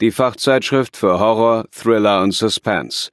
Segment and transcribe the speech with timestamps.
[0.00, 3.10] Die Fachzeitschrift für Horror, Thriller und Suspense.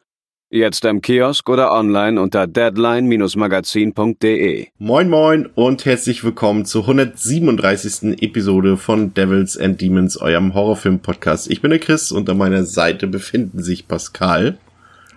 [0.51, 4.67] Jetzt im Kiosk oder online unter deadline-magazin.de.
[4.77, 8.21] Moin moin und herzlich willkommen zur 137.
[8.21, 11.49] Episode von Devils and Demons, eurem Horrorfilm-Podcast.
[11.49, 14.59] Ich bin der Chris und an meiner Seite befinden sich Pascal.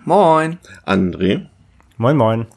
[0.05, 0.57] Moin.
[0.87, 1.45] André.
[1.97, 2.47] Moin moin.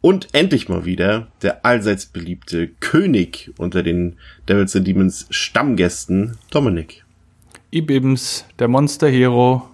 [0.00, 4.14] Und endlich mal wieder der allseits beliebte König unter den
[4.48, 7.03] Devils and Demons Stammgästen, Dominik.
[7.74, 9.68] Ibims, der Monster Hero.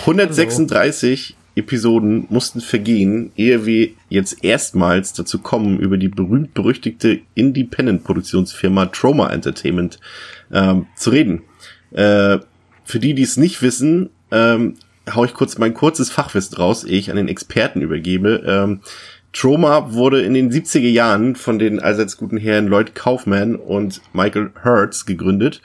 [0.00, 9.30] 136 Episoden mussten vergehen, ehe wir jetzt erstmals dazu kommen, über die berühmt-berüchtigte Independent-Produktionsfirma Trauma
[9.30, 10.00] Entertainment
[10.52, 11.42] ähm, zu reden.
[11.90, 12.38] Äh,
[12.84, 14.76] für die, die es nicht wissen, ähm,
[15.14, 18.42] hau ich kurz mein kurzes Fachwissen raus, ehe ich an den Experten übergebe.
[18.46, 18.80] Ähm,
[19.32, 24.50] Troma wurde in den 70er Jahren von den allseits guten Herren Lloyd Kaufman und Michael
[24.62, 25.60] Hertz gegründet.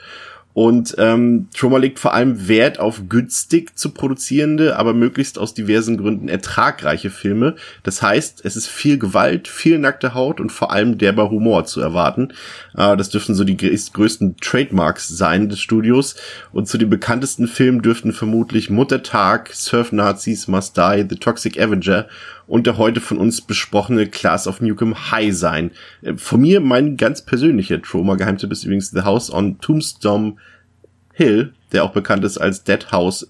[0.56, 5.98] Und ähm, Troma legt vor allem Wert auf günstig zu produzierende, aber möglichst aus diversen
[5.98, 7.56] Gründen ertragreiche Filme.
[7.82, 11.82] Das heißt, es ist viel Gewalt, viel nackte Haut und vor allem derber Humor zu
[11.82, 12.32] erwarten.
[12.74, 16.16] Äh, das dürften so die größten Trademarks sein des Studios.
[16.52, 22.08] Und zu den bekanntesten Filmen dürften vermutlich Muttertag, Surf Nazis, Must Die, The Toxic Avenger
[22.46, 25.70] und der heute von uns besprochene Class of Newcomb High sein.
[26.02, 30.36] Äh, von mir mein ganz persönlicher Trauma-Geheimtipp ist übrigens The House on Tombstone
[31.12, 33.28] Hill, der auch bekannt ist als Dead House.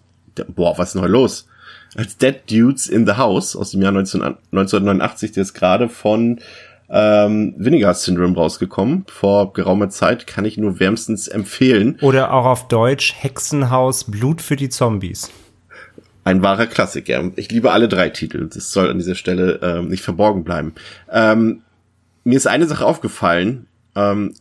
[0.55, 1.49] Boah, was ist denn heute los?
[1.95, 6.41] Als Dead Dudes in the House aus dem Jahr 19, 1989, der ist gerade von
[6.89, 9.05] ähm, Vinegar Syndrome rausgekommen.
[9.09, 11.99] Vor geraumer Zeit kann ich nur wärmstens empfehlen.
[12.03, 15.31] Oder auch auf Deutsch Hexenhaus Blut für die Zombies.
[16.27, 17.31] Ein wahrer Klassiker.
[17.37, 18.51] Ich liebe alle drei Titel.
[18.53, 20.75] Das soll an dieser Stelle ähm, nicht verborgen bleiben.
[21.09, 21.63] Ähm,
[22.25, 23.69] mir ist eine Sache aufgefallen.
[23.95, 24.35] Ähm,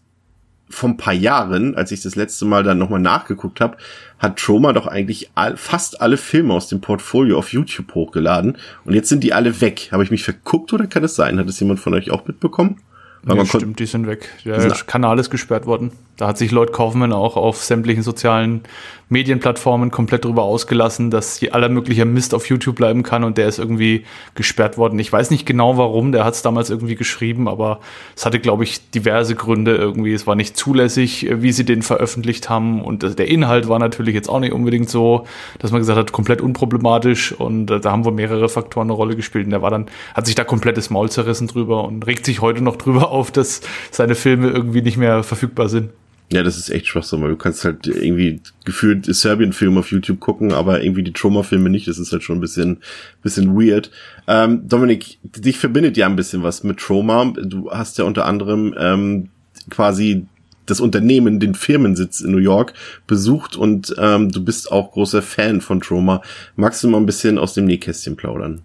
[0.68, 3.78] vor ein paar Jahren, als ich das letzte Mal dann nochmal nachgeguckt habe,
[4.18, 8.58] hat Troma doch eigentlich all, fast alle Filme aus dem Portfolio auf YouTube hochgeladen.
[8.84, 9.90] Und jetzt sind die alle weg.
[9.92, 11.38] Habe ich mich verguckt oder kann es sein?
[11.38, 12.82] Hat es jemand von euch auch mitbekommen?
[13.26, 14.30] Weil ja, stimmt, die sind weg.
[14.46, 15.92] Der Kanal ist gesperrt worden.
[16.18, 18.62] Da hat sich Lloyd Kaufman auch auf sämtlichen sozialen
[19.10, 23.48] Medienplattformen komplett drüber ausgelassen, dass hier aller möglicher Mist auf YouTube bleiben kann und der
[23.48, 24.98] ist irgendwie gesperrt worden.
[25.00, 27.80] Ich weiß nicht genau warum, der hat es damals irgendwie geschrieben, aber
[28.16, 30.14] es hatte, glaube ich, diverse Gründe irgendwie.
[30.14, 34.30] Es war nicht zulässig, wie sie den veröffentlicht haben und der Inhalt war natürlich jetzt
[34.30, 35.26] auch nicht unbedingt so,
[35.60, 39.46] dass man gesagt hat, komplett unproblematisch und da haben wohl mehrere Faktoren eine Rolle gespielt
[39.46, 42.64] und der war dann, hat sich da komplettes Maul zerrissen drüber und regt sich heute
[42.64, 43.62] noch drüber auf, dass
[43.92, 45.90] seine Filme irgendwie nicht mehr verfügbar sind.
[46.32, 50.54] Ja, das ist echt Schwachsinn, weil du kannst halt irgendwie gefühlt Serbien-Film auf YouTube gucken,
[50.54, 51.88] aber irgendwie die Trauma-Filme nicht.
[51.88, 52.78] Das ist halt schon ein bisschen,
[53.22, 53.92] bisschen weird.
[54.28, 57.26] Ähm, Dominik, dich verbindet ja ein bisschen was mit Trauma.
[57.26, 59.30] Du hast ja unter anderem ähm,
[59.70, 60.26] quasi
[60.66, 62.74] das Unternehmen, den Firmensitz in New York
[63.06, 66.24] besucht und ähm, du bist auch großer Fan von Trauma.
[66.56, 68.64] Magst du mal ein bisschen aus dem Nähkästchen plaudern?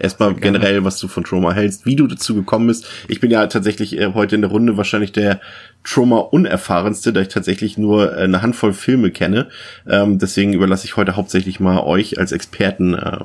[0.00, 2.86] Erstmal generell, was du von Trauma hältst, wie du dazu gekommen bist.
[3.08, 5.40] Ich bin ja tatsächlich äh, heute in der Runde wahrscheinlich der
[5.84, 9.48] Trauma-unerfahrenste, da ich tatsächlich nur äh, eine Handvoll Filme kenne.
[9.88, 13.18] Ähm, deswegen überlasse ich heute hauptsächlich mal euch als Experten äh,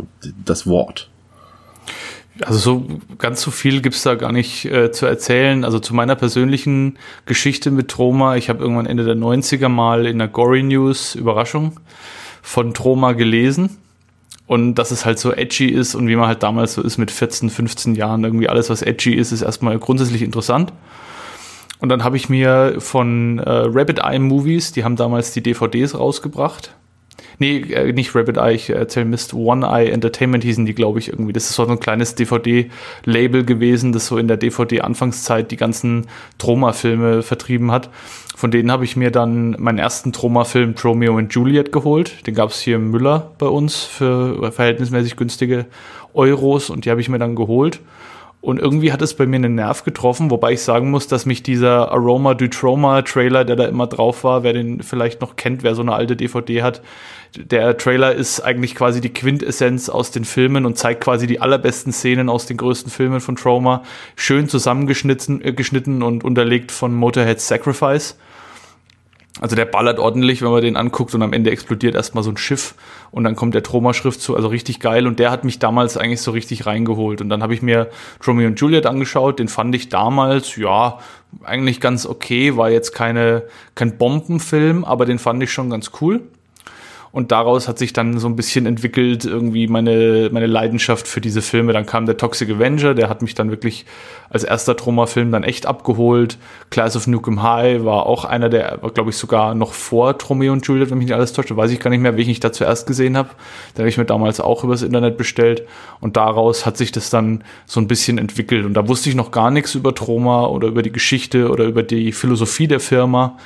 [0.44, 1.10] das Wort.
[2.44, 2.88] Also so
[3.20, 5.64] ganz so viel gibt's da gar nicht äh, zu erzählen.
[5.64, 6.98] Also zu meiner persönlichen
[7.28, 8.36] Geschichte mit Trauma.
[8.38, 11.80] Ich habe irgendwann Ende der 90er mal in der Gory News Überraschung
[12.42, 13.78] von Trauma gelesen
[14.54, 17.10] und dass es halt so edgy ist und wie man halt damals so ist mit
[17.10, 20.72] 14, 15 Jahren, irgendwie alles, was edgy ist, ist erstmal grundsätzlich interessant.
[21.80, 25.98] Und dann habe ich mir von äh, Rabbit Eye Movies, die haben damals die DVDs
[25.98, 26.76] rausgebracht.
[27.40, 29.34] Nee, äh, nicht Rabbit Eye, ich erzähle Mist.
[29.34, 31.34] One Eye Entertainment hießen die, glaube ich, irgendwie.
[31.34, 37.22] Das ist so ein kleines DVD-Label gewesen, das so in der DVD-Anfangszeit die ganzen Troma-Filme
[37.22, 37.90] vertrieben hat.
[38.36, 42.26] Von denen habe ich mir dann meinen ersten Troma-Film Romeo und Juliet geholt.
[42.28, 45.66] Den gab es hier im Müller bei uns für verhältnismäßig günstige
[46.14, 47.80] Euros und die habe ich mir dann geholt.
[48.44, 51.44] Und irgendwie hat es bei mir einen Nerv getroffen, wobei ich sagen muss, dass mich
[51.44, 55.64] dieser Aroma du Trauma Trailer, der da immer drauf war, wer den vielleicht noch kennt,
[55.64, 56.82] wer so eine alte DVD hat,
[57.38, 61.94] der Trailer ist eigentlich quasi die Quintessenz aus den Filmen und zeigt quasi die allerbesten
[61.94, 63.84] Szenen aus den größten Filmen von Trauma,
[64.18, 68.18] schön zusammengeschnitten äh, geschnitten und unterlegt von Motorhead Sacrifice.
[69.42, 72.38] Also der ballert ordentlich, wenn man den anguckt und am Ende explodiert erstmal so ein
[72.38, 72.76] Schiff
[73.10, 76.22] und dann kommt der Troma-Schrift zu, also richtig geil und der hat mich damals eigentlich
[76.22, 77.90] so richtig reingeholt und dann habe ich mir
[78.26, 81.00] Romeo und Juliet angeschaut, den fand ich damals, ja,
[81.44, 83.44] eigentlich ganz okay, war jetzt keine,
[83.74, 86.22] kein Bombenfilm, aber den fand ich schon ganz cool.
[87.14, 91.44] Und daraus hat sich dann so ein bisschen entwickelt, irgendwie meine, meine Leidenschaft für diese
[91.44, 91.72] Filme.
[91.72, 93.86] Dann kam der Toxic Avenger, der hat mich dann wirklich
[94.32, 96.40] als erster Troma-Film dann echt abgeholt.
[96.72, 100.66] Class of Nukem High war auch einer der, glaube ich, sogar noch vor Romeo und
[100.66, 101.56] Juliet, wenn mich nicht alles täuscht.
[101.56, 103.30] Weiß ich gar nicht mehr, welchen ich da zuerst gesehen habe.
[103.76, 105.68] Den habe ich mir damals auch übers Internet bestellt.
[106.00, 108.66] Und daraus hat sich das dann so ein bisschen entwickelt.
[108.66, 111.84] Und da wusste ich noch gar nichts über Troma oder über die Geschichte oder über
[111.84, 113.38] die Philosophie der Firma.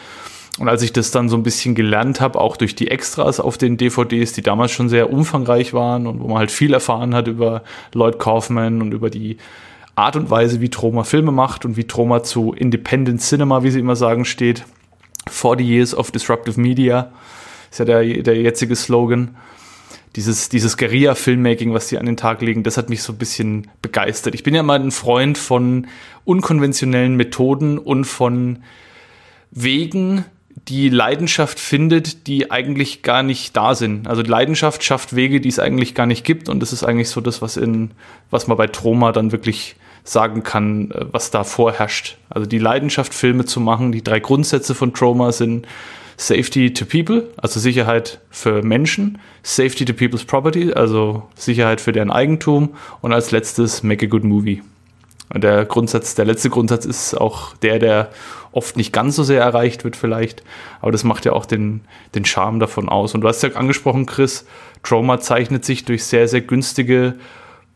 [0.58, 3.58] Und als ich das dann so ein bisschen gelernt habe, auch durch die Extras auf
[3.58, 7.28] den DVDs, die damals schon sehr umfangreich waren und wo man halt viel erfahren hat
[7.28, 7.64] über
[7.94, 9.38] Lloyd Kaufman und über die
[9.96, 13.80] Art und Weise, wie Troma Filme macht und wie Troma zu Independent Cinema, wie sie
[13.80, 14.66] immer sagen, steht.
[15.28, 17.12] 40 Years of Disruptive Media
[17.70, 19.36] ist ja der, der jetzige Slogan.
[20.16, 23.68] Dieses, dieses Guerilla-Filmmaking, was sie an den Tag legen, das hat mich so ein bisschen
[23.84, 24.34] begeistert.
[24.34, 25.86] Ich bin ja mal ein Freund von
[26.26, 28.60] unkonventionellen Methoden und von
[29.52, 30.26] Wegen,
[30.68, 34.08] die Leidenschaft findet, die eigentlich gar nicht da sind.
[34.08, 36.50] Also Leidenschaft schafft Wege, die es eigentlich gar nicht gibt.
[36.50, 37.92] Und das ist eigentlich so das, was in,
[38.30, 42.18] was man bei Troma dann wirklich sagen kann, äh, was da vorherrscht.
[42.30, 43.92] Also die Leidenschaft, Filme zu machen.
[43.92, 45.68] Die drei Grundsätze von Troma sind
[46.18, 52.10] Safety to People, also Sicherheit für Menschen, Safety to People's Property, also Sicherheit für deren
[52.10, 54.64] Eigentum und als letztes Make a Good Movie.
[55.32, 58.10] Und der Grundsatz, der letzte Grundsatz ist auch der, der
[58.58, 60.44] oft nicht ganz so sehr erreicht wird vielleicht,
[60.82, 61.82] aber das macht ja auch den,
[62.16, 63.14] den Charme davon aus.
[63.14, 64.46] Und du hast ja angesprochen, Chris,
[64.84, 67.14] Trauma zeichnet sich durch sehr, sehr günstige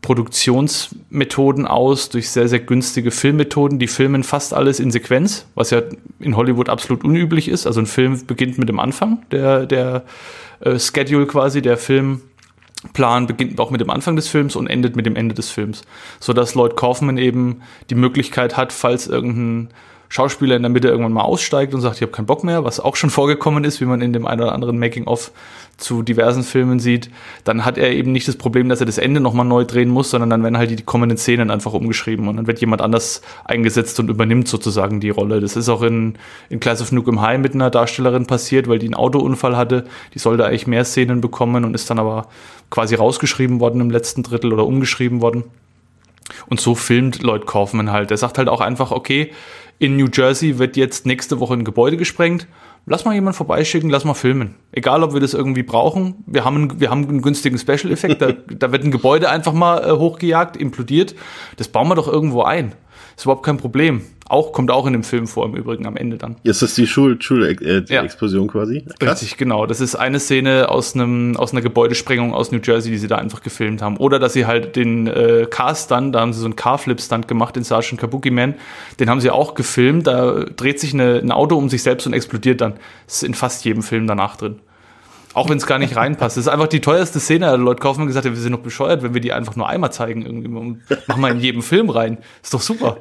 [0.02, 3.78] Produktionsmethoden aus, durch sehr, sehr günstige Filmmethoden.
[3.78, 5.84] Die filmen fast alles in Sequenz, was ja
[6.20, 7.68] in Hollywood absolut unüblich ist.
[7.68, 10.04] Also ein Film beginnt mit dem Anfang, der, der
[10.62, 12.22] äh, Schedule quasi, der Film
[12.94, 15.84] Plan beginnt auch mit dem Anfang des Films und endet mit dem Ende des Films,
[16.20, 17.62] so dass Lloyd Kaufman eben
[17.92, 19.70] die Möglichkeit hat, falls irgendein
[20.12, 22.82] Schauspieler in der Mitte irgendwann mal aussteigt und sagt, ich habe keinen Bock mehr, was
[22.82, 25.32] auch schon vorgekommen ist, wie man in dem einen oder anderen Making-of
[25.78, 27.10] zu diversen Filmen sieht,
[27.46, 30.12] dann hat er eben nicht das Problem, dass er das Ende nochmal neu drehen muss,
[30.12, 34.02] sondern dann werden halt die kommenden Szenen einfach umgeschrieben und dann wird jemand anders eingesetzt
[34.02, 35.40] und übernimmt sozusagen die Rolle.
[35.40, 36.18] Das ist auch in,
[36.50, 39.86] in Class of Nukem High mit einer Darstellerin passiert, weil die einen Autounfall hatte.
[40.14, 42.28] Die sollte eigentlich mehr Szenen bekommen und ist dann aber
[42.70, 45.46] quasi rausgeschrieben worden im letzten Drittel oder umgeschrieben worden.
[46.48, 48.12] Und so filmt Lloyd Kaufman halt.
[48.12, 49.32] Er sagt halt auch einfach, okay,
[49.82, 52.46] in New Jersey wird jetzt nächste Woche ein Gebäude gesprengt.
[52.86, 54.54] Lass mal jemanden vorbeischicken, lass mal filmen.
[54.72, 56.24] Egal, ob wir das irgendwie brauchen.
[56.28, 58.22] Wir haben einen, wir haben einen günstigen Special-Effekt.
[58.22, 61.16] Da, da wird ein Gebäude einfach mal äh, hochgejagt, implodiert.
[61.58, 62.74] Das bauen wir doch irgendwo ein.
[63.18, 64.04] Ist überhaupt kein Problem.
[64.32, 66.38] Auch, kommt auch in dem Film vor, im Übrigen am Ende dann.
[66.44, 68.52] Ist das die Schul-Explosion äh, ja.
[68.52, 68.86] quasi?
[68.98, 69.22] Krass.
[69.22, 69.66] Richtig, genau.
[69.66, 73.18] Das ist eine Szene aus einem, aus einer Gebäudesprengung aus New Jersey, die sie da
[73.18, 73.98] einfach gefilmt haben.
[73.98, 77.66] Oder dass sie halt den äh, Car-Stunt, da haben sie so einen Car-Flip-Stunt gemacht, den
[77.66, 78.56] Sergeant Kabuki Man,
[79.02, 80.08] den haben sie auch gefilmt.
[80.08, 82.76] Da dreht sich eine, ein Auto um sich selbst und explodiert dann.
[83.08, 84.60] Das ist in fast jedem Film danach drin.
[85.34, 86.38] Auch wenn es gar nicht reinpasst.
[86.38, 87.56] Das ist einfach die teuerste Szene.
[87.56, 90.26] Leute Kaufmann gesagt, wir sind noch bescheuert, wenn wir die einfach nur einmal zeigen.
[90.26, 90.50] Irgendwie.
[91.08, 92.18] Machen wir in jedem Film rein.
[92.44, 92.98] Ist doch super.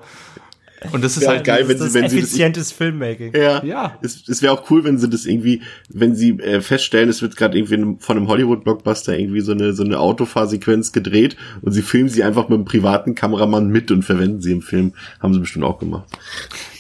[0.93, 3.35] Und das ist halt geil, wenn sie, wenn effizientes sie das, Filmmaking.
[3.35, 3.63] Ja.
[3.65, 3.99] ja.
[4.03, 7.37] Es, es wäre auch cool, wenn sie das irgendwie, wenn sie äh, feststellen, es wird
[7.37, 12.09] gerade irgendwie von einem Hollywood-Blockbuster irgendwie so eine so eine Autofahrsequenz gedreht und sie filmen
[12.09, 14.95] sie einfach mit einem privaten Kameramann mit und verwenden sie im Film.
[15.21, 16.09] Haben sie bestimmt auch gemacht.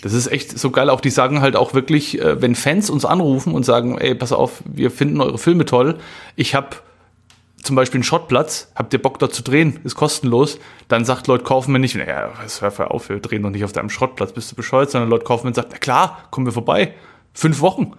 [0.02, 0.88] Das ist echt so geil.
[0.88, 4.33] Auch die sagen halt auch wirklich, äh, wenn Fans uns anrufen und sagen, ey, pass
[4.33, 5.97] auf, wir finden eure Filme toll.
[6.37, 6.76] Ich habe
[7.62, 11.45] zum Beispiel einen Schrottplatz, habt ihr Bock dort zu drehen, ist kostenlos, dann sagt Lloyd
[11.45, 14.90] Kaufmann nicht, naja, hör auf, wir drehen doch nicht auf deinem Schrottplatz, bist du bescheuert,
[14.90, 16.95] sondern Lloyd Kaufmann sagt, na klar, kommen wir vorbei.
[17.33, 17.93] Fünf Wochen.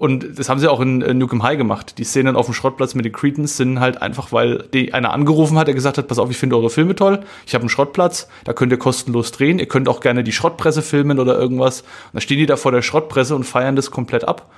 [0.00, 1.98] Und das haben sie auch in, in Nukem High gemacht.
[1.98, 5.58] Die Szenen auf dem Schrottplatz mit den Cretans sind halt einfach, weil die einer angerufen
[5.58, 8.26] hat, der gesagt hat, pass auf, ich finde eure Filme toll, ich habe einen Schrottplatz,
[8.44, 11.82] da könnt ihr kostenlos drehen, ihr könnt auch gerne die Schrottpresse filmen oder irgendwas.
[11.82, 14.50] Und dann stehen die da vor der Schrottpresse und feiern das komplett ab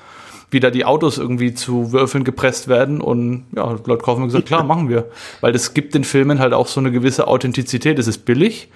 [0.53, 3.01] wie da die Autos irgendwie zu Würfeln gepresst werden.
[3.01, 5.11] Und ja, Leute kaufen gesagt, klar, machen wir.
[5.41, 7.99] Weil das gibt den Filmen halt auch so eine gewisse Authentizität.
[7.99, 8.69] Es ist billig.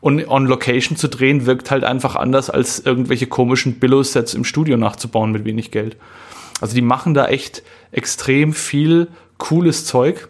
[0.00, 4.76] Und on Location zu drehen wirkt halt einfach anders, als irgendwelche komischen Billo-Sets im Studio
[4.76, 5.96] nachzubauen mit wenig Geld.
[6.60, 9.08] Also die machen da echt extrem viel
[9.38, 10.28] cooles Zeug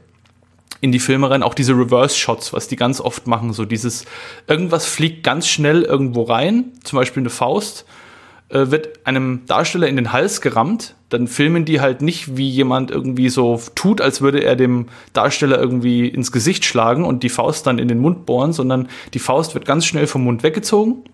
[0.80, 1.42] in die Filme rein.
[1.42, 3.52] Auch diese Reverse-Shots, was die ganz oft machen.
[3.52, 4.04] So dieses,
[4.49, 7.87] irgendwas fliegt ganz schnell irgendwo rein, zum Beispiel eine Faust
[8.50, 12.90] äh, wird einem Darsteller in den Hals gerammt, dann filmen die halt nicht, wie jemand
[12.90, 17.66] irgendwie so tut, als würde er dem Darsteller irgendwie ins Gesicht schlagen und die Faust
[17.66, 21.04] dann in den Mund bohren, sondern die Faust wird ganz schnell vom Mund weggezogen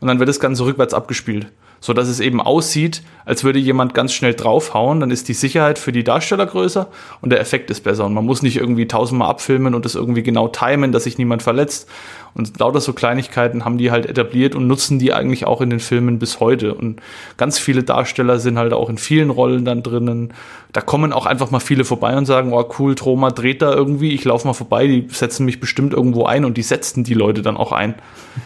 [0.00, 1.46] und dann wird das Ganze rückwärts abgespielt.
[1.80, 5.78] so dass es eben aussieht, als würde jemand ganz schnell draufhauen, dann ist die Sicherheit
[5.78, 6.88] für die Darsteller größer
[7.20, 10.22] und der Effekt ist besser und man muss nicht irgendwie tausendmal abfilmen und das irgendwie
[10.22, 11.88] genau timen, dass sich niemand verletzt
[12.34, 15.80] und lauter so Kleinigkeiten haben die halt etabliert und nutzen die eigentlich auch in den
[15.80, 17.00] Filmen bis heute und
[17.36, 20.34] ganz viele Darsteller sind halt auch in vielen Rollen dann drinnen.
[20.72, 24.12] Da kommen auch einfach mal viele vorbei und sagen, oh cool, Troma dreht da irgendwie,
[24.12, 27.42] ich laufe mal vorbei, die setzen mich bestimmt irgendwo ein und die setzen die Leute
[27.42, 27.94] dann auch ein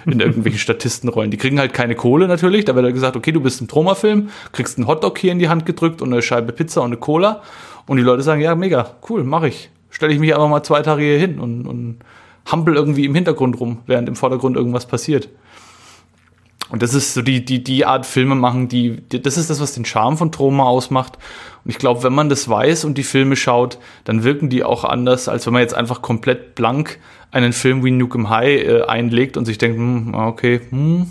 [0.05, 1.31] in irgendwelche Statistenrollen.
[1.31, 4.29] Die kriegen halt keine Kohle natürlich, da wird dann gesagt, okay, du bist im Troma-Film,
[4.53, 7.43] kriegst einen Hotdog hier in die Hand gedrückt und eine Scheibe Pizza und eine Cola.
[7.87, 9.71] Und die Leute sagen, ja, mega, cool, mache ich.
[9.89, 12.01] Stelle ich mich einfach mal zwei Tage hier hin und, und
[12.51, 15.29] hampel irgendwie im Hintergrund rum, während im Vordergrund irgendwas passiert.
[16.71, 19.61] Und das ist so die, die, die Art Filme machen, die, die, das ist das,
[19.61, 21.17] was den Charme von Troma ausmacht.
[21.65, 24.85] Und ich glaube, wenn man das weiß und die Filme schaut, dann wirken die auch
[24.85, 26.99] anders, als wenn man jetzt einfach komplett blank
[27.31, 31.11] einen Film wie Nukem High äh, einlegt und sich denkt, hm, okay, hm,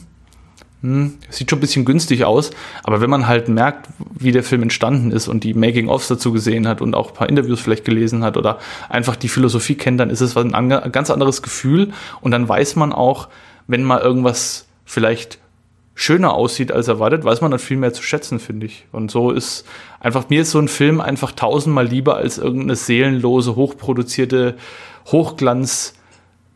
[0.87, 2.51] hm, sieht schon ein bisschen günstig aus,
[2.83, 6.65] aber wenn man halt merkt, wie der Film entstanden ist und die Making-ofs dazu gesehen
[6.65, 10.09] hat und auch ein paar Interviews vielleicht gelesen hat oder einfach die Philosophie kennt, dann
[10.09, 11.91] ist es ein, ganz anderes Gefühl
[12.21, 13.27] und dann weiß man auch,
[13.67, 15.39] wenn mal irgendwas vielleicht
[15.93, 18.85] schöner aussieht als erwartet, weiß man dann viel mehr zu schätzen, finde ich.
[18.93, 19.65] Und so ist
[19.99, 24.55] einfach, mir ist so ein Film einfach tausendmal lieber als irgendeine seelenlose, hochproduzierte
[25.07, 25.96] Hochglanz-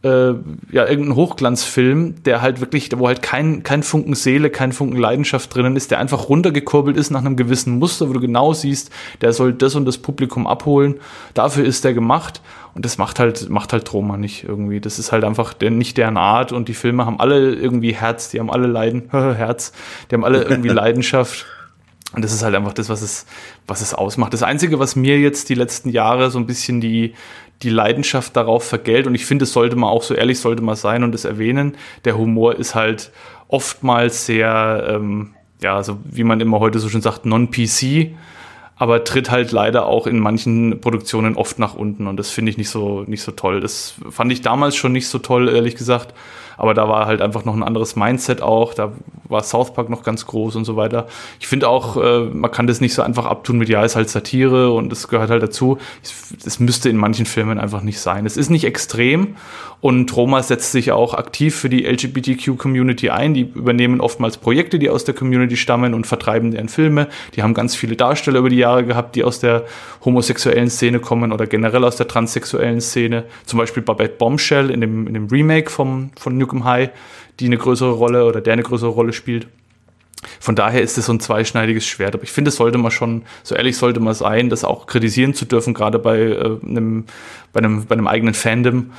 [0.04, 0.34] äh,
[0.72, 5.54] ja, irgendein Hochglanzfilm, der halt wirklich, wo halt kein, kein Funken Seele, kein Funken Leidenschaft
[5.54, 8.92] drinnen ist, der einfach runtergekurbelt ist nach einem gewissen Muster, wo du genau siehst,
[9.22, 10.96] der soll das und das Publikum abholen.
[11.34, 12.42] Dafür ist der gemacht.
[12.74, 14.80] Und das macht halt, macht halt Troma nicht irgendwie.
[14.80, 18.30] Das ist halt einfach der, nicht deren Art und die Filme haben alle irgendwie Herz,
[18.30, 19.74] die haben alle Leiden, Herz,
[20.10, 21.46] die haben alle irgendwie Leidenschaft.
[22.14, 23.26] Und das ist halt einfach das, was es,
[23.68, 24.34] was es ausmacht.
[24.34, 27.14] Das Einzige, was mir jetzt die letzten Jahre so ein bisschen die,
[27.64, 29.08] die Leidenschaft darauf vergällt.
[29.08, 31.78] Und ich finde, es sollte man auch so ehrlich sollte man sein und es erwähnen.
[32.06, 33.12] Der Humor ist halt
[33.48, 38.16] oftmals sehr, ähm, ja, so wie man immer heute so schön sagt, non-PC,
[38.76, 42.08] aber tritt halt leider auch in manchen Produktionen oft nach unten.
[42.08, 43.60] Und das finde ich nicht so, nicht so toll.
[43.60, 46.16] Das fand ich damals schon nicht so toll, ehrlich gesagt.
[46.58, 48.74] Aber da war halt einfach noch ein anderes Mindset auch.
[48.74, 48.92] Da
[49.24, 51.08] war South Park noch ganz groß und so weiter.
[51.40, 54.10] Ich finde auch, äh, man kann das nicht so einfach abtun mit, ja, ist halt
[54.10, 55.78] Satire und das gehört halt dazu.
[56.44, 58.26] Das müsste in manchen Filmen einfach nicht sein.
[58.26, 59.36] Es ist nicht extrem
[59.82, 63.34] und Roma setzt sich auch aktiv für die LGBTQ-Community ein.
[63.34, 67.08] Die übernehmen oftmals Projekte, die aus der Community stammen und vertreiben deren Filme.
[67.36, 69.66] Die haben ganz viele Darsteller über die Jahre gehabt, die aus der
[70.06, 73.24] homosexuellen Szene kommen oder generell aus der transsexuellen Szene.
[73.46, 76.90] Zum Beispiel Babette Bombshell in dem, in dem Remake vom, von Nukem High,
[77.40, 79.48] die eine größere Rolle oder der eine größere Rolle spielt.
[80.40, 82.14] Von daher ist es so ein zweischneidiges Schwert.
[82.14, 85.34] Aber ich finde, es sollte man schon, so ehrlich sollte man sein, das auch kritisieren
[85.34, 87.06] zu dürfen, gerade bei, äh, einem,
[87.54, 88.92] bei, einem, bei einem eigenen Fandom.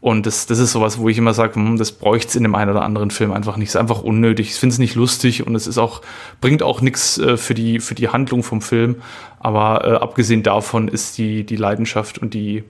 [0.00, 2.54] Und das, das ist sowas, wo ich immer sage, hm, das bräuchte es in dem
[2.54, 3.68] einen oder anderen Film einfach nicht.
[3.68, 4.48] Es ist einfach unnötig.
[4.48, 6.00] Ich finde es nicht lustig und es ist auch,
[6.40, 8.96] bringt auch nichts äh, für, die, für die Handlung vom Film.
[9.38, 12.64] Aber äh, abgesehen davon ist die, die Leidenschaft und die,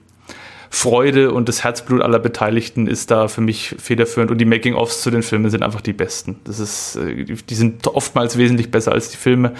[0.73, 5.11] Freude und das Herzblut aller Beteiligten ist da für mich federführend und die Making-ofs zu
[5.11, 6.39] den Filmen sind einfach die besten.
[6.45, 9.51] Das ist, äh, die sind oftmals wesentlich besser als die Filme,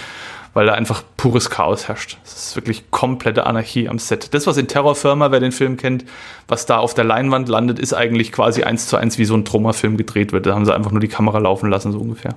[0.54, 2.18] weil da einfach pures Chaos herrscht.
[2.24, 4.34] Es ist wirklich komplette Anarchie am Set.
[4.34, 6.06] Das, was in Terrorfirma, wer den Film kennt,
[6.48, 9.44] was da auf der Leinwand landet, ist eigentlich quasi eins zu eins wie so ein
[9.44, 10.46] Troma-Film gedreht wird.
[10.46, 12.36] Da haben sie einfach nur die Kamera laufen lassen, so ungefähr.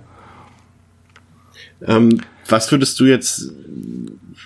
[1.87, 3.53] Ähm, was würdest du jetzt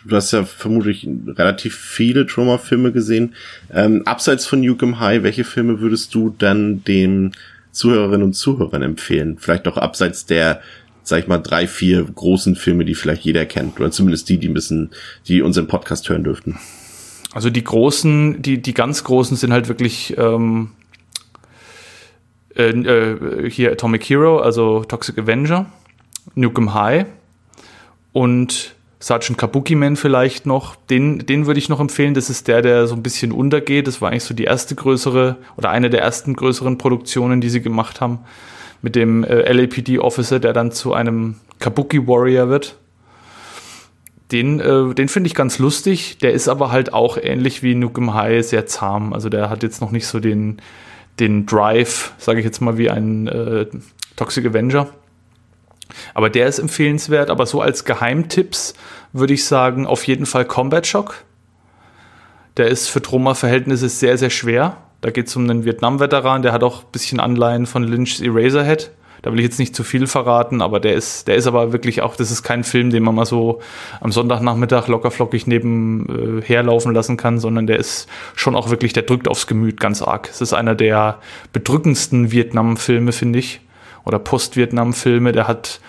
[0.04, 3.35] du hast ja vermutlich relativ viele Trauma-Filme gesehen.
[3.73, 7.33] Ähm, abseits von Nukem High, welche Filme würdest du dann den
[7.73, 9.37] Zuhörerinnen und Zuhörern empfehlen?
[9.38, 10.61] Vielleicht auch abseits der,
[11.02, 13.78] sag ich mal, drei, vier großen Filme, die vielleicht jeder kennt.
[13.78, 14.90] Oder zumindest die, die müssen,
[15.26, 16.59] die unseren Podcast hören dürften.
[17.33, 20.71] Also die großen, die, die ganz großen sind halt wirklich ähm,
[22.57, 25.66] äh, äh, hier Atomic Hero, also Toxic Avenger,
[26.35, 27.07] Nukem High
[28.12, 32.14] und Sergeant Kabuki Man vielleicht noch, den, den würde ich noch empfehlen.
[32.14, 33.87] Das ist der, der so ein bisschen untergeht.
[33.87, 37.61] Das war eigentlich so die erste größere oder eine der ersten größeren Produktionen, die sie
[37.61, 38.21] gemacht haben.
[38.83, 42.76] Mit dem äh, LAPD-Officer, der dann zu einem Kabuki-Warrior wird.
[44.33, 46.19] Den, äh, den finde ich ganz lustig.
[46.19, 49.12] Der ist aber halt auch ähnlich wie Nukem High sehr zahm.
[49.12, 50.61] Also der hat jetzt noch nicht so den,
[51.19, 53.67] den Drive, sage ich jetzt mal, wie ein äh,
[54.17, 54.88] Toxic Avenger.
[56.14, 57.30] Aber der ist empfehlenswert.
[57.30, 58.75] Aber so als Geheimtipps
[59.12, 61.25] würde ich sagen, auf jeden Fall Combat Shock.
[62.57, 64.76] Der ist für Troma-Verhältnisse sehr, sehr schwer.
[65.00, 68.90] Da geht es um einen Vietnam-Veteran, der hat auch ein bisschen Anleihen von Lynch's Eraserhead.
[69.23, 72.02] Da will ich jetzt nicht zu viel verraten, aber der ist, der ist aber wirklich
[72.02, 73.61] auch, das ist kein Film, den man mal so
[74.00, 79.02] am Sonntagnachmittag lockerflockig neben äh, herlaufen lassen kann, sondern der ist schon auch wirklich, der
[79.04, 80.28] drückt aufs Gemüt ganz arg.
[80.30, 81.18] Es ist einer der
[81.52, 83.61] bedrückendsten Vietnam-Filme, finde ich
[84.08, 85.32] oder Post-Vietnam-Filme.
[85.32, 85.80] Der hat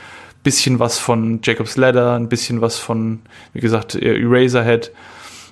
[0.43, 3.19] bisschen was von Jacob's Ladder, ein bisschen was von,
[3.53, 4.91] wie gesagt, Eraserhead.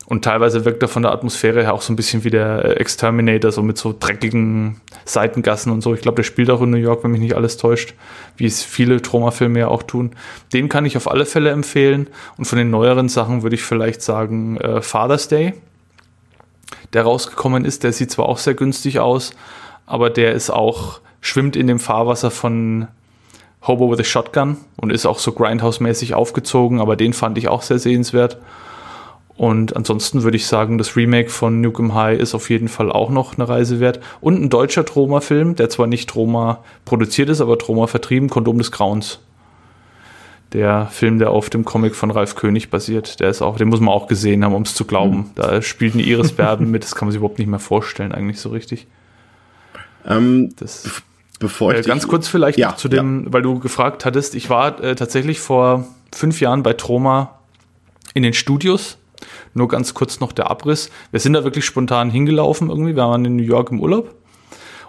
[0.06, 2.74] Und teilweise wirkt er von der Atmosphäre her auch so ein bisschen wie der äh,
[2.76, 5.94] Exterminator, so mit so dreckigen Seitengassen und so.
[5.94, 7.94] Ich glaube, der spielt auch in New York, wenn mich nicht alles täuscht,
[8.38, 10.12] wie es viele Troma-Filme ja auch tun.
[10.54, 12.08] Den kann ich auf alle Fälle empfehlen.
[12.38, 15.54] Und von den neueren Sachen würde ich vielleicht sagen äh, Father's Day,
[16.94, 17.84] der rausgekommen ist.
[17.84, 19.32] Der sieht zwar auch sehr günstig aus,
[19.86, 22.88] aber der ist auch, schwimmt in dem Fahrwasser von
[23.62, 27.62] Hobo with a Shotgun und ist auch so Grindhouse-mäßig aufgezogen, aber den fand ich auch
[27.62, 28.38] sehr sehenswert.
[29.36, 33.12] Und ansonsten würde ich sagen, das Remake von Nukem High ist auf jeden Fall auch
[33.12, 34.00] noch eine Reise wert.
[34.20, 38.72] Und ein deutscher Troma-Film, der zwar nicht Troma produziert ist, aber Troma vertrieben, Kondom des
[38.72, 39.20] Grauens.
[40.54, 43.80] Der Film, der auf dem Comic von Ralf König basiert, der ist auch, den muss
[43.80, 45.18] man auch gesehen haben, um es zu glauben.
[45.18, 45.32] Mhm.
[45.36, 48.40] Da spielt eine Iris Berben mit, das kann man sich überhaupt nicht mehr vorstellen, eigentlich
[48.40, 48.88] so richtig.
[50.08, 51.04] Ähm, das,
[51.40, 53.34] bevor ich äh, ganz kurz vielleicht ja, zu dem, ja.
[53.34, 57.40] weil du gefragt hattest, ich war äh, tatsächlich vor fünf Jahren bei Troma
[58.14, 58.98] in den Studios
[59.54, 60.90] nur ganz kurz noch der Abriss.
[61.12, 62.96] Wir sind da wirklich spontan hingelaufen irgendwie.
[62.96, 64.14] Wir waren in New York im Urlaub.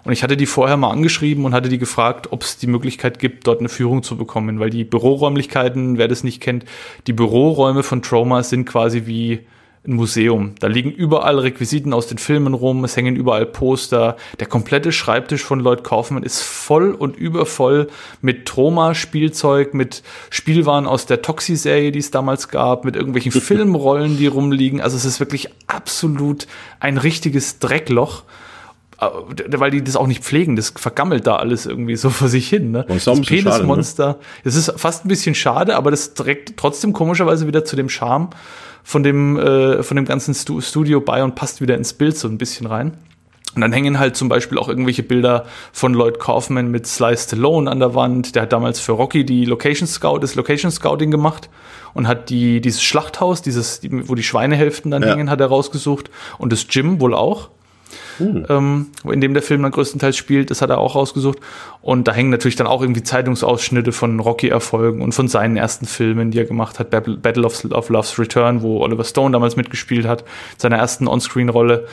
[0.03, 3.19] Und ich hatte die vorher mal angeschrieben und hatte die gefragt, ob es die Möglichkeit
[3.19, 4.59] gibt, dort eine Führung zu bekommen.
[4.59, 6.65] Weil die Büroräumlichkeiten, wer das nicht kennt,
[7.07, 9.41] die Büroräume von Trauma sind quasi wie
[9.87, 10.55] ein Museum.
[10.59, 14.17] Da liegen überall Requisiten aus den Filmen rum, es hängen überall Poster.
[14.39, 17.87] Der komplette Schreibtisch von Lloyd Kaufman ist voll und übervoll
[18.21, 24.27] mit Troma-Spielzeug, mit Spielwaren aus der Toxi-Serie, die es damals gab, mit irgendwelchen Filmrollen, die
[24.27, 24.81] rumliegen.
[24.81, 26.47] Also es ist wirklich absolut
[26.79, 28.23] ein richtiges Dreckloch
[28.99, 29.05] äh,
[29.59, 32.71] weil die das auch nicht pflegen, das vergammelt da alles irgendwie so vor sich hin.
[32.71, 32.85] Ne?
[32.85, 34.15] Das, das Penismonster, ne?
[34.43, 38.31] das ist fast ein bisschen schade, aber das trägt trotzdem komischerweise wieder zu dem Charme
[38.89, 42.27] von dem, äh, von dem ganzen Stu Studio bei und passt wieder ins Bild so
[42.27, 42.97] ein bisschen rein.
[43.53, 47.69] Und dann hängen halt zum Beispiel auch irgendwelche Bilder von Lloyd Kaufman mit Sly Stallone
[47.69, 48.33] an der Wand.
[48.33, 51.51] Der hat damals für Rocky die Location Scout, das Location Scouting gemacht
[51.93, 55.09] und hat die, dieses Schlachthaus, dieses, wo die Schweinehälften dann ja.
[55.09, 56.09] hängen, hat er rausgesucht.
[56.39, 57.51] Und das Gym wohl auch.
[58.19, 58.43] Uh.
[58.49, 60.51] Ähm, in dem der Film dann größtenteils spielt.
[60.51, 61.39] Das hat er auch rausgesucht.
[61.81, 66.31] Und da hängen natürlich dann auch irgendwie Zeitungsausschnitte von Rocky-Erfolgen und von seinen ersten Filmen,
[66.31, 66.89] die er gemacht hat.
[66.89, 70.23] Battle of, of Love's Return, wo Oliver Stone damals mitgespielt hat,
[70.57, 71.87] seiner ersten On-Screen-Rolle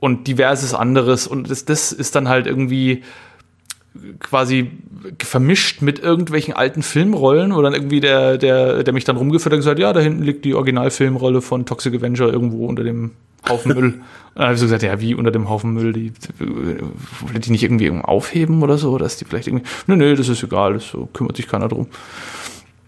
[0.00, 1.26] und diverses anderes.
[1.26, 3.02] Und das, das ist dann halt irgendwie
[4.20, 4.70] quasi
[5.18, 9.56] vermischt mit irgendwelchen alten Filmrollen, wo dann irgendwie der, der, der mich dann rumgeführt hat
[9.56, 13.12] und gesagt, ja, da hinten liegt die Originalfilmrolle von Toxic Avenger irgendwo unter dem
[13.48, 13.84] Haufen Müll.
[13.94, 14.02] Und
[14.34, 15.92] dann habe ich so gesagt, ja, wie unter dem Haufen Müll?
[15.92, 18.98] Die, wollen die nicht irgendwie irgendwo aufheben oder so?
[18.98, 21.88] Dass die vielleicht irgendwie, nö, nö, das ist egal, das so, kümmert sich keiner drum.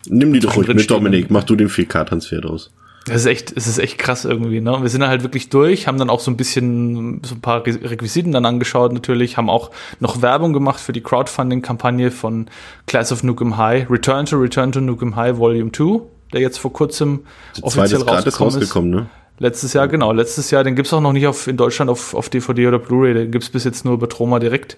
[0.09, 2.71] Nimm die doch ruhig mit, Dominik, mach du den 4K-Transfer draus.
[3.07, 4.79] Das ist echt, es ist echt krass irgendwie, ne?
[4.83, 8.31] Wir sind halt wirklich durch, haben dann auch so ein bisschen, so ein paar Requisiten
[8.33, 9.71] dann angeschaut natürlich, haben auch
[10.01, 12.47] noch Werbung gemacht für die Crowdfunding-Kampagne von
[12.87, 16.03] Class of Nukem High, Return to Return to Nukem High Volume 2,
[16.35, 17.21] der jetzt vor kurzem
[17.57, 19.01] die offiziell rausgekommen, rausgekommen ist.
[19.01, 19.11] Ne?
[19.43, 22.29] Letztes Jahr, genau, letztes Jahr, den gibt's auch noch nicht auf, in Deutschland auf, auf
[22.29, 24.77] DVD oder Blu-ray, den gibt's bis jetzt nur über Troma direkt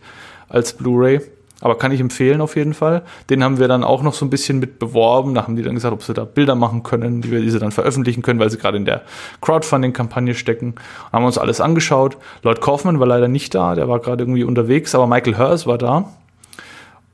[0.49, 1.21] als Blu-ray.
[1.61, 3.03] Aber kann ich empfehlen auf jeden Fall.
[3.29, 5.35] Den haben wir dann auch noch so ein bisschen mit beworben.
[5.35, 7.73] Da haben die dann gesagt, ob sie da Bilder machen können, die wir diese dann
[7.73, 9.03] veröffentlichen können, weil sie gerade in der
[9.41, 10.75] Crowdfunding-Kampagne stecken.
[11.13, 12.17] Haben uns alles angeschaut.
[12.43, 15.79] Lloyd Kaufman war leider nicht da, der war gerade irgendwie unterwegs, aber Michael Hers war
[15.79, 16.13] da.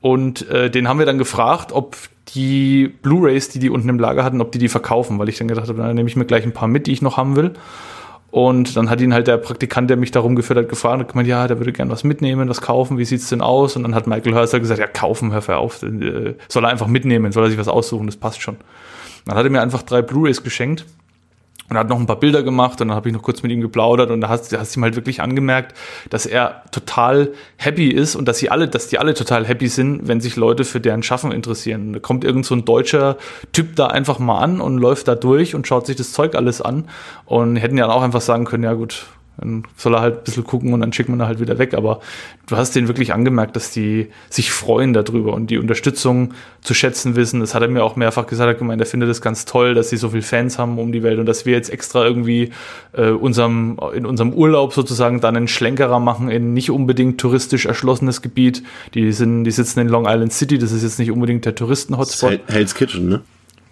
[0.01, 1.97] Und äh, den haben wir dann gefragt, ob
[2.35, 5.47] die Blu-rays, die die unten im Lager hatten, ob die die verkaufen, weil ich dann
[5.47, 7.53] gedacht habe, dann nehme ich mir gleich ein paar mit, die ich noch haben will.
[8.31, 11.27] Und dann hat ihn halt der Praktikant, der mich darum geführt hat, gefragt und gemeint,
[11.27, 13.75] ja, der würde gerne was mitnehmen, was kaufen, wie sieht's denn aus?
[13.75, 17.31] Und dann hat Michael Hörser gesagt, ja, kaufen, hör auf, äh, soll er einfach mitnehmen,
[17.31, 18.57] soll er sich was aussuchen, das passt schon.
[19.25, 20.85] Dann hat er mir einfach drei Blu-rays geschenkt
[21.69, 23.61] und hat noch ein paar Bilder gemacht und dann habe ich noch kurz mit ihm
[23.61, 25.75] geplaudert und da hast, hast du ihm halt wirklich angemerkt,
[26.09, 30.07] dass er total happy ist und dass sie alle, dass die alle total happy sind,
[30.07, 31.93] wenn sich Leute für deren Schaffen interessieren.
[31.93, 33.17] Da kommt irgend so ein deutscher
[33.53, 36.61] Typ da einfach mal an und läuft da durch und schaut sich das Zeug alles
[36.61, 36.87] an
[37.25, 39.05] und hätten ja auch einfach sagen können, ja gut,
[39.39, 41.73] dann soll er halt ein bisschen gucken und dann schickt man er halt wieder weg.
[41.73, 42.01] Aber
[42.47, 47.15] du hast denen wirklich angemerkt, dass die sich freuen darüber und die Unterstützung zu schätzen
[47.15, 47.39] wissen.
[47.39, 49.73] Das hat er mir auch mehrfach gesagt, er hat gemeint, er findet es ganz toll,
[49.73, 52.51] dass sie so viele Fans haben um die Welt und dass wir jetzt extra irgendwie
[52.93, 58.21] äh, unserem, in unserem Urlaub sozusagen dann einen Schlenkerer machen in nicht unbedingt touristisch erschlossenes
[58.21, 58.63] Gebiet.
[58.93, 62.39] Die sind, die sitzen in Long Island City, das ist jetzt nicht unbedingt der Touristen-Hotspot.
[62.47, 63.21] Hell's Kitchen, ne?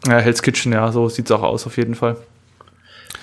[0.05, 2.15] Ja, Hell's Kitchen, ja, so sieht's auch aus auf jeden Fall.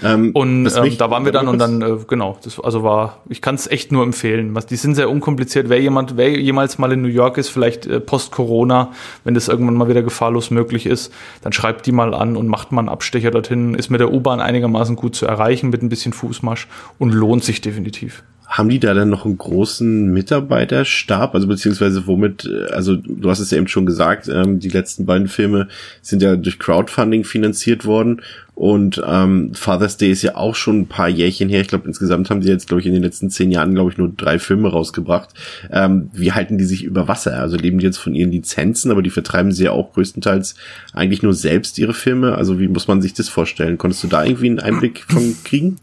[0.03, 3.41] Ähm, und ähm, da waren wir dann und dann, äh, genau, das also war, ich
[3.41, 4.55] kann es echt nur empfehlen.
[4.55, 5.69] Was, die sind sehr unkompliziert.
[5.69, 8.93] Wer jemand, wer jemals mal in New York ist, vielleicht äh, post-Corona,
[9.25, 12.73] wenn das irgendwann mal wieder gefahrlos möglich ist, dann schreibt die mal an und macht
[12.73, 13.75] mal einen Abstecher dorthin.
[13.75, 17.61] Ist mit der U-Bahn einigermaßen gut zu erreichen, mit ein bisschen Fußmarsch und lohnt sich
[17.61, 18.25] definitiv.
[18.55, 21.35] Haben die da dann noch einen großen Mitarbeiterstab?
[21.35, 25.07] Also beziehungsweise womit, äh, also du hast es ja eben schon gesagt, ähm, die letzten
[25.07, 25.67] beiden Filme
[26.03, 28.23] sind ja durch Crowdfunding finanziert worden
[28.55, 31.63] und ähm, Father's Day ist ja auch schon ein paar Jährchen her.
[31.63, 33.99] Ich glaube, insgesamt haben die jetzt, glaube ich, in den letzten zehn Jahren, glaube ich,
[33.99, 35.31] nur drei Filme rausgebracht.
[35.73, 37.41] Ähm, wie halten die sich über Wasser?
[37.41, 40.55] Also leben die jetzt von ihren Lizenzen, aber die vertreiben sie ja auch größtenteils
[40.93, 42.37] eigentlich nur selbst ihre Filme.
[42.37, 43.79] Also wie muss man sich das vorstellen?
[43.79, 45.81] Konntest du da irgendwie einen Einblick von kriegen?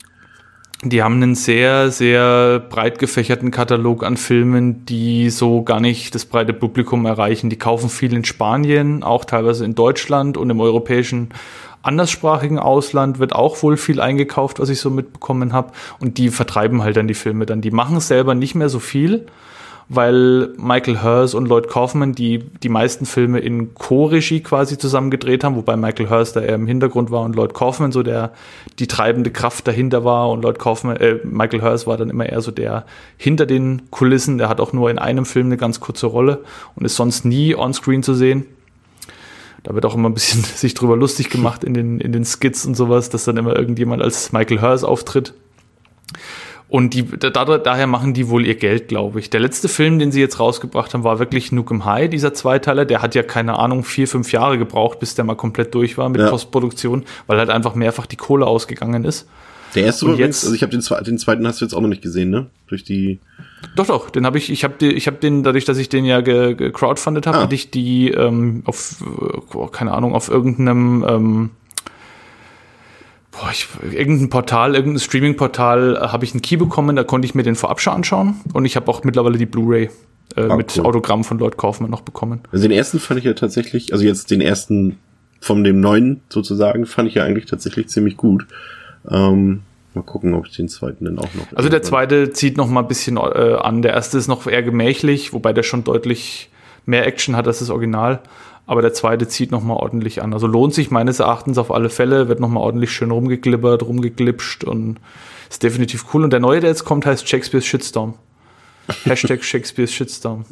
[0.83, 6.25] Die haben einen sehr, sehr breit gefächerten Katalog an Filmen, die so gar nicht das
[6.25, 7.51] breite Publikum erreichen.
[7.51, 11.29] Die kaufen viel in Spanien, auch teilweise in Deutschland und im europäischen
[11.83, 15.71] anderssprachigen Ausland wird auch wohl viel eingekauft, was ich so mitbekommen habe.
[15.99, 17.61] Und die vertreiben halt dann die Filme dann.
[17.61, 19.27] Die machen selber nicht mehr so viel,
[19.93, 25.43] weil Michael Hurst und Lloyd Kaufman, die die meisten Filme in Co-Regie quasi zusammen gedreht
[25.43, 28.31] haben, wobei Michael Hurst da eher im Hintergrund war und Lloyd Kaufman so der
[28.79, 32.39] die treibende Kraft dahinter war und Lloyd Kaufman, äh, Michael Hurst war dann immer eher
[32.39, 32.85] so der
[33.17, 34.37] hinter den Kulissen.
[34.37, 36.39] Der hat auch nur in einem Film eine ganz kurze Rolle
[36.77, 38.45] und ist sonst nie on-screen zu sehen.
[39.63, 42.65] Da wird auch immer ein bisschen sich drüber lustig gemacht in den, in den Skits
[42.65, 45.33] und sowas, dass dann immer irgendjemand als Michael Hurst auftritt.
[46.71, 49.29] Und die, da, daher machen die wohl ihr Geld, glaube ich.
[49.29, 52.85] Der letzte Film, den sie jetzt rausgebracht haben, war wirklich Nukem High, dieser Zweiteiler.
[52.85, 56.07] Der hat ja, keine Ahnung, vier, fünf Jahre gebraucht, bis der mal komplett durch war
[56.07, 56.29] mit ja.
[56.29, 59.27] Postproduktion, weil halt einfach mehrfach die Kohle ausgegangen ist.
[59.75, 61.89] Der erste und übrigens, also ich habe den, den zweiten hast du jetzt auch noch
[61.89, 62.47] nicht gesehen, ne?
[62.67, 63.19] Durch die
[63.75, 66.21] doch, doch, den habe ich, ich habe ich hab den, dadurch, dass ich den ja
[66.21, 67.41] gecrowdfundet habe, ah.
[67.41, 68.95] hatte ich die ähm, auf,
[69.53, 71.49] oh, keine Ahnung, auf irgendeinem ähm,
[73.31, 77.35] boah, ich, irgendein Portal, irgendein Streaming-Portal äh, habe ich einen Key bekommen, da konnte ich
[77.35, 79.89] mir den vorab schon anschauen und ich habe auch mittlerweile die Blu-ray
[80.35, 80.85] äh, ah, mit cool.
[80.85, 82.41] Autogramm von Lloyd Kaufmann noch bekommen.
[82.51, 84.97] Also den ersten fand ich ja tatsächlich, also jetzt den ersten
[85.39, 88.45] von dem neuen sozusagen, fand ich ja eigentlich tatsächlich ziemlich gut.
[89.09, 89.61] Ähm,
[89.93, 91.47] mal gucken, ob ich den zweiten dann auch noch.
[91.55, 93.81] Also der zweite zieht noch mal ein bisschen äh, an.
[93.81, 96.49] Der erste ist noch eher gemächlich, wobei der schon deutlich
[96.85, 98.21] mehr Action hat als das Original
[98.65, 100.33] aber der zweite zieht nochmal ordentlich an.
[100.33, 104.99] Also lohnt sich meines Erachtens auf alle Fälle, wird nochmal ordentlich schön rumgeklippert, rumgeglitscht und
[105.49, 106.23] ist definitiv cool.
[106.23, 108.13] Und der neue, der jetzt kommt, heißt Shakespeare's Shitstorm.
[109.03, 110.45] Hashtag Shakespeare's Shitstorm.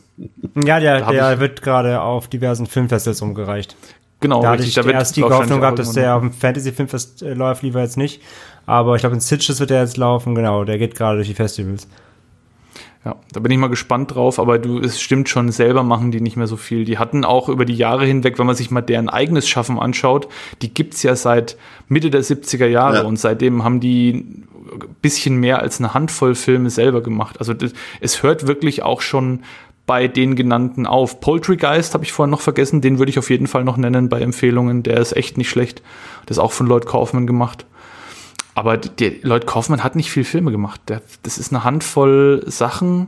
[0.55, 3.75] Ja, der, der wird gerade auf diversen Filmfestivals umgereicht.
[4.21, 4.77] Genau, da richtig.
[4.77, 7.81] hatte ich da erst die Hoffnung gehabt, dass der auf dem Fantasy-Filmfest äh, läuft, lieber
[7.81, 8.21] jetzt nicht.
[8.65, 11.33] Aber ich glaube, in Sitges wird der jetzt laufen, genau, der geht gerade durch die
[11.33, 11.87] Festivals.
[13.05, 16.19] Ja, da bin ich mal gespannt drauf, aber du, es stimmt schon, selber machen die
[16.19, 16.83] nicht mehr so viel.
[16.83, 20.27] Die hatten auch über die Jahre hinweg, wenn man sich mal deren eigenes Schaffen anschaut,
[20.61, 21.57] die gibt's ja seit
[21.87, 23.01] Mitte der 70er Jahre ja.
[23.03, 27.39] und seitdem haben die ein bisschen mehr als eine Handvoll Filme selber gemacht.
[27.39, 29.43] Also das, es hört wirklich auch schon
[29.85, 31.21] bei den genannten auf.
[31.21, 34.21] Poultrygeist habe ich vorhin noch vergessen, den würde ich auf jeden Fall noch nennen bei
[34.21, 34.83] Empfehlungen.
[34.83, 35.81] Der ist echt nicht schlecht.
[36.25, 37.65] Das ist auch von Lloyd Kaufman gemacht.
[38.59, 40.81] Aber der Lloyd Kaufmann hat nicht viel Filme gemacht.
[40.89, 43.07] Der, das ist eine Handvoll Sachen,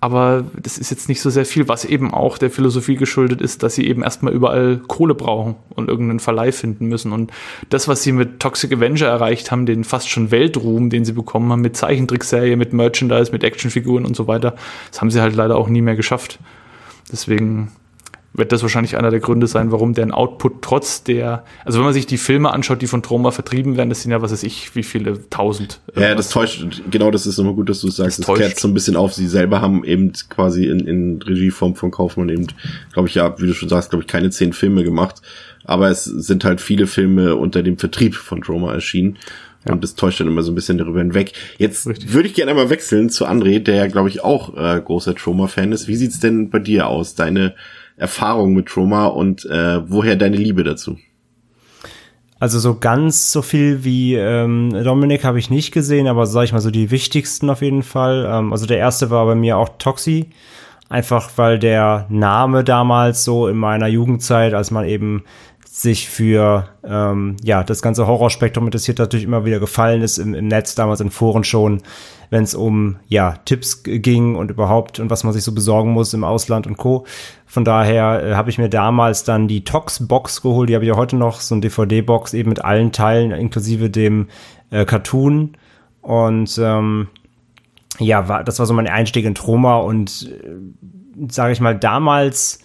[0.00, 3.62] aber das ist jetzt nicht so sehr viel, was eben auch der Philosophie geschuldet ist,
[3.62, 7.12] dass sie eben erstmal überall Kohle brauchen und irgendeinen Verleih finden müssen.
[7.12, 7.30] Und
[7.68, 11.52] das, was sie mit Toxic Avenger erreicht haben, den fast schon Weltruhm, den sie bekommen
[11.52, 14.56] haben, mit Zeichentrickserie, mit Merchandise, mit Actionfiguren und so weiter,
[14.90, 16.40] das haben sie halt leider auch nie mehr geschafft.
[17.12, 17.70] Deswegen
[18.34, 21.94] wird das wahrscheinlich einer der Gründe sein, warum deren Output trotz der, also wenn man
[21.94, 24.74] sich die Filme anschaut, die von Troma vertrieben werden, das sind ja, was weiß ich,
[24.74, 25.80] wie viele tausend.
[25.94, 28.58] Ja, das täuscht, genau das ist nochmal gut, dass du es sagst, das, das kehrt
[28.58, 29.12] so ein bisschen auf.
[29.12, 32.46] Sie selber haben eben quasi in, in Regieform von Kaufmann eben,
[32.92, 35.20] glaube ich, ja, wie du schon sagst, glaube ich, keine zehn Filme gemacht,
[35.64, 39.18] aber es sind halt viele Filme unter dem Vertrieb von Troma erschienen.
[39.66, 39.74] Ja.
[39.74, 41.34] Und das täuscht dann immer so ein bisschen darüber hinweg.
[41.56, 42.12] Jetzt Richtig.
[42.12, 45.70] würde ich gerne einmal wechseln zu André, der ja, glaube ich, auch äh, großer Trauma-Fan
[45.70, 45.86] ist.
[45.86, 47.14] Wie sieht's denn bei dir aus?
[47.14, 47.54] Deine
[48.02, 50.98] Erfahrung mit Trauma und äh, woher deine Liebe dazu?
[52.42, 56.52] Also so ganz so viel wie ähm, Dominik habe ich nicht gesehen, aber sage ich
[56.52, 58.26] mal so die wichtigsten auf jeden Fall.
[58.28, 60.30] Ähm, also der erste war bei mir auch Toxi,
[60.88, 65.22] einfach weil der Name damals so in meiner Jugendzeit, als man eben
[65.70, 70.48] sich für ähm, ja das ganze Horrorspektrum interessiert, natürlich immer wieder gefallen ist im, im
[70.48, 71.80] Netz, damals in Foren schon,
[72.32, 76.14] wenn es um ja Tipps ging und überhaupt und was man sich so besorgen muss
[76.14, 77.04] im Ausland und Co.
[77.44, 80.96] Von daher äh, habe ich mir damals dann die Tox-Box geholt, die habe ich ja
[80.96, 84.28] heute noch, so ein DVD-Box eben mit allen Teilen, inklusive dem
[84.70, 85.58] äh, Cartoon.
[86.00, 87.08] Und ähm,
[87.98, 92.60] ja, war, das war so mein Einstieg in Troma und äh, sage ich mal, damals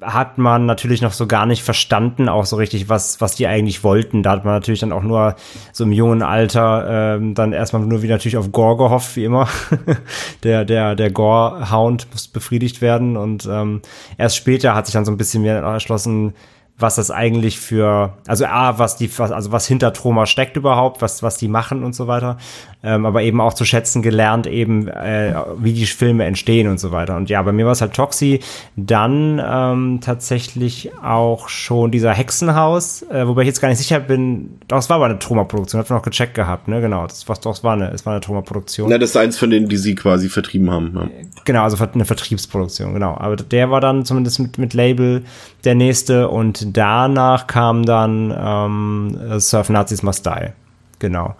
[0.00, 3.82] hat man natürlich noch so gar nicht verstanden, auch so richtig, was, was die eigentlich
[3.84, 4.22] wollten.
[4.22, 5.36] Da hat man natürlich dann auch nur
[5.72, 9.48] so im jungen Alter ähm, dann erstmal nur wieder natürlich auf Gore gehofft, wie immer.
[10.44, 13.82] der, der, der Gore-Hound muss befriedigt werden und ähm,
[14.18, 16.34] erst später hat sich dann so ein bisschen mehr erschlossen,
[16.82, 21.00] was das eigentlich für, also A, was die, was, also was hinter Troma steckt überhaupt,
[21.00, 22.36] was, was die machen und so weiter.
[22.84, 26.90] Ähm, aber eben auch zu schätzen gelernt, eben, äh, wie die Filme entstehen und so
[26.90, 27.16] weiter.
[27.16, 28.40] Und ja, bei mir war es halt Toxi,
[28.76, 34.58] dann ähm, tatsächlich auch schon dieser Hexenhaus, äh, wobei ich jetzt gar nicht sicher bin,
[34.66, 36.80] doch, es war aber eine Troma-Produktion, hat noch gecheckt gehabt, ne?
[36.80, 38.90] Genau, das, was, doch, es war eine, es war eine Troma-Produktion.
[38.90, 40.92] Na, das ist eins von denen, die sie quasi vertrieben haben.
[40.94, 41.08] Ja.
[41.44, 43.16] Genau, also eine Vertriebsproduktion, genau.
[43.16, 45.22] Aber der war dann zumindest mit, mit Label
[45.64, 50.50] der nächste und danach kam dann ähm, Surf Nazis Must Die.
[50.98, 51.34] Genau.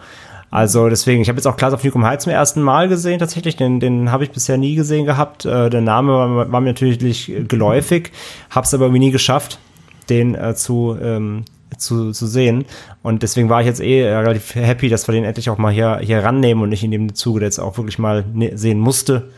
[0.51, 3.57] Also deswegen, ich habe jetzt auch Class of Nukem High zum ersten Mal gesehen tatsächlich,
[3.57, 5.47] den, den habe ich bisher nie gesehen gehabt.
[5.47, 6.99] Äh, der Name war, war, mir natürlich
[7.49, 8.13] geläufig,
[8.51, 9.59] habe es aber irgendwie nie geschafft,
[10.11, 11.47] den äh, zu, ähm,
[11.79, 12.67] zu, zu sehen.
[13.03, 16.01] Und deswegen war ich jetzt eh relativ happy, dass wir den endlich auch mal hier,
[16.03, 19.31] hier rannehmen und nicht in dem Zuge jetzt auch wirklich mal ne sehen musste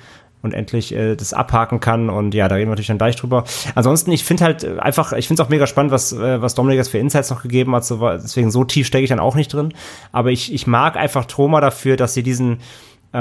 [0.45, 2.11] und endlich äh, das abhaken kann.
[2.11, 3.45] Und ja, da reden wir natürlich dann gleich drüber.
[3.75, 6.77] Ansonsten, ich finde halt einfach, ich finde es auch mega spannend, was, äh, was Dominik
[6.77, 7.85] jetzt für Insights noch gegeben hat.
[7.85, 9.73] So, deswegen so tief stecke ich dann auch nicht drin.
[10.13, 12.59] Aber ich, ich mag einfach Troma dafür, dass sie diesen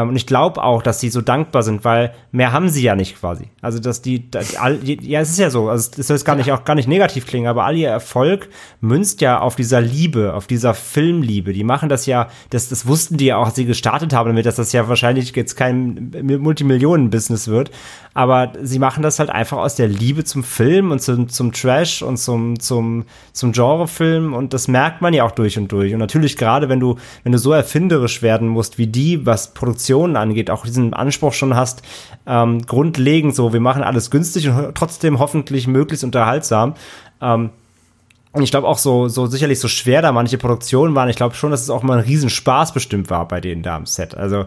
[0.01, 3.19] und ich glaube auch, dass sie so dankbar sind, weil mehr haben sie ja nicht
[3.19, 3.49] quasi.
[3.62, 6.36] Also dass die, dass all, ja, es ist ja so, also es soll jetzt gar
[6.36, 8.49] nicht auch gar nicht negativ klingen, aber all ihr Erfolg
[8.82, 11.53] münzt ja auf dieser Liebe, auf dieser Filmliebe.
[11.53, 14.47] Die machen das ja, das, das wussten die ja auch, als sie gestartet haben, damit
[14.47, 17.69] dass das ja wahrscheinlich jetzt kein Multimillionen-Business wird.
[18.13, 22.02] Aber sie machen das halt einfach aus der Liebe zum Film und zum, zum Trash
[22.02, 25.93] und zum, zum, zum Genrefilm und das merkt man ja auch durch und durch.
[25.93, 29.73] Und natürlich gerade, wenn du, wenn du so erfinderisch werden musst wie die, was Produktion
[29.73, 31.82] Produktionen angeht, auch diesen Anspruch schon hast,
[32.28, 36.76] ähm, grundlegend so, wir machen alles günstig und trotzdem hoffentlich möglichst unterhaltsam.
[37.21, 37.49] Ähm,
[38.32, 41.10] und ich glaube auch so, so sicherlich so schwer da manche Produktionen waren.
[41.10, 43.86] Ich glaube schon, dass es auch mal ein Riesenspaß bestimmt war bei denen da am
[43.86, 44.15] Set.
[44.15, 44.45] Also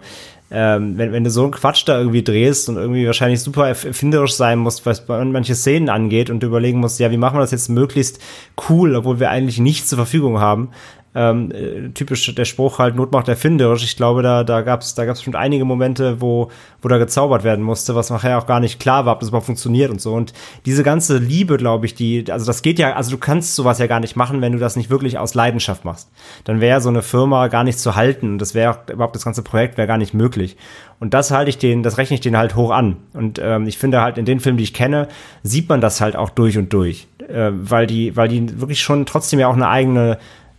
[0.51, 4.35] ähm, wenn, wenn du so einen Quatsch da irgendwie drehst und irgendwie wahrscheinlich super erfinderisch
[4.35, 7.51] sein musst, was manche Szenen angeht und du überlegen musst, ja, wie machen wir das
[7.51, 8.21] jetzt möglichst
[8.69, 10.69] cool, obwohl wir eigentlich nichts zur Verfügung haben,
[11.17, 13.83] ähm, äh, typisch der Spruch halt Not macht erfinderisch.
[13.83, 16.51] Ich glaube, da, da gab es da gab's schon einige Momente, wo,
[16.83, 19.47] wo da gezaubert werden musste, was nachher auch gar nicht klar war, ob das überhaupt
[19.47, 20.13] funktioniert und so.
[20.13, 20.35] Und
[20.67, 23.87] diese ganze Liebe, glaube ich, die, also das geht ja, also du kannst sowas ja
[23.87, 26.11] gar nicht machen, wenn du das nicht wirklich aus Leidenschaft machst.
[26.45, 29.43] Dann wäre so eine Firma gar nicht zu halten und das wäre überhaupt das ganze
[29.43, 30.59] Projekt wäre gar nicht möglich.
[31.01, 32.99] Und das halte ich den, das rechne ich den halt hoch an.
[33.15, 35.09] Und ähm, ich finde halt in den Filmen, die ich kenne,
[35.43, 37.07] sieht man das halt auch durch und durch.
[37.27, 40.19] Äh, weil die, weil die wirklich schon trotzdem ja auch eine eigene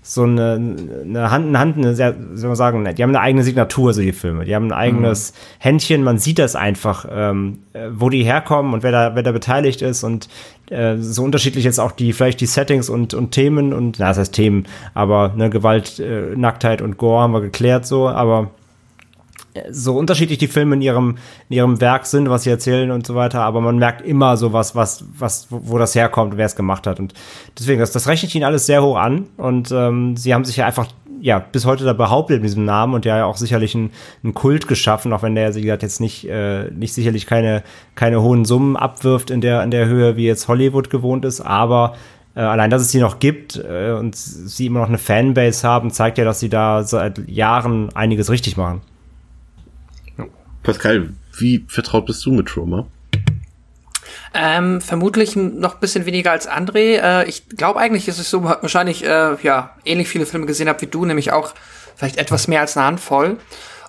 [0.09, 0.53] so eine,
[1.03, 3.99] eine Hand in Hand, eine sehr, soll man sagen, die haben eine eigene Signatur, so
[3.99, 4.45] die Filme.
[4.45, 5.35] Die haben ein eigenes mhm.
[5.59, 7.59] Händchen, man sieht das einfach, ähm,
[7.91, 10.29] wo die herkommen und wer da, wer da beteiligt ist und
[10.69, 14.17] äh, so unterschiedlich jetzt auch die, vielleicht die Settings und, und Themen und, na, das
[14.17, 18.51] heißt Themen, aber ne, Gewalt, äh, Nacktheit und Gore haben wir geklärt so, aber
[19.69, 21.17] so unterschiedlich die Filme in ihrem,
[21.49, 24.53] in ihrem Werk sind, was sie erzählen und so weiter, aber man merkt immer so
[24.53, 26.99] was, was, was, wo das herkommt, wer es gemacht hat.
[26.99, 27.13] Und
[27.57, 29.27] deswegen, das, das rechne ich ihnen alles sehr hoch an.
[29.37, 30.87] Und ähm, sie haben sich ja einfach
[31.21, 33.91] ja, bis heute da behauptet mit diesem Namen und ja auch sicherlich einen,
[34.33, 37.63] Kult geschaffen, auch wenn der, wie gesagt, jetzt nicht, äh, nicht sicherlich keine,
[37.95, 41.95] keine hohen Summen abwirft in der, in der Höhe, wie jetzt Hollywood gewohnt ist, aber
[42.35, 45.91] äh, allein, dass es die noch gibt äh, und sie immer noch eine Fanbase haben,
[45.91, 48.81] zeigt ja, dass sie da seit Jahren einiges richtig machen.
[50.63, 52.87] Pascal, wie vertraut bist du mit Trauma?
[54.33, 56.99] Ähm, vermutlich noch ein bisschen weniger als André.
[56.99, 60.81] Äh, ich glaube eigentlich, dass ich so wahrscheinlich äh, ja ähnlich viele Filme gesehen habe
[60.81, 61.53] wie du, nämlich auch
[61.95, 63.37] vielleicht etwas mehr als eine Handvoll.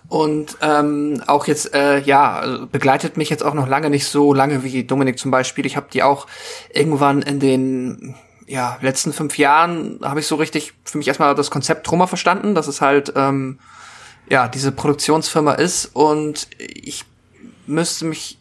[0.08, 4.64] Und ähm, auch jetzt, äh, ja, begleitet mich jetzt auch noch lange nicht so lange
[4.64, 5.66] wie Dominik zum Beispiel.
[5.66, 6.26] Ich habe die auch
[6.72, 8.14] irgendwann in den
[8.46, 12.54] ja, letzten fünf Jahren habe ich so richtig für mich erstmal das Konzept Trauma verstanden.
[12.54, 13.58] Das ist halt ähm,
[14.30, 17.04] ja, diese Produktionsfirma ist und ich
[17.66, 18.38] müsste mich,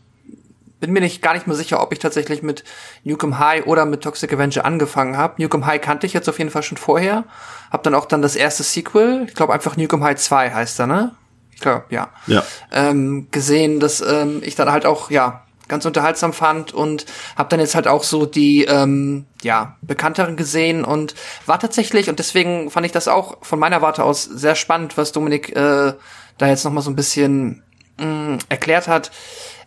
[0.80, 2.64] bin mir nicht gar nicht mehr sicher, ob ich tatsächlich mit
[3.04, 5.42] Nukem High oder mit Toxic Avenger angefangen habe.
[5.42, 7.26] Nukem High kannte ich jetzt auf jeden Fall schon vorher.
[7.72, 10.88] Hab dann auch dann das erste Sequel, ich glaube einfach Nukem High 2 heißt er,
[10.88, 11.16] ne?
[11.54, 12.10] Ich glaube, ja.
[12.28, 12.44] Ja.
[12.72, 17.60] Ähm, gesehen, dass ähm, ich dann halt auch, ja, ganz unterhaltsam fand und habe dann
[17.60, 22.86] jetzt halt auch so die ähm, ja bekannteren gesehen und war tatsächlich und deswegen fand
[22.86, 25.94] ich das auch von meiner Warte aus sehr spannend, was Dominik äh,
[26.38, 27.64] da jetzt noch mal so ein bisschen
[27.98, 29.12] mh, mm, erklärt hat.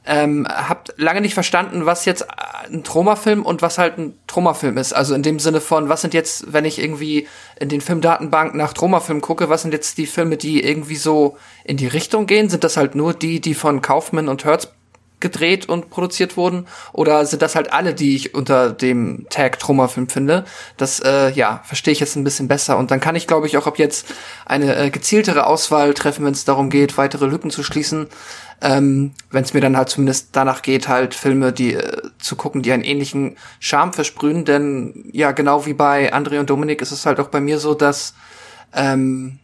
[0.07, 2.27] Ähm, habt lange nicht verstanden, was jetzt
[2.65, 4.95] ein Troma-Film und was halt ein Troma-Film ist.
[4.95, 7.29] Also in dem Sinne von, was sind jetzt, wenn ich irgendwie
[7.61, 11.77] in den Filmdatenbank nach Troma-Film gucke, was sind jetzt die Filme, die irgendwie so in
[11.77, 12.49] die Richtung gehen?
[12.49, 14.69] Sind das halt nur die, die von Kaufman und Hertz
[15.20, 16.66] gedreht und produziert wurden?
[16.92, 20.44] Oder sind das halt alle, die ich unter dem Tag Troma-Film finde?
[20.76, 22.78] Das, äh, ja, verstehe ich jetzt ein bisschen besser.
[22.78, 24.06] Und dann kann ich, glaube ich, auch ab jetzt
[24.46, 28.09] eine äh, gezieltere Auswahl treffen, wenn es darum geht, weitere Lücken zu schließen.
[28.62, 32.62] Ähm, wenn es mir dann halt zumindest danach geht, halt Filme, die äh, zu gucken,
[32.62, 34.44] die einen ähnlichen Charme versprühen.
[34.44, 37.74] Denn ja, genau wie bei André und Dominik ist es halt auch bei mir so,
[37.74, 38.14] dass
[38.74, 39.39] ähm,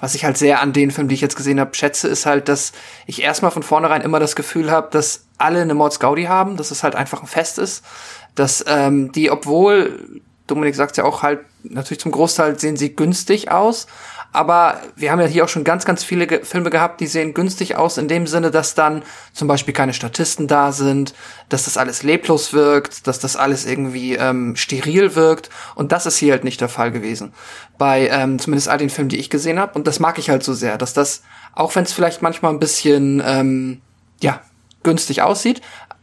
[0.00, 2.48] was ich halt sehr an den Filmen, die ich jetzt gesehen habe, schätze, ist halt,
[2.48, 2.72] dass
[3.06, 6.70] ich erstmal von vornherein immer das Gefühl habe, dass alle eine Mords Gaudi haben, dass
[6.70, 7.84] es halt einfach ein Fest ist,
[8.34, 13.50] dass ähm, die, obwohl Dominik sagt ja auch halt, natürlich zum Großteil sehen sie günstig
[13.50, 13.86] aus,
[14.32, 17.32] aber wir haben ja hier auch schon ganz, ganz viele Ge Filme gehabt, die sehen
[17.32, 21.14] günstig aus, in dem Sinne, dass dann zum Beispiel keine Statisten da sind,
[21.48, 25.48] dass das alles leblos wirkt, dass das alles irgendwie ähm, steril wirkt.
[25.74, 27.32] Und das ist hier halt nicht der Fall gewesen.
[27.78, 29.72] Bei ähm, zumindest all den Filmen, die ich gesehen habe.
[29.74, 31.22] Und das mag ich halt so sehr, dass das,
[31.54, 33.80] auch wenn es vielleicht manchmal ein bisschen, ähm,
[34.20, 34.42] ja,
[34.82, 35.60] günstig aussieht,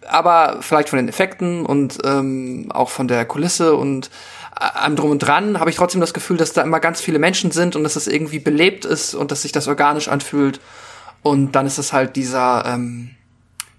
[0.07, 4.09] aber vielleicht von den Effekten und ähm, auch von der Kulisse und
[4.56, 7.52] am Drum und Dran habe ich trotzdem das Gefühl, dass da immer ganz viele Menschen
[7.52, 10.62] sind und dass es irgendwie belebt ist und dass sich das organisch anfühlt.
[11.22, 13.12] Und dann ist es halt dieser, ähm,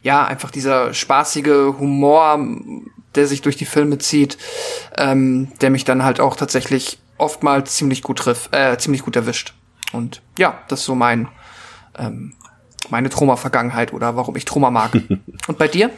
[0.02, 2.38] ja, einfach dieser spaßige Humor,
[3.14, 4.36] der sich durch die Filme zieht,
[4.98, 9.54] ähm, der mich dann halt auch tatsächlich oftmals ziemlich gut trifft, äh, ziemlich gut erwischt.
[9.92, 11.28] Und ja, das ist so mein,
[11.98, 12.34] ähm,
[12.90, 14.92] meine Troma-Vergangenheit oder warum ich Troma mag.
[15.46, 15.90] und bei dir?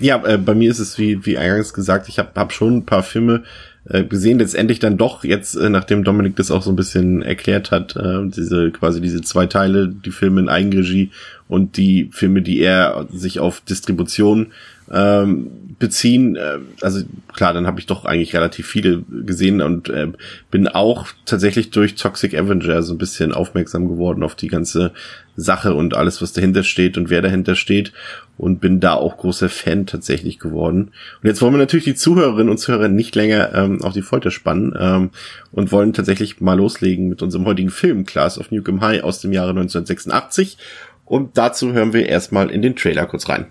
[0.00, 2.86] Ja, äh, bei mir ist es wie, wie eingangs gesagt, ich habe hab schon ein
[2.86, 3.44] paar Filme,
[3.86, 7.70] äh, gesehen, letztendlich dann doch jetzt, äh, nachdem Dominik das auch so ein bisschen erklärt
[7.70, 11.10] hat, äh, diese quasi diese zwei Teile, die Filme in Eigenregie
[11.48, 14.52] und die Filme, die er sich auf Distribution
[14.92, 16.36] ähm, beziehen.
[16.36, 20.08] Äh, also klar, dann habe ich doch eigentlich relativ viele gesehen und äh,
[20.50, 24.92] bin auch tatsächlich durch Toxic Avenger so ein bisschen aufmerksam geworden auf die ganze
[25.36, 27.92] Sache und alles, was dahinter steht und wer dahinter steht
[28.36, 30.92] und bin da auch großer Fan tatsächlich geworden.
[31.22, 34.30] Und jetzt wollen wir natürlich die Zuhörerinnen und Zuhörer nicht länger ähm, auf die Folter
[34.30, 35.10] spannen ähm,
[35.52, 39.32] und wollen tatsächlich mal loslegen mit unserem heutigen Film Class of Newcomb High aus dem
[39.32, 40.56] Jahre 1986.
[41.04, 43.46] Und dazu hören wir erstmal in den Trailer kurz rein.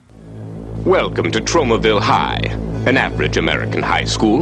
[0.86, 2.42] Welcome to Tromaville High,
[2.86, 4.42] an average American high school,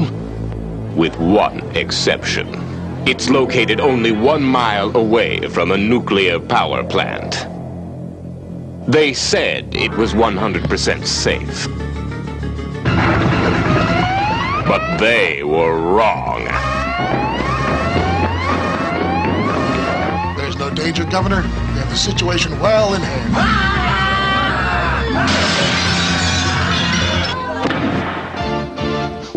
[0.95, 2.47] with one exception.
[3.07, 7.45] It's located only one mile away from a nuclear power plant.
[8.91, 11.67] They said it was 100% safe.
[14.65, 16.45] But they were wrong.
[20.37, 21.43] There's no danger, Governor.
[21.43, 23.91] We have the situation well in hand.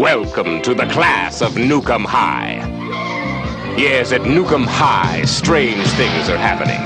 [0.05, 2.57] Welcome to the class of Newcomb High.
[3.79, 6.77] Yes, at Newcomb High, strange things are happening.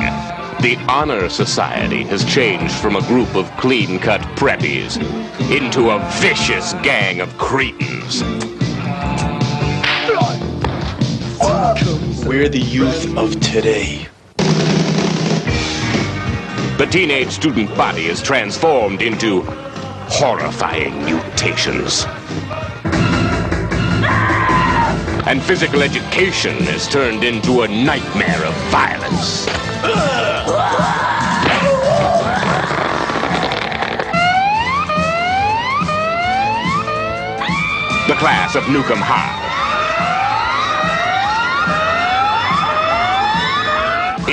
[0.63, 4.99] The Honor Society has changed from a group of clean cut preppies
[5.51, 8.23] into a vicious gang of cretins.
[12.25, 14.07] We're the youth of today.
[16.77, 19.43] The teenage student body is transformed into
[20.07, 22.07] horrifying mutations.
[25.29, 29.45] And physical education is turned into a nightmare of violence.
[38.07, 39.45] The class of Newcomb High.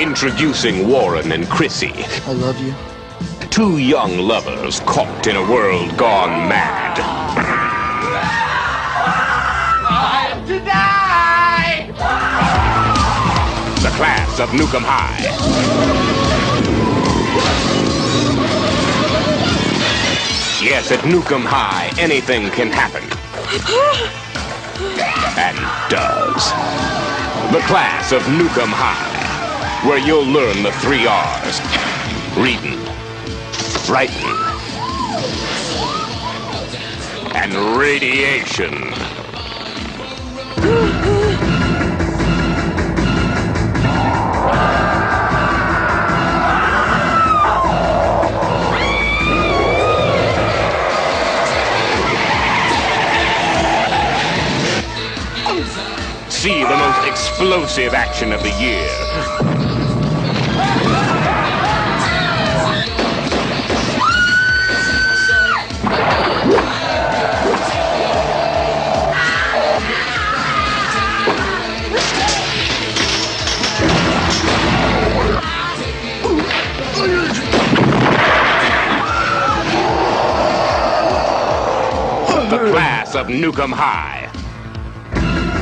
[0.00, 1.92] Introducing Warren and Chrissy.
[2.24, 2.74] I love you.
[3.50, 7.75] Two young lovers caught in a world gone mad.
[13.86, 15.22] The class of Newcomb High.
[20.60, 23.04] Yes, at Newcomb High, anything can happen.
[25.38, 25.56] And
[25.88, 26.50] does.
[27.52, 31.60] The class of Newcomb High, where you'll learn the three R's.
[32.36, 32.82] Reading,
[33.88, 34.34] writing,
[37.36, 38.74] and radiation.
[56.46, 58.86] see the most explosive action of the year.
[82.48, 84.25] the class of Newcomb High.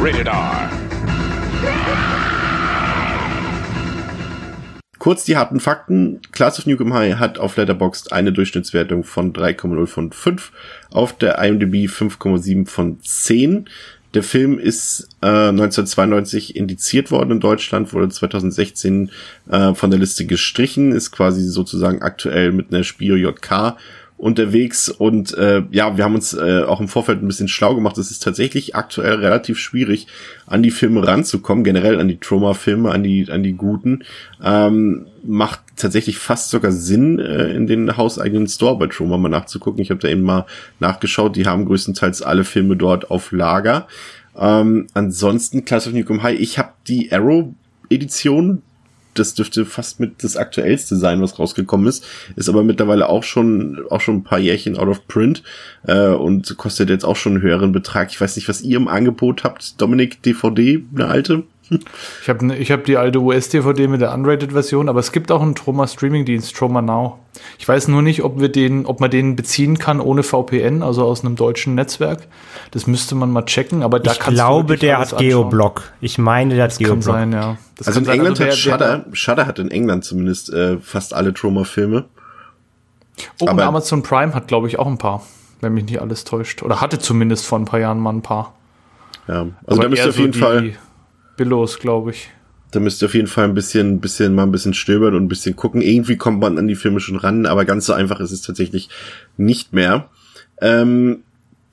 [0.06, 0.70] Rated R.
[4.98, 6.20] Kurz die harten Fakten.
[6.30, 10.52] Class of Nukem High hat auf Letterboxd eine Durchschnittswertung von 3,0 von 5,
[10.90, 13.70] auf der IMDb 5,7 von 10.
[14.12, 19.10] Der Film ist äh, 1992 indiziert worden in Deutschland, wurde 2016
[19.48, 23.78] äh, von der Liste gestrichen, ist quasi sozusagen aktuell mit einer Spio JK
[24.16, 27.98] unterwegs und äh, ja, wir haben uns äh, auch im Vorfeld ein bisschen schlau gemacht.
[27.98, 30.06] Es ist tatsächlich aktuell relativ schwierig,
[30.46, 34.04] an die Filme ranzukommen, generell an die Trauma-Filme, an die an die guten.
[34.42, 39.82] Ähm, macht tatsächlich fast sogar Sinn, äh, in den hauseigenen Store bei Trauma mal nachzugucken.
[39.82, 40.46] Ich habe da eben mal
[40.78, 41.36] nachgeschaut.
[41.36, 43.88] Die haben größtenteils alle Filme dort auf Lager.
[44.38, 46.38] Ähm, ansonsten Class of Nukem High.
[46.38, 47.48] Ich habe die Arrow
[47.90, 48.62] Edition
[49.14, 52.04] das dürfte fast mit das aktuellste sein, was rausgekommen ist.
[52.36, 55.42] Ist aber mittlerweile auch schon, auch schon ein paar Jährchen out of print
[55.86, 58.10] äh, und kostet jetzt auch schon einen höheren Betrag.
[58.10, 59.80] Ich weiß nicht, was ihr im Angebot habt.
[59.80, 61.44] Dominik, DVD, eine alte?
[62.22, 65.42] Ich habe ne, ich hab die alte US-DVD mit der Unrated-Version, aber es gibt auch
[65.42, 67.18] einen Troma-Streaming-Dienst, Troma Now.
[67.58, 71.04] Ich weiß nur nicht, ob wir den, ob man den beziehen kann ohne VPN, also
[71.04, 72.26] aus einem deutschen Netzwerk.
[72.70, 75.92] Das müsste man mal checken, aber da ich glaube, der hat Geoblock.
[76.00, 76.94] Ich meine, der hat Geoblock.
[76.94, 77.56] Kann sein, ja.
[77.76, 78.14] Das also in sein.
[78.14, 82.04] England also hat Shudder, Shudder hat in England zumindest äh, fast alle Troma-Filme.
[83.40, 85.22] Oh, aber Amazon Prime hat, glaube ich, auch ein paar,
[85.60, 86.62] wenn mich nicht alles täuscht.
[86.62, 88.54] Oder hatte zumindest vor ein paar Jahren mal ein paar.
[89.28, 90.72] Ja, also aber da müsst ihr auf jeden so Fall
[91.36, 92.30] Billos, glaube ich.
[92.70, 95.28] Da müsst ihr auf jeden Fall ein bisschen, bisschen, mal ein bisschen stöbern und ein
[95.28, 95.80] bisschen gucken.
[95.80, 98.88] Irgendwie kommt man an die Filme schon ran, aber ganz so einfach ist es tatsächlich
[99.36, 100.08] nicht mehr.
[100.60, 101.22] Ähm,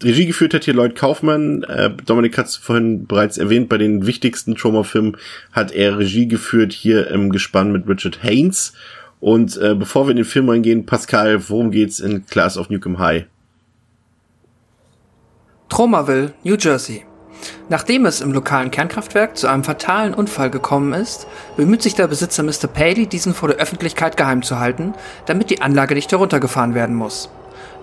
[0.03, 1.64] Regie geführt hat hier Lloyd Kaufmann.
[1.64, 5.18] Äh, Dominik hat es vorhin bereits erwähnt, bei den wichtigsten Trauma-Filmen
[5.51, 8.74] hat er Regie geführt, hier im Gespann mit Richard Haynes.
[9.20, 12.97] Und äh, bevor wir in den Film reingehen, Pascal, worum geht's in Class of Nukem
[12.97, 13.26] High?
[15.70, 17.05] Tromaville, New Jersey.
[17.70, 22.44] Nachdem es im lokalen Kernkraftwerk zu einem fatalen Unfall gekommen ist, bemüht sich der Besitzer
[22.44, 22.68] Mr.
[22.68, 24.94] Paley, diesen vor der Öffentlichkeit geheim zu halten,
[25.26, 27.30] damit die Anlage nicht heruntergefahren werden muss.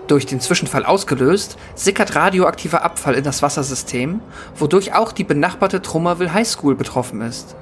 [0.07, 4.21] Durch den Zwischenfall ausgelöst, sickert radioaktiver Abfall in das Wassersystem,
[4.55, 7.55] wodurch auch die benachbarte Trommerville High School betroffen ist.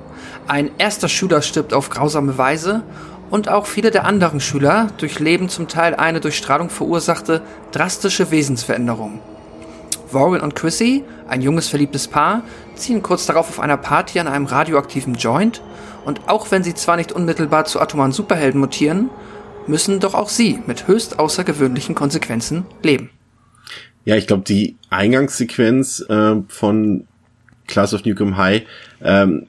[0.47, 2.83] Ein erster Schüler stirbt auf grausame Weise
[3.29, 7.41] und auch viele der anderen Schüler durchleben zum Teil eine durch Strahlung verursachte
[7.71, 9.19] drastische Wesensveränderung.
[10.11, 12.43] Warren und Chrissy, ein junges verliebtes Paar,
[12.75, 15.61] ziehen kurz darauf auf einer Party an einem radioaktiven Joint
[16.05, 19.09] und auch wenn sie zwar nicht unmittelbar zu atomaren Superhelden mutieren,
[19.67, 23.09] müssen doch auch sie mit höchst außergewöhnlichen Konsequenzen leben.
[24.05, 27.07] Ja, ich glaube, die Eingangssequenz äh, von
[27.67, 28.63] Class of Nukem High
[29.01, 29.47] ähm,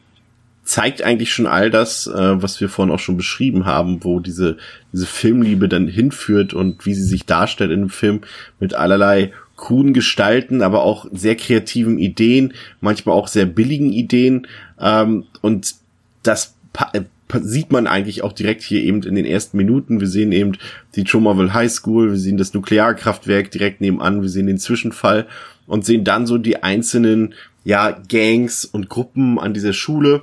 [0.64, 4.58] zeigt eigentlich schon all das, äh, was wir vorhin auch schon beschrieben haben, wo diese,
[4.92, 8.22] diese Filmliebe dann hinführt und wie sie sich darstellt in dem Film
[8.58, 14.46] mit allerlei kruden Gestalten, aber auch sehr kreativen Ideen, manchmal auch sehr billigen Ideen.
[14.80, 15.74] Ähm, und
[16.22, 16.54] das
[16.92, 17.02] äh,
[17.42, 20.00] sieht man eigentlich auch direkt hier eben in den ersten Minuten.
[20.00, 20.52] Wir sehen eben
[20.94, 25.26] die Tromaville High School, wir sehen das Nuklearkraftwerk direkt nebenan, wir sehen den Zwischenfall
[25.66, 27.34] und sehen dann so die einzelnen,
[27.64, 30.22] ja, Gangs und Gruppen an dieser Schule.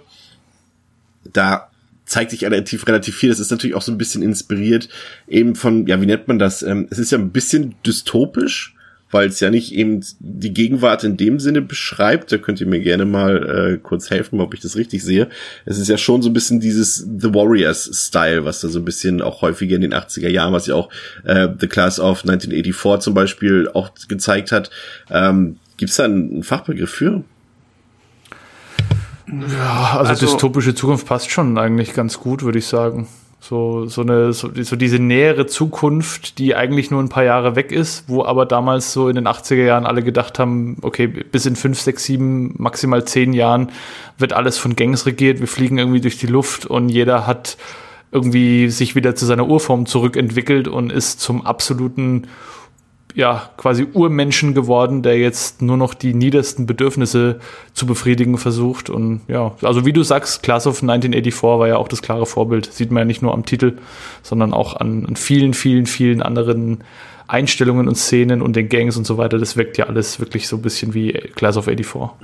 [1.32, 1.70] Da
[2.06, 3.30] zeigt sich relativ, relativ viel.
[3.30, 4.90] Das ist natürlich auch so ein bisschen inspiriert
[5.28, 6.64] eben von, ja, wie nennt man das?
[6.64, 8.75] Ähm, es ist ja ein bisschen dystopisch,
[9.12, 12.32] weil es ja nicht eben die Gegenwart in dem Sinne beschreibt.
[12.32, 15.30] Da könnt ihr mir gerne mal äh, kurz helfen, ob ich das richtig sehe.
[15.66, 19.22] Es ist ja schon so ein bisschen dieses The Warriors-Style, was da so ein bisschen
[19.22, 20.90] auch häufiger in den 80er Jahren, was ja auch
[21.24, 24.70] äh, The Class of 1984 zum Beispiel auch gezeigt hat.
[25.10, 27.24] Ähm, Gibt es da einen Fachbegriff für?
[29.28, 33.08] Ja, also, also dystopische Zukunft passt schon eigentlich ganz gut, würde ich sagen.
[33.48, 37.72] So, so, eine, so, so, diese nähere Zukunft, die eigentlich nur ein paar Jahre weg
[37.72, 41.56] ist, wo aber damals so in den 80er Jahren alle gedacht haben, okay, bis in
[41.56, 43.70] fünf, sechs, sieben, maximal zehn Jahren
[44.18, 47.58] wird alles von Gangs regiert, wir fliegen irgendwie durch die Luft und jeder hat
[48.12, 52.26] irgendwie sich wieder zu seiner Urform zurückentwickelt und ist zum absoluten
[53.16, 57.40] ja, quasi Urmenschen geworden, der jetzt nur noch die niedersten Bedürfnisse
[57.74, 58.90] zu befriedigen versucht.
[58.90, 62.72] Und ja, also wie du sagst, Class of 1984 war ja auch das klare Vorbild.
[62.72, 63.78] Sieht man ja nicht nur am Titel,
[64.22, 66.84] sondern auch an, an vielen, vielen, vielen anderen
[67.28, 69.40] Einstellungen und Szenen und den Gangs und so weiter.
[69.40, 72.10] Das wirkt ja alles wirklich so ein bisschen wie Class of 84.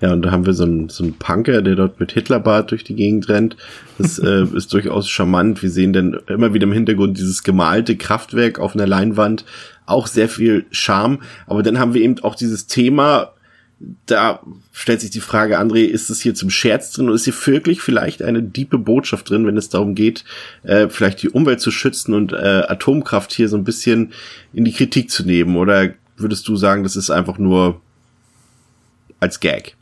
[0.00, 2.84] Ja, und da haben wir so einen, so einen Punker, der dort mit Hitlerbart durch
[2.84, 3.56] die Gegend rennt.
[3.98, 5.60] Das äh, ist durchaus charmant.
[5.60, 9.44] Wir sehen dann immer wieder im Hintergrund dieses gemalte Kraftwerk auf einer Leinwand
[9.88, 11.20] auch sehr viel Charme.
[11.46, 13.32] Aber dann haben wir eben auch dieses Thema,
[14.06, 14.40] da
[14.72, 17.80] stellt sich die Frage, André, ist es hier zum Scherz drin oder ist hier wirklich
[17.80, 20.24] vielleicht eine diepe Botschaft drin, wenn es darum geht,
[20.64, 24.12] äh, vielleicht die Umwelt zu schützen und äh, Atomkraft hier so ein bisschen
[24.52, 25.56] in die Kritik zu nehmen?
[25.56, 27.80] Oder würdest du sagen, das ist einfach nur
[29.20, 29.76] als Gag?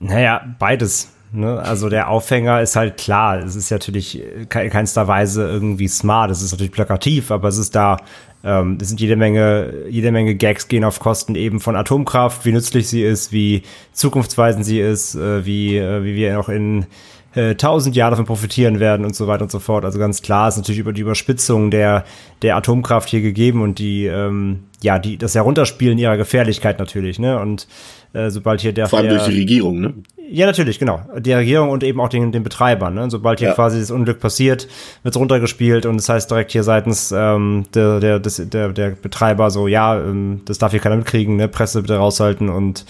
[0.00, 1.12] Naja, beides.
[1.32, 1.58] Ne?
[1.58, 3.38] Also der Aufhänger ist halt klar.
[3.38, 6.30] Es ist natürlich keinster Weise irgendwie smart.
[6.30, 7.98] Es ist natürlich plakativ, aber es ist da.
[8.44, 12.52] Ähm, es sind jede Menge, jede Menge Gags gehen auf Kosten eben von Atomkraft, wie
[12.52, 13.62] nützlich sie ist, wie
[13.92, 16.86] zukunftsweisend sie ist, äh, wie, äh, wie wir auch in
[17.34, 19.84] äh, tausend Jahre davon profitieren werden und so weiter und so fort.
[19.84, 22.04] Also ganz klar ist natürlich über die Überspitzung der,
[22.42, 27.38] der Atomkraft hier gegeben und die, ähm, ja, die, das Herunterspielen ihrer Gefährlichkeit natürlich, ne?
[27.38, 27.66] Und
[28.12, 28.88] äh, sobald hier der.
[28.88, 29.94] Vor allem der, durch die Regierung, ne?
[30.30, 31.00] Ja, natürlich, genau.
[31.18, 32.94] Die Regierung und eben auch den, den Betreibern.
[32.94, 33.10] Ne?
[33.10, 33.54] Sobald hier ja.
[33.54, 34.68] quasi das Unglück passiert,
[35.02, 39.50] wird's runtergespielt und das heißt direkt hier seitens ähm, der, der, des, der, der Betreiber
[39.50, 41.48] so, ja, ähm, das darf hier keiner mitkriegen, ne?
[41.48, 42.84] Presse bitte raushalten und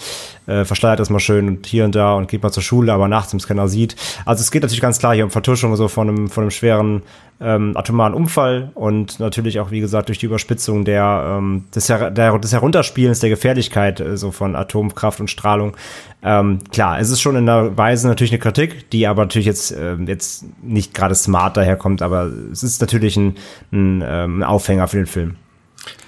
[0.49, 3.07] äh, verschleiert das mal schön und hier und da und geht mal zur Schule, aber
[3.07, 3.95] nachts, es keiner sieht.
[4.25, 7.03] Also es geht natürlich ganz klar hier um Vertuschung so von einem, von einem schweren
[7.41, 12.11] ähm, atomaren Unfall und natürlich auch, wie gesagt, durch die Überspitzung der, ähm, des, Her
[12.11, 15.77] der, des Herunterspielens der Gefährlichkeit äh, so von Atomkraft und Strahlung.
[16.21, 19.71] Ähm, klar, es ist schon in der Weise natürlich eine Kritik, die aber natürlich jetzt,
[19.71, 23.35] äh, jetzt nicht gerade smart daherkommt, aber es ist natürlich ein,
[23.71, 25.35] ein, ähm, Aufhänger für den Film.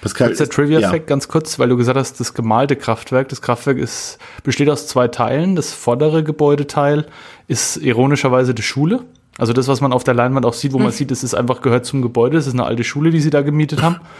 [0.00, 0.98] Pascal, Kurzer Trivia-Fact, ja.
[1.06, 3.28] ganz kurz, weil du gesagt hast, das gemalte Kraftwerk.
[3.28, 5.56] Das Kraftwerk ist, besteht aus zwei Teilen.
[5.56, 7.06] Das vordere Gebäudeteil
[7.48, 9.00] ist ironischerweise die Schule.
[9.38, 10.84] Also das, was man auf der Leinwand auch sieht, wo hm.
[10.84, 12.36] man sieht, das ist einfach gehört zum Gebäude.
[12.36, 13.96] Das ist eine alte Schule, die sie da gemietet haben.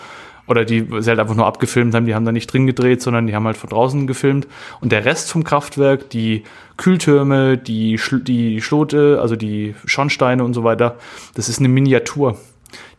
[0.49, 3.29] Oder die sie halt einfach nur abgefilmt haben, die haben da nicht drin gedreht, sondern
[3.29, 4.49] die haben halt von draußen gefilmt.
[4.81, 6.43] Und der Rest vom Kraftwerk, die
[6.77, 10.97] Kühltürme, die, Schl die Schlote, also die Schornsteine und so weiter,
[11.35, 12.39] das ist eine Miniatur.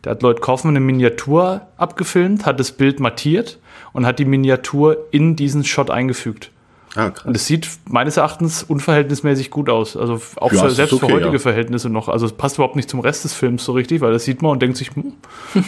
[0.04, 3.58] Da hat Lloyd Kaufmann eine Miniatur abgefilmt, hat das Bild mattiert
[3.94, 6.50] und hat die Miniatur in diesen Shot eingefügt.
[6.94, 7.24] Ah, krass.
[7.24, 9.96] Und es sieht meines Erachtens unverhältnismäßig gut aus.
[9.96, 11.38] Also auch ja, für, selbst okay, für heutige ja.
[11.38, 12.10] Verhältnisse noch.
[12.10, 14.52] Also es passt überhaupt nicht zum Rest des Films so richtig, weil das sieht man
[14.52, 15.14] und denkt sich, hm,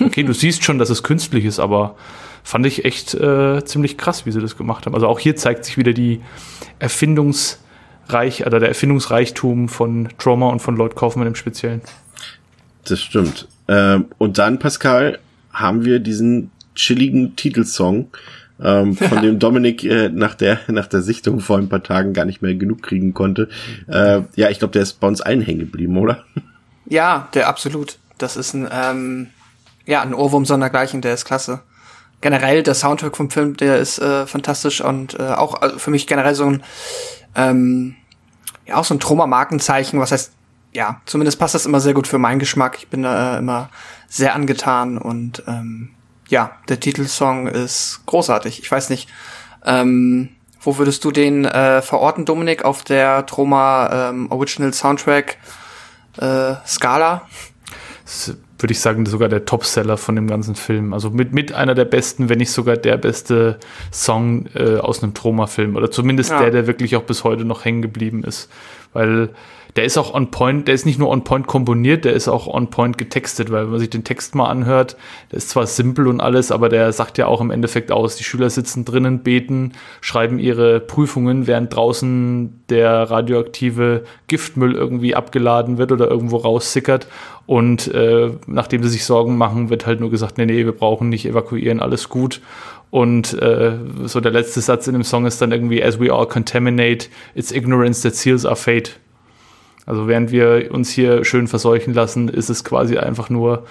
[0.04, 1.96] okay, du siehst schon, dass es künstlich ist, aber
[2.44, 4.94] fand ich echt äh, ziemlich krass, wie sie das gemacht haben.
[4.94, 6.20] Also auch hier zeigt sich wieder die
[6.78, 11.80] Erfindungsreich, oder der Erfindungsreichtum von Trauma und von Lloyd Kaufman im Speziellen.
[12.88, 13.48] Das stimmt.
[13.68, 15.18] Ähm, und dann, Pascal,
[15.52, 18.08] haben wir diesen chilligen Titelsong,
[18.62, 22.24] ähm, von dem Dominik äh, nach der nach der Sichtung vor ein paar Tagen gar
[22.24, 23.48] nicht mehr genug kriegen konnte.
[23.88, 26.24] Äh, ja, ich glaube, der ist bei uns allen hängen geblieben, oder?
[26.86, 27.98] Ja, der absolut.
[28.18, 29.28] Das ist ein ähm,
[29.84, 31.60] ja ein Ohrwurm sondergleichen, der ist klasse.
[32.22, 36.06] Generell der Soundtrack vom Film, der ist äh, fantastisch und äh, auch also für mich
[36.06, 36.62] generell so ein
[37.34, 37.94] ähm,
[38.66, 40.00] ja auch so ein Troma-Markenzeichen.
[40.00, 40.32] Was heißt
[40.76, 42.76] ja, zumindest passt das immer sehr gut für meinen Geschmack.
[42.78, 43.70] Ich bin da äh, immer
[44.08, 45.88] sehr angetan und ähm,
[46.28, 48.60] ja, der Titelsong ist großartig.
[48.60, 49.08] Ich weiß nicht,
[49.64, 50.28] ähm,
[50.60, 55.38] wo würdest du den äh, verorten, Dominik, auf der Troma ähm, Original Soundtrack
[56.18, 57.22] äh, Skala?
[58.58, 60.94] würde ich sagen, sogar der Topseller von dem ganzen Film.
[60.94, 63.58] Also mit, mit einer der besten, wenn nicht sogar der beste
[63.92, 65.76] Song äh, aus einem Troma-Film.
[65.76, 66.40] Oder zumindest ja.
[66.40, 68.48] der, der wirklich auch bis heute noch hängen geblieben ist.
[68.92, 69.30] Weil
[69.76, 72.46] der ist auch on point, der ist nicht nur on point komponiert, der ist auch
[72.46, 74.96] on point getextet, weil wenn man sich den Text mal anhört,
[75.30, 78.24] der ist zwar simpel und alles, aber der sagt ja auch im Endeffekt aus, die
[78.24, 85.92] Schüler sitzen drinnen, beten, schreiben ihre Prüfungen, während draußen der radioaktive Giftmüll irgendwie abgeladen wird
[85.92, 87.06] oder irgendwo raussickert.
[87.44, 91.10] Und äh, nachdem sie sich Sorgen machen, wird halt nur gesagt, nee, nee, wir brauchen
[91.10, 92.40] nicht evakuieren, alles gut.
[92.90, 93.72] Und äh,
[94.04, 97.52] so der letzte Satz in dem Song ist dann irgendwie, as we all contaminate, it's
[97.52, 98.98] ignorance that seals our fate.
[99.86, 103.64] Also während wir uns hier schön verseuchen lassen, ist es quasi einfach nur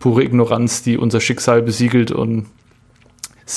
[0.00, 2.46] pure Ignoranz, die unser Schicksal besiegelt und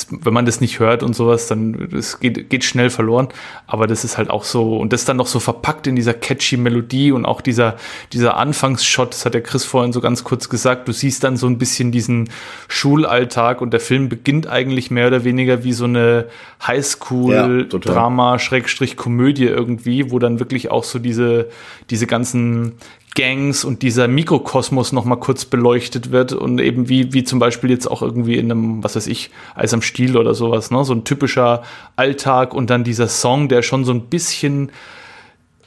[0.10, 3.30] wenn man das nicht hört und sowas, dann es geht, geht schnell verloren.
[3.68, 6.58] Aber das ist halt auch so, und das dann noch so verpackt in dieser catchy
[6.58, 7.78] Melodie und auch dieser,
[8.12, 11.48] dieser Anfangsshot, das hat der Chris vorhin so ganz kurz gesagt, du siehst dann so
[11.48, 12.30] ein bisschen diesen
[12.68, 16.28] Schulalltag und der Film beginnt eigentlich mehr oder weniger wie so eine
[16.66, 21.50] Highschool-Drama, Schrägstrich Komödie irgendwie, wo dann wirklich auch so diese,
[21.90, 22.74] diese ganzen
[23.16, 27.70] Gangs und dieser Mikrokosmos noch mal kurz beleuchtet wird und eben wie, wie zum Beispiel
[27.70, 30.84] jetzt auch irgendwie in einem, was weiß ich, Eis am Stiel oder sowas, ne?
[30.84, 31.64] So ein typischer
[31.96, 34.72] Alltag und dann dieser Song, der schon so ein bisschen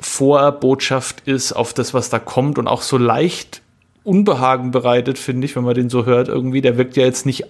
[0.00, 3.62] Vorbotschaft ist auf das, was da kommt und auch so leicht
[4.04, 6.60] Unbehagen bereitet, finde ich, wenn man den so hört irgendwie.
[6.60, 7.44] Der wirkt ja jetzt nicht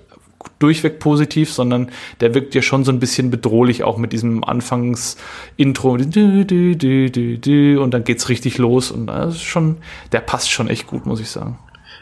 [0.59, 5.93] durchweg positiv, sondern der wirkt ja schon so ein bisschen bedrohlich, auch mit diesem Anfangs-Intro.
[5.93, 8.91] Und dann geht's richtig los.
[8.91, 9.79] Und das ist schon,
[10.13, 11.59] der passt schon echt gut, muss ich sagen.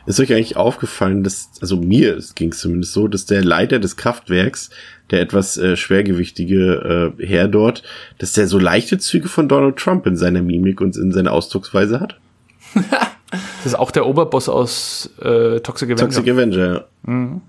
[0.07, 3.97] Ist euch eigentlich aufgefallen, dass, also mir ging es zumindest so, dass der Leiter des
[3.97, 4.69] Kraftwerks,
[5.11, 7.83] der etwas äh, schwergewichtige äh, Herr dort,
[8.19, 12.01] dass der so leichte Züge von Donald Trump in seiner Mimik und in seiner Ausdrucksweise
[12.01, 12.19] hat?
[12.75, 16.05] das ist auch der Oberboss aus äh, Toxic Avenger.
[16.05, 16.85] Toxic Avenger, ja.
[17.11, 17.41] Mhm.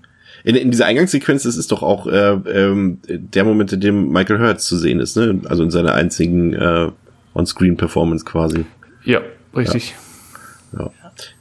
[0.46, 4.38] In, in dieser Eingangssequenz, das ist doch auch äh, ähm, der Moment, in dem Michael
[4.38, 5.40] Hurts zu sehen ist, ne?
[5.48, 6.88] Also in seiner einzigen äh,
[7.34, 8.64] On-Screen-Performance quasi.
[9.02, 9.22] Ja,
[9.56, 9.96] richtig.
[10.78, 10.90] Ja.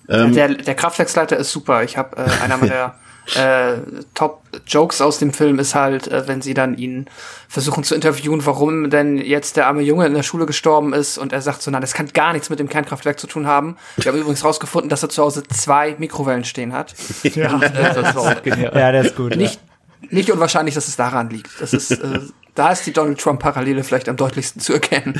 [0.10, 1.84] Ähm, der, der Kraftwerksleiter ist super.
[1.84, 2.96] Ich habe äh, einer meiner
[3.36, 3.78] äh,
[4.14, 7.08] Top-Jokes aus dem Film ist halt, äh, wenn sie dann ihn
[7.48, 11.34] versuchen zu interviewen, warum denn jetzt der arme Junge in der Schule gestorben ist und
[11.34, 13.78] er sagt so, na, das kann gar nichts mit dem Kernkraftwerk zu tun haben.
[13.98, 16.94] Wir haben übrigens rausgefunden, dass er zu Hause zwei Mikrowellen stehen hat.
[17.24, 18.72] Ja, das war auch genial.
[18.78, 19.36] Ja, der ist gut.
[19.36, 19.60] Nicht,
[20.02, 20.08] ja.
[20.12, 21.50] nicht unwahrscheinlich, dass es daran liegt.
[21.60, 22.20] Das ist, äh,
[22.54, 25.20] da ist die Donald Trump-Parallele vielleicht am deutlichsten zu erkennen.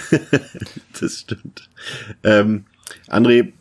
[1.00, 1.70] das stimmt.
[2.24, 2.66] Ähm,
[3.10, 3.52] André,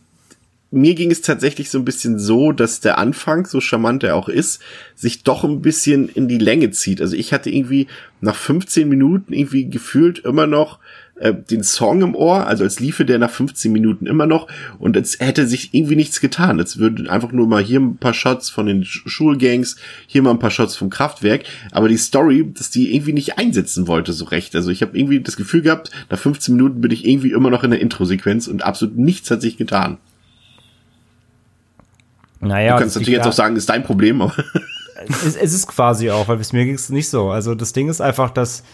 [0.74, 4.28] mir ging es tatsächlich so ein bisschen so, dass der Anfang, so charmant er auch
[4.28, 4.60] ist,
[4.94, 7.00] sich doch ein bisschen in die Länge zieht.
[7.00, 7.86] Also ich hatte irgendwie
[8.20, 10.78] nach 15 Minuten irgendwie gefühlt immer noch
[11.16, 14.48] äh, den Song im Ohr, also als liefe der nach 15 Minuten immer noch
[14.78, 16.58] und als hätte sich irgendwie nichts getan.
[16.58, 20.38] Als würden einfach nur mal hier ein paar Shots von den Schulgangs, hier mal ein
[20.38, 24.56] paar Shots vom Kraftwerk, aber die Story, dass die irgendwie nicht einsetzen wollte so recht.
[24.56, 27.62] Also ich habe irgendwie das Gefühl gehabt, nach 15 Minuten bin ich irgendwie immer noch
[27.62, 29.98] in der Intro-Sequenz und absolut nichts hat sich getan.
[32.44, 34.20] Naja, du kannst natürlich jetzt auch sagen, ist dein Problem,
[35.06, 37.30] es, es ist quasi auch, weil bis mir ging es nicht so.
[37.30, 38.64] Also das Ding ist einfach, dass,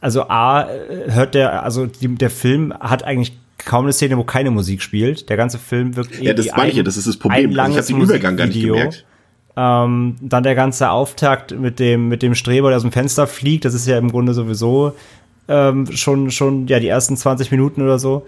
[0.00, 0.66] also A,
[1.08, 5.28] hört der, also die, der Film hat eigentlich kaum eine Szene, wo keine Musik spielt.
[5.28, 7.58] Der ganze Film wirkt Ja, das meine ich ja, das ist das Problem.
[7.58, 9.04] Also ich habe den Übergang gar nicht gemerkt.
[9.54, 13.66] Ähm, dann der ganze Auftakt mit dem, mit dem Streber, der aus dem Fenster fliegt,
[13.66, 14.94] das ist ja im Grunde sowieso
[15.46, 18.24] ähm, schon, schon, ja, die ersten 20 Minuten oder so.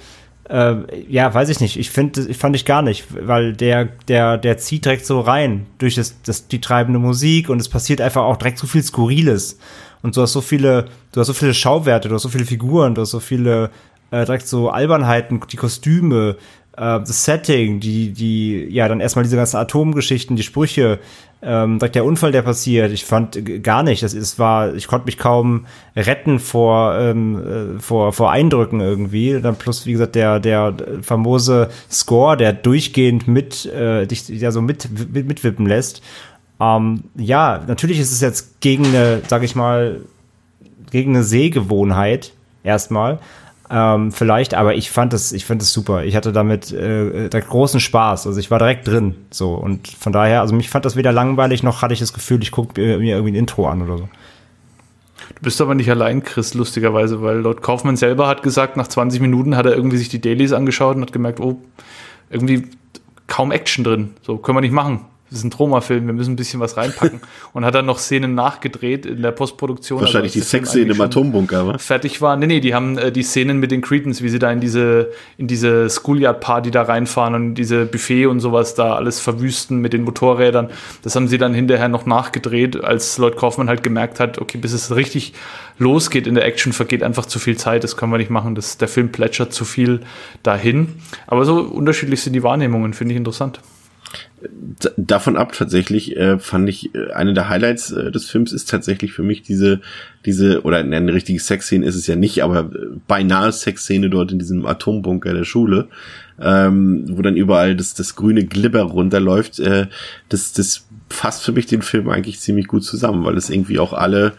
[0.49, 0.74] Äh,
[1.09, 1.78] ja, weiß ich nicht.
[1.78, 5.95] Ich finde, fand ich gar nicht, weil der, der, der zieht direkt so rein durch
[5.95, 9.59] das, das, die treibende Musik und es passiert einfach auch direkt so viel Skurriles.
[10.03, 12.95] Und du hast so viele, du hast so viele Schauwerte, du hast so viele Figuren,
[12.95, 13.70] du hast so viele
[14.11, 16.36] äh, direkt so Albernheiten, die Kostüme,
[16.77, 20.99] äh, das Setting, die, die, ja, dann erstmal diese ganzen Atomgeschichten, die Sprüche,
[21.47, 22.91] ähm, direkt der Unfall, der passiert.
[22.93, 27.81] Ich fand gar nicht, das ist, war, ich konnte mich kaum retten vor, ähm, äh,
[27.81, 29.41] vor, vor Eindrücken irgendwie.
[29.41, 34.62] Dann plus, wie gesagt, der, der famose Score, der durchgehend mit, äh, dich ja so
[34.62, 36.03] mit, mit, mitwippen lässt.
[36.61, 40.01] Ähm, ja, natürlich ist es jetzt gegen eine, sag ich mal,
[40.91, 43.18] gegen eine Sehgewohnheit erstmal.
[43.71, 46.05] Ähm, vielleicht, aber ich fand es, ich fand es super.
[46.05, 48.27] Ich hatte damit äh, großen Spaß.
[48.27, 49.15] Also ich war direkt drin.
[49.31, 52.43] So und von daher, also mich fand das weder langweilig noch hatte ich das Gefühl,
[52.43, 54.09] ich gucke mir irgendwie ein Intro an oder so.
[55.35, 59.21] Du bist aber nicht allein, Chris, lustigerweise, weil Lord Kaufmann selber hat gesagt, nach 20
[59.21, 61.59] Minuten hat er irgendwie sich die Dailies angeschaut und hat gemerkt, oh,
[62.29, 62.69] irgendwie
[63.27, 64.15] kaum Action drin.
[64.23, 67.20] So können wir nicht machen das ist ein Troma-Film, wir müssen ein bisschen was reinpacken.
[67.55, 70.01] und hat dann noch Szenen nachgedreht in der Postproduktion.
[70.01, 71.79] Wahrscheinlich also, die Sexszene im Atombunker, wa?
[71.79, 72.37] Fertig war.
[72.37, 75.11] Nee, nee, die haben äh, die Szenen mit den Cretans, wie sie da in diese,
[75.39, 80.03] in diese Schoolyard-Party da reinfahren und diese Buffet und sowas da alles verwüsten mit den
[80.03, 80.68] Motorrädern.
[81.03, 84.72] Das haben sie dann hinterher noch nachgedreht, als Lloyd Kaufmann halt gemerkt hat, okay, bis
[84.72, 85.33] es richtig
[85.79, 87.83] losgeht in der Action, vergeht einfach zu viel Zeit.
[87.83, 88.55] Das können wir nicht machen.
[88.55, 90.01] Das, der Film plätschert zu viel
[90.43, 90.95] dahin.
[91.27, 93.61] Aber so unterschiedlich sind die Wahrnehmungen, finde ich interessant
[94.97, 99.12] davon ab tatsächlich äh, fand ich äh, eine der Highlights äh, des Films ist tatsächlich
[99.12, 99.80] für mich diese
[100.24, 104.38] diese oder eine richtige Sexszene ist es ja nicht, aber äh, beinahe Sexszene dort in
[104.38, 105.88] diesem Atombunker der Schule,
[106.40, 109.59] ähm, wo dann überall das das grüne Glibber runterläuft.
[109.61, 109.88] Äh,
[110.28, 113.92] das das fasst für mich den Film eigentlich ziemlich gut zusammen, weil es irgendwie auch
[113.92, 114.32] alle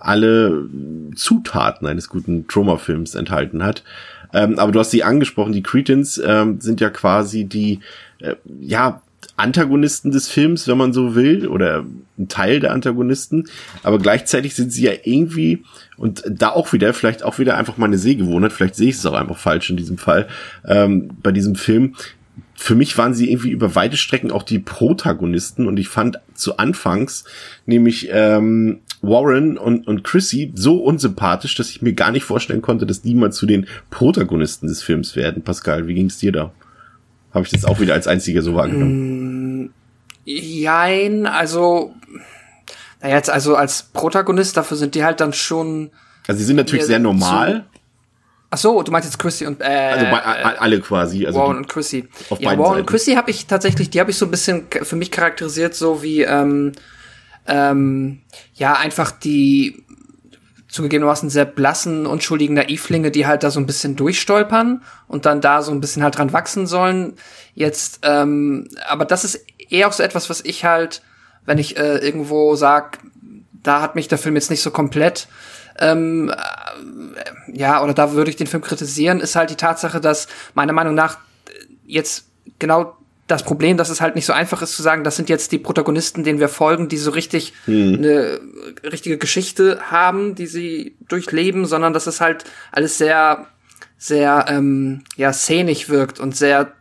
[0.00, 0.66] alle
[1.14, 3.84] Zutaten eines guten Trauma-Films enthalten hat.
[4.32, 7.80] Ähm, aber du hast sie angesprochen, die Cretans ähm, sind ja quasi die,
[8.20, 9.02] äh, ja,
[9.36, 11.84] Antagonisten des Films, wenn man so will, oder
[12.18, 13.48] ein Teil der Antagonisten,
[13.82, 15.64] aber gleichzeitig sind sie ja irgendwie,
[15.96, 19.14] und da auch wieder, vielleicht auch wieder einfach meine Sehgewohnheit, vielleicht sehe ich es auch
[19.14, 20.28] einfach falsch in diesem Fall,
[20.66, 21.94] ähm, bei diesem Film,
[22.54, 26.58] für mich waren sie irgendwie über weite Strecken auch die Protagonisten und ich fand zu
[26.58, 27.24] Anfangs
[27.64, 32.84] nämlich ähm, Warren und, und Chrissy so unsympathisch, dass ich mir gar nicht vorstellen konnte,
[32.84, 35.42] dass die mal zu den Protagonisten des Films werden.
[35.42, 36.52] Pascal, wie ging es dir da?
[37.32, 39.64] Habe ich das auch wieder als einziger so wahrgenommen?
[39.64, 39.70] Mm,
[40.24, 41.94] jein, also,
[43.00, 45.90] naja, jetzt also als Protagonist, dafür sind die halt dann schon.
[46.26, 47.64] Also sie sind natürlich sehr normal.
[47.72, 47.80] So,
[48.52, 51.68] Ach so, du meinst jetzt Chrissy und äh, also bei, alle quasi, also Warren und
[51.68, 52.08] Chrissy.
[52.40, 52.80] ja, Warren Seiten.
[52.80, 56.02] und Chrissy habe ich tatsächlich, die habe ich so ein bisschen für mich charakterisiert, so
[56.02, 56.72] wie ähm,
[57.46, 58.22] ähm,
[58.54, 59.84] ja einfach die
[60.70, 65.62] zugegebenermaßen sehr blassen, unschuldigen Naivlinge, die halt da so ein bisschen durchstolpern und dann da
[65.62, 67.14] so ein bisschen halt dran wachsen sollen.
[67.54, 71.02] Jetzt, ähm, aber das ist eher auch so etwas, was ich halt,
[71.44, 72.98] wenn ich äh, irgendwo sag,
[73.62, 75.28] da hat mich der Film jetzt nicht so komplett
[75.78, 80.28] ähm, äh, ja, oder da würde ich den Film kritisieren, ist halt die Tatsache, dass
[80.54, 81.18] meiner Meinung nach
[81.86, 82.26] jetzt
[82.58, 82.96] genau
[83.30, 85.58] das Problem, dass es halt nicht so einfach ist zu sagen, das sind jetzt die
[85.58, 87.94] Protagonisten, denen wir folgen, die so richtig Hm.
[87.94, 88.40] eine
[88.82, 93.46] richtige Geschichte haben, die sie durchleben, sondern dass es halt alles sehr,
[93.98, 96.72] sehr ähm, ja szenisch wirkt und sehr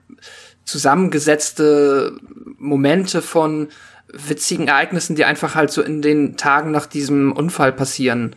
[0.66, 2.18] zusammengesetzte
[2.58, 3.70] Momente von
[4.12, 8.36] witzigen Ereignissen, die einfach halt so in den Tagen nach diesem Unfall passieren.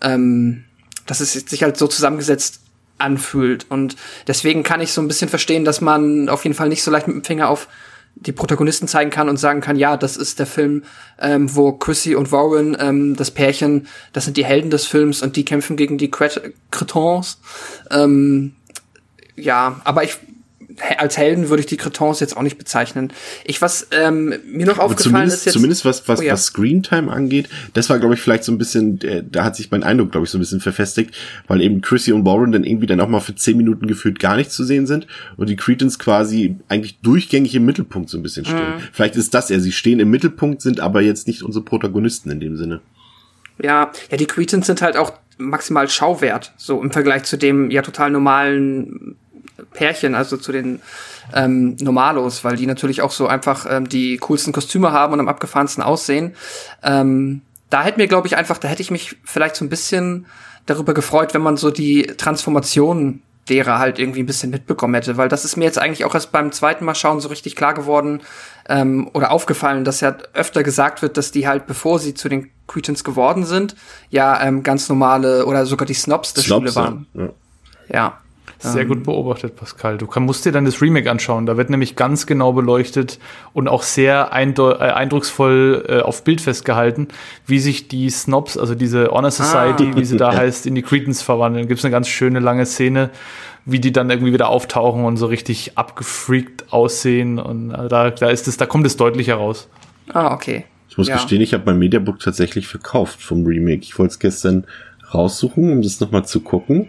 [0.00, 0.64] Ähm,
[1.06, 2.60] dass es sich halt so zusammengesetzt
[2.98, 3.66] anfühlt.
[3.70, 3.96] Und
[4.26, 7.06] deswegen kann ich so ein bisschen verstehen, dass man auf jeden Fall nicht so leicht
[7.06, 7.68] mit dem Finger auf
[8.20, 10.82] die Protagonisten zeigen kann und sagen kann, ja, das ist der Film,
[11.20, 15.36] ähm, wo Chrissy und Warren, ähm, das Pärchen, das sind die Helden des Films und
[15.36, 17.38] die kämpfen gegen die Cret Cretons.
[17.90, 18.56] Ähm,
[19.36, 20.18] ja, aber ich
[20.98, 23.12] als Helden würde ich die Cretons jetzt auch nicht bezeichnen.
[23.44, 26.32] Ich was ähm, mir noch aufgefallen ist jetzt zumindest was, was, Oh ja.
[26.32, 29.70] was Screentime angeht, das war, glaube ich, vielleicht so ein bisschen, äh, da hat sich
[29.70, 31.14] mein Eindruck, glaube ich, so ein bisschen verfestigt,
[31.46, 34.36] weil eben Chrissy und Warren dann irgendwie dann auch mal für zehn Minuten gefühlt gar
[34.36, 35.06] nicht zu sehen sind
[35.36, 38.76] und die Cretans quasi eigentlich durchgängig im Mittelpunkt so ein bisschen stehen.
[38.76, 38.82] Mhm.
[38.92, 42.40] Vielleicht ist das eher, sie stehen im Mittelpunkt, sind aber jetzt nicht unsere Protagonisten in
[42.40, 42.80] dem Sinne.
[43.60, 47.82] Ja, ja, die Cretans sind halt auch maximal Schauwert, so im Vergleich zu dem ja
[47.82, 49.16] total normalen
[49.72, 50.80] Pärchen, also zu den
[51.34, 55.28] ähm, Normalos, weil die natürlich auch so einfach ähm, die coolsten Kostüme haben und am
[55.28, 56.34] abgefahrensten aussehen.
[56.82, 60.26] Ähm, da hätte mir, glaube ich, einfach, da hätte ich mich vielleicht so ein bisschen
[60.66, 65.28] darüber gefreut, wenn man so die Transformation derer halt irgendwie ein bisschen mitbekommen hätte, weil
[65.28, 68.20] das ist mir jetzt eigentlich auch erst beim zweiten Mal schauen so richtig klar geworden
[68.68, 72.50] ähm, oder aufgefallen, dass ja öfter gesagt wird, dass die halt, bevor sie zu den
[72.66, 73.74] Cretans geworden sind,
[74.10, 77.06] ja ähm, ganz normale oder sogar die Snobs der Snobs, Schule waren.
[77.14, 77.28] ja.
[77.90, 78.18] Ja.
[78.60, 79.98] Sehr Ähm, gut beobachtet, Pascal.
[79.98, 81.46] Du kann, musst dir dann das Remake anschauen.
[81.46, 83.20] Da wird nämlich ganz genau beleuchtet
[83.52, 84.34] und auch sehr äh,
[84.92, 87.06] eindrucksvoll äh, auf Bild festgehalten,
[87.46, 89.96] wie sich die Snobs, also diese Honor Society, Ah.
[89.96, 91.68] wie sie da heißt, in die Cretans verwandeln.
[91.68, 93.10] Gibt es eine ganz schöne lange Szene,
[93.64, 97.38] wie die dann irgendwie wieder auftauchen und so richtig abgefreakt aussehen.
[97.38, 99.68] Und äh, da, da ist es, da kommt es deutlich heraus.
[100.12, 100.64] Ah, okay.
[100.88, 101.14] Ich muss Ja.
[101.14, 103.82] gestehen, ich habe mein Mediabook tatsächlich verkauft vom Remake.
[103.82, 104.64] Ich wollte es gestern
[105.14, 106.88] raussuchen, um das nochmal zu gucken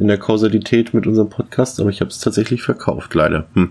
[0.00, 3.46] in der Kausalität mit unserem Podcast, aber ich habe es tatsächlich verkauft, leider.
[3.54, 3.70] Hm.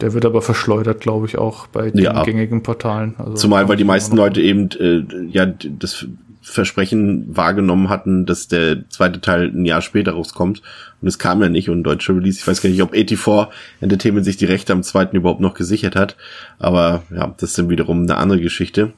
[0.00, 2.22] Der wird aber verschleudert, glaube ich, auch bei den Ja.
[2.22, 3.14] gängigen Portalen.
[3.18, 6.06] Also, Zumal, weil die meisten Leute eben äh, ja das
[6.40, 10.62] Versprechen wahrgenommen hatten, dass der zweite Teil ein Jahr später rauskommt.
[11.02, 12.38] Und es kam ja nicht und ein deutscher Release.
[12.38, 13.48] Ich weiß gar nicht, ob 84
[13.80, 16.16] Entertainment sich die Rechte am zweiten überhaupt noch gesichert hat.
[16.60, 18.92] Aber ja, das ist dann wiederum eine andere Geschichte.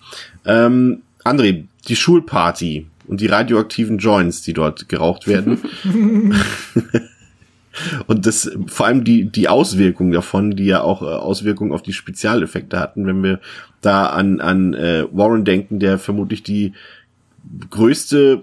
[0.44, 5.58] Ähm, André, die Schulparty und die radioaktiven Joints, die dort geraucht werden.
[8.06, 11.92] Und das, vor allem die, die Auswirkungen davon, die ja auch äh, Auswirkungen auf die
[11.92, 13.40] Spezialeffekte hatten, wenn wir
[13.80, 16.72] da an, an äh, Warren denken, der vermutlich die
[17.70, 18.42] größte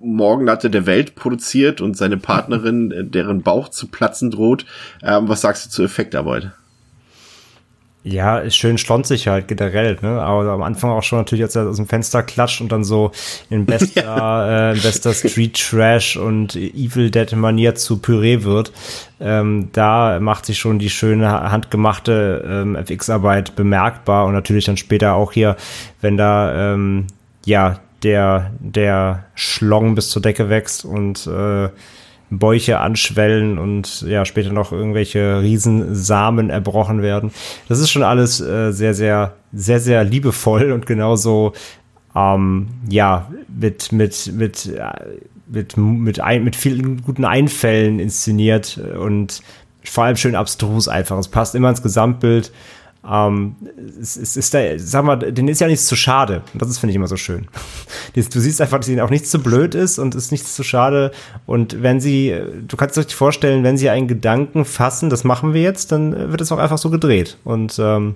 [0.00, 4.66] Morgenlatte der Welt produziert und seine Partnerin, äh, deren Bauch zu platzen droht.
[5.02, 6.52] Ähm, was sagst du zur Effektarbeit?
[8.06, 10.20] Ja, ist schön schlonzig halt generell, ne?
[10.20, 13.12] Aber am Anfang auch schon natürlich, als er aus dem Fenster klatscht und dann so
[13.48, 18.72] in bester, äh, in bester Street Trash und Evil Dead Manier zu Püree wird.
[19.20, 25.14] Ähm, da macht sich schon die schöne handgemachte ähm, FX-Arbeit bemerkbar und natürlich dann später
[25.14, 25.56] auch hier,
[26.02, 27.06] wenn da ähm,
[27.46, 31.70] ja der der Schlong bis zur Decke wächst und äh,
[32.38, 37.30] Bäuche anschwellen und ja, später noch irgendwelche Riesensamen erbrochen werden.
[37.68, 41.52] Das ist schon alles äh, sehr, sehr, sehr, sehr liebevoll und genauso,
[42.14, 44.90] ähm, ja, mit, mit, mit, äh,
[45.46, 49.42] mit, mit, ein, mit vielen guten Einfällen inszeniert und
[49.84, 51.18] vor allem schön abstrus einfach.
[51.18, 52.52] Es passt immer ins Gesamtbild.
[53.10, 53.56] Ähm,
[54.00, 56.42] es, es ist da, sag mal, denen ist ja nichts zu schade.
[56.52, 57.48] Und das finde ich, immer so schön.
[58.14, 61.10] Du siehst einfach, dass ihnen auch nichts zu blöd ist und ist nichts zu schade.
[61.46, 62.34] Und wenn sie,
[62.66, 66.40] du kannst dir vorstellen, wenn sie einen Gedanken fassen, das machen wir jetzt, dann wird
[66.40, 67.38] es auch einfach so gedreht.
[67.42, 68.14] Und ähm,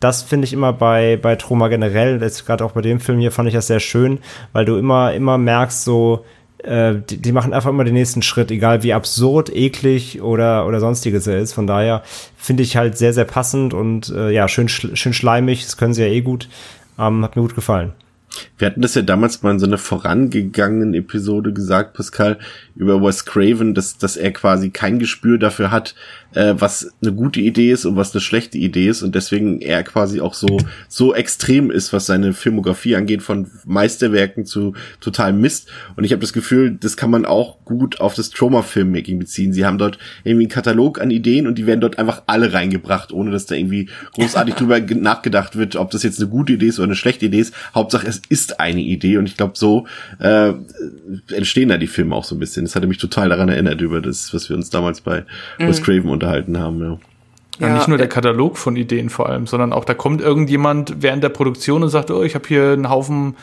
[0.00, 3.32] das finde ich immer bei, bei Troma generell, jetzt gerade auch bei dem Film hier
[3.32, 4.18] fand ich das sehr schön,
[4.52, 6.24] weil du immer, immer merkst, so,
[6.66, 10.80] äh, die, die machen einfach immer den nächsten Schritt, egal wie absurd, eklig oder, oder
[10.80, 11.52] sonstiges er ist.
[11.52, 12.02] Von daher
[12.36, 16.02] finde ich halt sehr, sehr passend und äh, ja, schön, schön schleimig, das können sie
[16.02, 16.48] ja eh gut.
[16.98, 17.92] Ähm, hat mir gut gefallen.
[18.58, 22.38] Wir hatten das ja damals mal in so einer vorangegangenen Episode gesagt, Pascal,
[22.76, 25.94] über Wes Craven, dass, dass er quasi kein Gespür dafür hat,
[26.34, 29.82] äh, was eine gute Idee ist und was eine schlechte Idee ist und deswegen er
[29.82, 30.58] quasi auch so,
[30.88, 35.68] so extrem ist, was seine Filmografie angeht, von Meisterwerken zu total Mist.
[35.96, 39.54] Und ich habe das Gefühl, das kann man auch gut auf das Trauma-Filmmaking beziehen.
[39.54, 43.10] Sie haben dort irgendwie einen Katalog an Ideen und die werden dort einfach alle reingebracht,
[43.12, 46.66] ohne dass da irgendwie großartig drüber ge- nachgedacht wird, ob das jetzt eine gute Idee
[46.66, 47.54] ist oder eine schlechte Idee ist.
[47.74, 49.86] Hauptsache, es ist eine Idee und ich glaube, so
[50.18, 50.52] äh,
[51.32, 52.65] entstehen da die Filme auch so ein bisschen.
[52.66, 55.24] Das hatte mich total daran erinnert über das, was wir uns damals bei
[55.58, 55.68] Mhm.
[55.68, 56.80] Wes Craven unterhalten haben.
[56.80, 56.98] Ja.
[57.58, 61.22] Ja, nicht nur der Katalog von Ideen vor allem, sondern auch da kommt irgendjemand während
[61.22, 63.36] der Produktion und sagt, oh, ich habe hier einen Haufen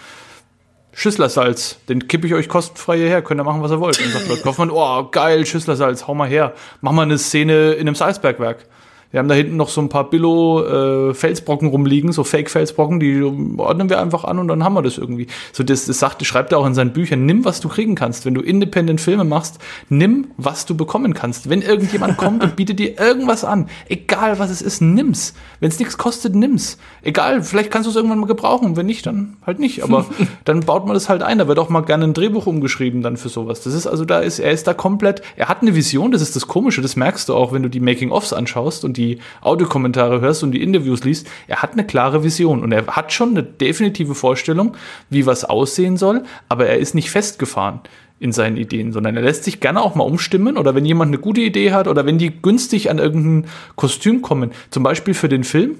[0.95, 3.99] Schüsslersalz, den kippe ich euch kostenfrei hierher, könnt ihr machen, was ihr wollt.
[3.99, 6.53] Und sagt Lord Kaufmann, oh, geil, Schüsslersalz, hau mal her.
[6.81, 8.67] Mach mal eine Szene in einem Salzbergwerk.
[9.13, 13.87] Wir haben da hinten noch so ein paar Billo-Felsbrocken äh, rumliegen, so Fake-Felsbrocken, die ordnen
[13.87, 15.27] wir einfach an und dann haben wir das irgendwie.
[15.51, 18.25] So, das, das sagt, schreibt er auch in seinen Büchern, nimm, was du kriegen kannst.
[18.25, 21.47] Wenn du Independent-Filme machst, nimm, was du bekommen kannst.
[21.47, 25.35] Wenn irgendjemand kommt und bietet dir irgendwas an, egal was es ist, nimm's.
[25.59, 26.79] Wenn es nichts kostet, nimm's.
[27.03, 28.75] Egal, vielleicht kannst du es irgendwann mal gebrauchen.
[28.77, 29.83] Wenn nicht, dann halt nicht.
[29.83, 30.07] Aber
[30.43, 31.37] dann baut man das halt ein.
[31.37, 33.61] Da wird auch mal gerne ein Drehbuch umgeschrieben dann für sowas.
[33.61, 36.35] Das ist also, da ist, er ist da komplett, er hat eine Vision, das ist
[36.35, 40.21] das Komische, das merkst du auch, wenn du die Making-ofs anschaust und die die Audiokommentare
[40.21, 43.43] hörst und die Interviews liest, er hat eine klare Vision und er hat schon eine
[43.43, 44.75] definitive Vorstellung,
[45.09, 47.81] wie was aussehen soll, aber er ist nicht festgefahren
[48.19, 51.17] in seinen Ideen, sondern er lässt sich gerne auch mal umstimmen oder wenn jemand eine
[51.17, 55.43] gute Idee hat oder wenn die günstig an irgendein Kostüm kommen, zum Beispiel für den
[55.43, 55.75] Film,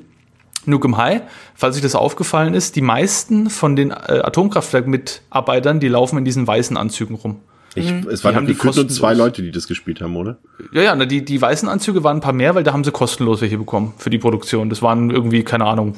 [0.66, 1.22] Nukem High,
[1.56, 6.48] falls euch das aufgefallen ist, die meisten von den äh, Atomkraftwerk-Mitarbeitern, die laufen in diesen
[6.48, 7.42] weißen Anzügen rum.
[7.76, 8.08] Ich, mhm.
[8.10, 10.38] es waren die nur zwei Leute, die das gespielt haben, oder?
[10.72, 13.42] Ja, ja, die, die weißen Anzüge waren ein paar mehr, weil da haben sie kostenlos
[13.42, 14.70] welche bekommen für die Produktion.
[14.70, 15.96] Das waren irgendwie, keine Ahnung,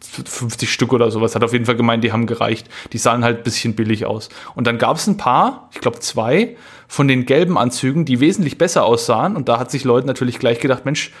[0.00, 1.34] 50 Stück oder sowas.
[1.34, 2.68] Hat auf jeden Fall gemeint, die haben gereicht.
[2.92, 4.28] Die sahen halt ein bisschen billig aus.
[4.54, 6.56] Und dann gab es ein paar, ich glaube zwei,
[6.88, 9.36] von den gelben Anzügen, die wesentlich besser aussahen.
[9.36, 11.12] Und da hat sich Leute natürlich gleich gedacht, Mensch,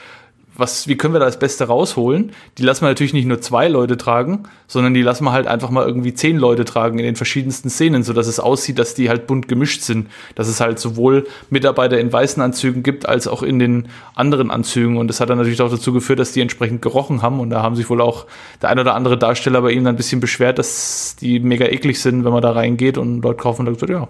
[0.56, 2.32] was, wie können wir da das Beste rausholen?
[2.58, 5.70] Die lassen wir natürlich nicht nur zwei Leute tragen, sondern die lassen wir halt einfach
[5.70, 9.08] mal irgendwie zehn Leute tragen in den verschiedensten Szenen, so dass es aussieht, dass die
[9.08, 10.08] halt bunt gemischt sind.
[10.34, 14.96] Dass es halt sowohl Mitarbeiter in weißen Anzügen gibt, als auch in den anderen Anzügen.
[14.96, 17.40] Und das hat dann natürlich auch dazu geführt, dass die entsprechend gerochen haben.
[17.40, 18.26] Und da haben sich wohl auch
[18.62, 22.24] der ein oder andere Darsteller bei ihnen ein bisschen beschwert, dass die mega eklig sind,
[22.24, 24.08] wenn man da reingeht und Leute kaufen und dann gesagt, ja,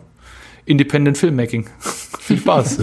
[0.66, 1.68] Independent Filmmaking.
[2.20, 2.80] Viel Spaß.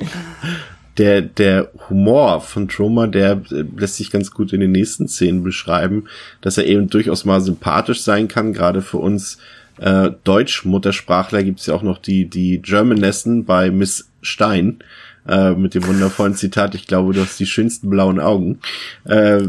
[0.98, 5.42] der, der Humor von Troma, der äh, lässt sich ganz gut in den nächsten Szenen
[5.42, 6.04] beschreiben,
[6.40, 9.38] dass er eben durchaus mal sympathisch sein kann, gerade für uns
[9.78, 14.80] äh, Deutsch-Muttersprachler gibt's ja auch noch die, die Germanessen bei Miss Stein,
[15.26, 18.58] äh, mit dem wundervollen Zitat, ich glaube, du hast die schönsten blauen Augen.
[19.04, 19.48] Äh,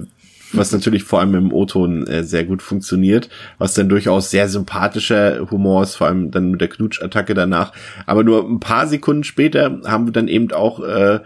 [0.54, 5.49] was natürlich vor allem im O-Ton äh, sehr gut funktioniert, was dann durchaus sehr sympathischer
[5.52, 7.74] Humor ist, vor allem dann mit der Knutschattacke danach.
[8.06, 11.20] Aber nur ein paar Sekunden später haben wir dann eben auch äh,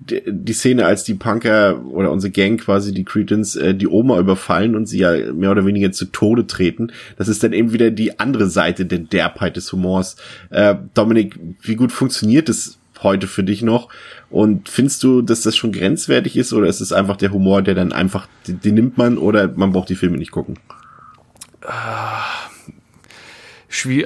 [0.00, 4.76] die, Szene, als die Punker oder unsere Gang quasi, die Cretans, äh, die Oma überfallen
[4.76, 6.92] und sie ja mehr oder weniger zu Tode treten.
[7.16, 10.16] Das ist dann eben wieder die andere Seite der Derbheit des Humors.
[10.50, 13.88] Äh, Dominik, wie gut funktioniert das heute für dich noch?
[14.30, 17.74] Und findest du, dass das schon grenzwertig ist oder ist es einfach der Humor, der
[17.74, 20.58] dann einfach, den, den nimmt man oder man braucht die Filme nicht gucken?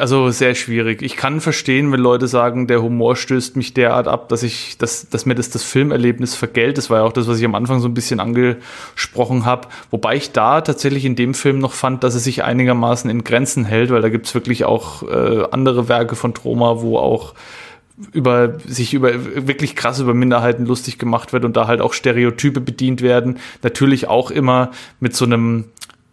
[0.01, 1.03] also sehr schwierig.
[1.03, 5.09] Ich kann verstehen, wenn Leute sagen, der Humor stößt mich derart ab, dass ich, dass,
[5.09, 6.79] dass mir das das Filmerlebnis vergällt.
[6.79, 9.69] Das war ja auch das, was ich am Anfang so ein bisschen angesprochen habe.
[9.91, 13.65] Wobei ich da tatsächlich in dem Film noch fand, dass es sich einigermaßen in Grenzen
[13.65, 17.35] hält, weil da gibt's wirklich auch äh, andere Werke von Troma, wo auch
[18.13, 19.13] über sich über
[19.47, 23.39] wirklich krass über Minderheiten lustig gemacht wird und da halt auch Stereotype bedient werden.
[23.63, 24.71] Natürlich auch immer
[25.01, 25.67] mit so einem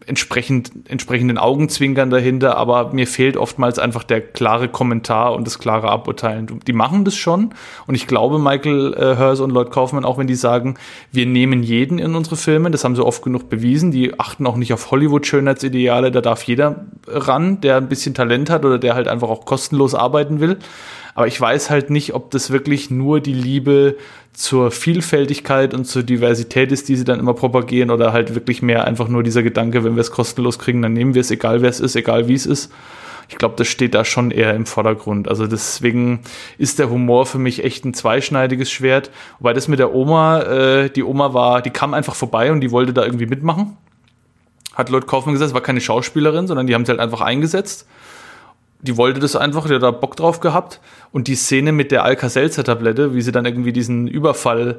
[0.10, 5.90] entsprechend, entsprechenden Augenzwinkern dahinter, aber mir fehlt oftmals einfach der klare Kommentar und das klare
[5.90, 6.60] Aburteilen.
[6.66, 7.54] Die machen das schon
[7.86, 10.76] und ich glaube, Michael äh, und Lloyd Kaufman, auch wenn die sagen,
[11.12, 14.56] wir nehmen jeden in unsere Filme, das haben sie oft genug bewiesen, die achten auch
[14.56, 19.08] nicht auf Hollywood-Schönheitsideale, da darf jeder ran, der ein bisschen Talent hat oder der halt
[19.08, 20.58] einfach auch kostenlos arbeiten will.
[21.16, 23.98] Aber ich weiß halt nicht, ob das wirklich nur die Liebe
[24.34, 28.86] zur Vielfältigkeit und zur Diversität ist, die sie dann immer propagieren, oder halt wirklich mehr
[28.86, 31.70] einfach nur dieser Gedanke, wenn wir es kostenlos kriegen, dann nehmen wir es, egal wer
[31.70, 32.72] es ist, egal wie es ist.
[33.28, 35.28] Ich glaube, das steht da schon eher im Vordergrund.
[35.28, 36.22] Also deswegen
[36.58, 39.12] ist der Humor für mich echt ein zweischneidiges Schwert.
[39.38, 42.72] Wobei das mit der Oma, äh, die Oma war, die kam einfach vorbei und die
[42.72, 43.78] wollte da irgendwie mitmachen.
[44.74, 47.86] Hat Lloyd Kaufmann gesagt, es war keine Schauspielerin, sondern die haben sie halt einfach eingesetzt
[48.82, 50.80] die wollte das einfach, die hat da Bock drauf gehabt.
[51.12, 54.78] Und die Szene mit der Alka-Seltzer-Tablette, wie sie dann irgendwie diesen Überfall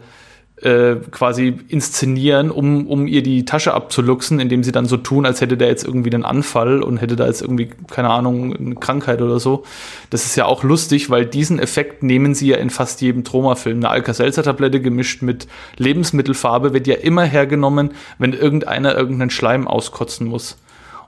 [0.62, 5.40] äh, quasi inszenieren, um, um ihr die Tasche abzuluxen, indem sie dann so tun, als
[5.40, 9.22] hätte der jetzt irgendwie einen Anfall und hätte da jetzt irgendwie, keine Ahnung, eine Krankheit
[9.22, 9.64] oder so.
[10.10, 13.78] Das ist ja auch lustig, weil diesen Effekt nehmen sie ja in fast jedem Troma-Film.
[13.78, 15.46] Eine Alka-Seltzer-Tablette gemischt mit
[15.78, 20.58] Lebensmittelfarbe wird ja immer hergenommen, wenn irgendeiner irgendeinen Schleim auskotzen muss.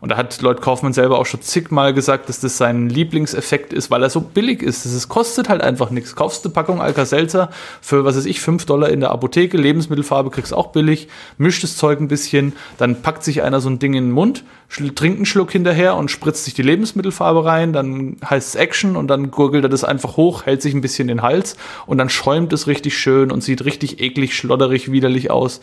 [0.02, 3.88] Und da hat Lloyd Kaufman selber auch schon zigmal gesagt, dass das sein Lieblingseffekt ist,
[3.88, 4.84] weil er so billig ist.
[4.84, 6.16] Es kostet halt einfach nichts.
[6.16, 7.50] Kaufst eine Packung Alka-Seltzer
[7.80, 11.06] für, was weiß ich, 5 Dollar in der Apotheke, Lebensmittelfarbe kriegst auch billig,
[11.38, 14.42] mischt das Zeug ein bisschen, dann packt sich einer so ein Ding in den Mund,
[14.68, 19.06] trinkt einen Schluck hinterher und spritzt sich die Lebensmittelfarbe rein, dann heißt es Action und
[19.06, 22.52] dann gurgelt er das einfach hoch, hält sich ein bisschen den Hals und dann schäumt
[22.52, 25.60] es richtig schön und sieht richtig eklig, schlodderig, widerlich aus.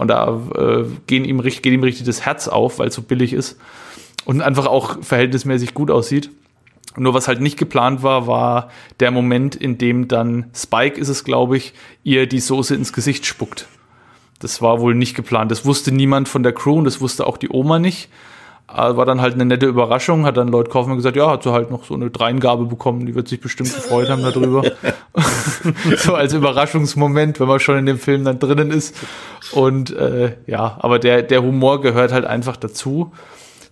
[0.00, 3.34] Und da äh, gehen ihm, geht ihm richtig das Herz auf, weil es so billig
[3.34, 3.58] ist
[4.24, 6.30] und einfach auch verhältnismäßig gut aussieht.
[6.96, 8.70] Nur was halt nicht geplant war, war
[9.00, 13.26] der Moment, in dem dann Spike ist es, glaube ich, ihr die Soße ins Gesicht
[13.26, 13.68] spuckt.
[14.38, 15.50] Das war wohl nicht geplant.
[15.50, 18.08] Das wusste niemand von der Crew und das wusste auch die Oma nicht.
[18.72, 21.52] Aber war dann halt eine nette Überraschung, hat dann Lloyd Kaufmann gesagt, ja, hat sie
[21.52, 24.62] halt noch so eine Dreingabe bekommen, die wird sich bestimmt gefreut haben darüber.
[25.96, 28.96] so als Überraschungsmoment, wenn man schon in dem Film dann drinnen ist.
[29.52, 33.12] Und äh, ja, aber der, der Humor gehört halt einfach dazu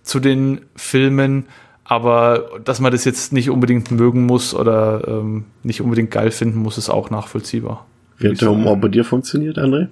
[0.03, 1.45] zu den Filmen,
[1.83, 6.59] aber dass man das jetzt nicht unbedingt mögen muss oder ähm, nicht unbedingt geil finden
[6.59, 7.85] muss, ist auch nachvollziehbar.
[8.17, 9.87] Wie hat der Humor bei dir funktioniert, André?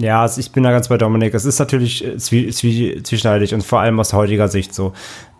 [0.00, 1.32] Ja, also ich bin da ganz bei Dominik.
[1.34, 4.92] Es ist natürlich äh, zwie zwie zwieschneidig und vor allem aus heutiger Sicht so.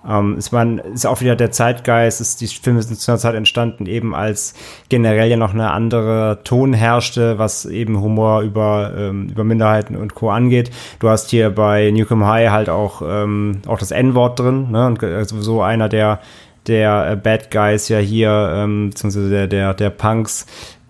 [0.08, 2.20] Ähm, ist man ist auch wieder der Zeitgeist.
[2.20, 4.54] Ist, die Filme sind zu einer Zeit entstanden, eben als
[4.88, 10.14] generell ja noch eine andere Ton herrschte, was eben Humor über ähm, über Minderheiten und
[10.14, 10.70] Co angeht.
[11.00, 14.86] Du hast hier bei Newcomb High halt auch ähm, auch das N-Wort drin, ne?
[14.86, 16.20] Und also so einer der
[16.66, 20.46] der äh, Bad Guys ja hier, ähm, beziehungsweise der, der, der Punks,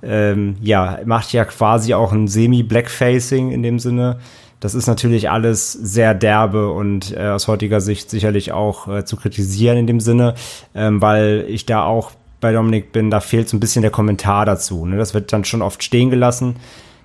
[0.07, 4.19] ähm, ja, macht ja quasi auch ein Semi-Blackfacing in dem Sinne.
[4.61, 9.17] Das ist natürlich alles sehr derbe und äh, aus heutiger Sicht sicherlich auch äh, zu
[9.17, 10.35] kritisieren in dem Sinne,
[10.75, 14.47] ähm, weil ich da auch bei Dominik bin, da fehlt so ein bisschen der Kommentar
[14.47, 14.87] dazu.
[14.87, 14.97] Ne?
[14.97, 16.57] Das wird dann schon oft stehen gelassen.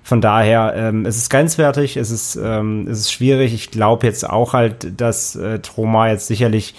[0.02, 3.54] Von daher, ähm, es ist grenzwertig, es ist, ähm, es ist schwierig.
[3.54, 6.74] Ich glaube jetzt auch halt, dass äh, Troma jetzt sicherlich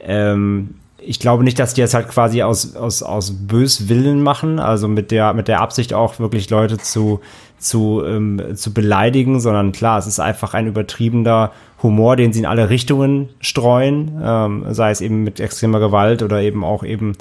[0.00, 0.74] ähm,
[1.06, 5.10] ich glaube nicht, dass die das halt quasi aus, aus, aus Böswillen machen, also mit
[5.10, 7.20] der, mit der Absicht auch wirklich Leute zu,
[7.58, 11.52] zu, ähm, zu beleidigen, sondern klar, es ist einfach ein übertriebener
[11.82, 16.42] Humor, den sie in alle Richtungen streuen, ähm, sei es eben mit extremer Gewalt oder
[16.42, 17.12] eben auch eben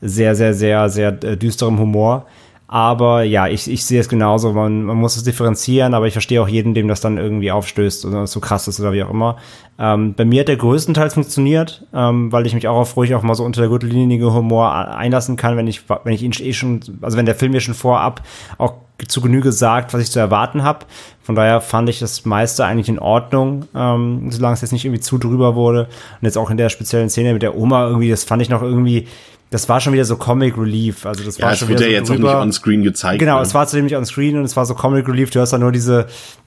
[0.00, 2.26] sehr, sehr, sehr, sehr äh, düsterem Humor.
[2.72, 4.52] Aber ja, ich, ich sehe es genauso.
[4.52, 8.04] Man, man muss es differenzieren, aber ich verstehe auch jeden, dem das dann irgendwie aufstößt
[8.04, 9.38] oder so krass ist oder wie auch immer.
[9.76, 13.22] Ähm, bei mir hat der größtenteils funktioniert, ähm, weil ich mich auch auf ruhig auch
[13.22, 16.80] mal so unter der Gürtellinie Humor einlassen kann, wenn ich, wenn ich ihn eh schon,
[17.02, 18.22] also wenn der Film mir schon vorab
[18.56, 18.74] auch
[19.08, 20.86] zu Genüge sagt, was ich zu erwarten habe.
[21.22, 25.00] Von daher fand ich das meiste eigentlich in Ordnung, ähm, solange es jetzt nicht irgendwie
[25.00, 25.84] zu drüber wurde.
[26.20, 28.62] Und jetzt auch in der speziellen Szene mit der Oma irgendwie, das fand ich noch
[28.62, 29.08] irgendwie
[29.50, 31.04] das war schon wieder so Comic Relief.
[31.04, 32.30] Also das ja, war es schon wurde wieder ja so jetzt drüber.
[32.30, 33.18] auch nicht on Screen gezeigt.
[33.18, 33.42] Genau, ne?
[33.42, 35.30] es war zudem nicht on Screen und es war so Comic Relief.
[35.30, 36.06] Du hast dann nur diese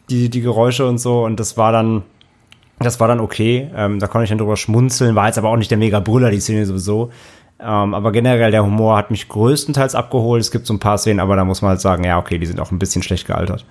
[0.10, 2.04] die die Geräusche und so und das war dann
[2.80, 3.70] das war dann okay.
[3.76, 5.16] Ähm, da konnte ich dann drüber schmunzeln.
[5.16, 7.12] War jetzt aber auch nicht der mega Brüller die Szene sowieso.
[7.60, 10.42] Ähm, aber generell der Humor hat mich größtenteils abgeholt.
[10.42, 12.46] Es gibt so ein paar Szenen, aber da muss man halt sagen, ja okay, die
[12.46, 13.66] sind auch ein bisschen schlecht gealtert.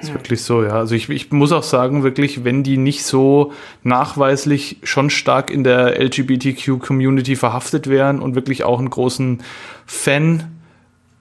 [0.00, 0.72] Ist wirklich so, ja.
[0.72, 3.52] Also ich, ich muss auch sagen, wirklich, wenn die nicht so
[3.82, 9.42] nachweislich schon stark in der LGBTQ-Community verhaftet wären und wirklich auch einen großen
[9.86, 10.57] Fan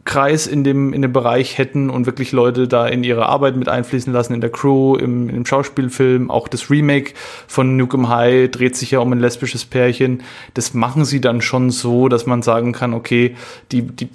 [0.08, 3.68] Kreis in dem, in dem Bereich hätten und wirklich Leute da in ihre Arbeit mit
[3.68, 6.32] einfließen lassen, in der Crew, im, im Schauspielfilm.
[6.32, 7.14] Auch das Remake
[7.46, 10.24] von Nukem High dreht sich ja um ein lesbisches Pärchen.
[10.54, 13.36] Das machen sie dann schon so, dass man sagen kann, okay,
[13.72, 14.08] die, die,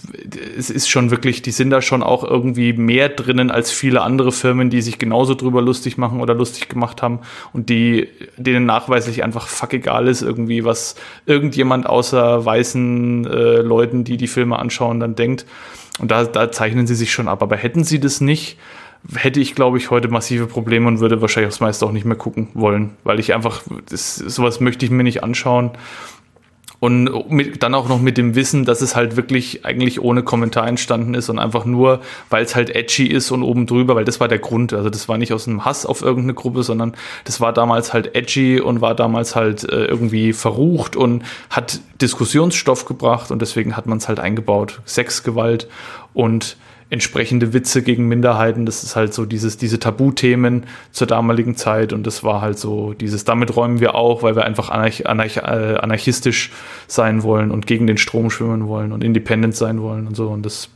[0.59, 4.33] es ist schon wirklich, die sind da schon auch irgendwie mehr drinnen als viele andere
[4.33, 7.21] Firmen, die sich genauso drüber lustig machen oder lustig gemacht haben
[7.53, 14.05] und die, denen nachweislich einfach fuck egal ist irgendwie, was irgendjemand außer weißen äh, Leuten,
[14.05, 15.45] die die Filme anschauen, dann denkt.
[16.03, 17.43] Und da, da zeichnen sie sich schon ab.
[17.43, 18.59] Aber hätten sie das nicht,
[19.15, 22.17] hätte ich, glaube ich, heute massive Probleme und würde wahrscheinlich aufs meiste auch nicht mehr
[22.17, 25.71] gucken wollen, weil ich einfach, das, sowas möchte ich mir nicht anschauen.
[26.83, 30.67] Und mit, dann auch noch mit dem Wissen, dass es halt wirklich eigentlich ohne Kommentar
[30.67, 34.19] entstanden ist und einfach nur, weil es halt edgy ist und oben drüber, weil das
[34.19, 34.73] war der Grund.
[34.73, 38.17] Also das war nicht aus einem Hass auf irgendeine Gruppe, sondern das war damals halt
[38.17, 43.87] edgy und war damals halt äh, irgendwie verrucht und hat Diskussionsstoff gebracht und deswegen hat
[43.87, 44.81] man es halt eingebaut.
[44.85, 45.69] Sexgewalt
[46.15, 46.57] und
[46.93, 48.67] entsprechende Witze gegen Minderheiten.
[48.67, 52.93] Das ist halt so dieses, diese Tabuthemen zur damaligen Zeit und das war halt so
[52.93, 56.53] dieses, damit räumen wir auch, weil wir einfach anarch, anarch, äh, anarchistisch
[56.87, 60.45] sein wollen und gegen den Strom schwimmen wollen und independent sein wollen und so und
[60.45, 60.69] das,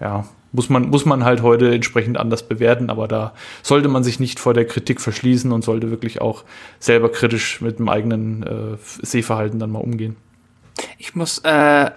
[0.00, 3.34] ja, muss man, muss man halt heute entsprechend anders bewerten, aber da
[3.64, 6.44] sollte man sich nicht vor der Kritik verschließen und sollte wirklich auch
[6.78, 10.14] selber kritisch mit dem eigenen äh, Sehverhalten dann mal umgehen.
[10.98, 11.90] Ich muss äh,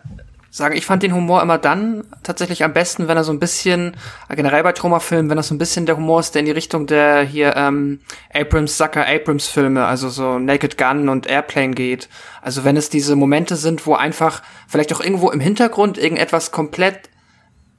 [0.53, 3.95] sagen, ich fand den Humor immer dann tatsächlich am besten, wenn er so ein bisschen,
[4.29, 6.87] generell bei Trauma-Filmen, wenn das so ein bisschen der Humor ist, der in die Richtung
[6.87, 8.01] der hier ähm,
[8.33, 12.09] Abrams, Zucker Abrams Filme, also so Naked Gun und Airplane geht.
[12.41, 17.09] Also wenn es diese Momente sind, wo einfach vielleicht auch irgendwo im Hintergrund irgendetwas komplett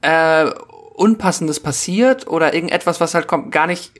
[0.01, 0.47] äh,
[0.95, 3.93] Unpassendes passiert oder irgendetwas, was halt gar nicht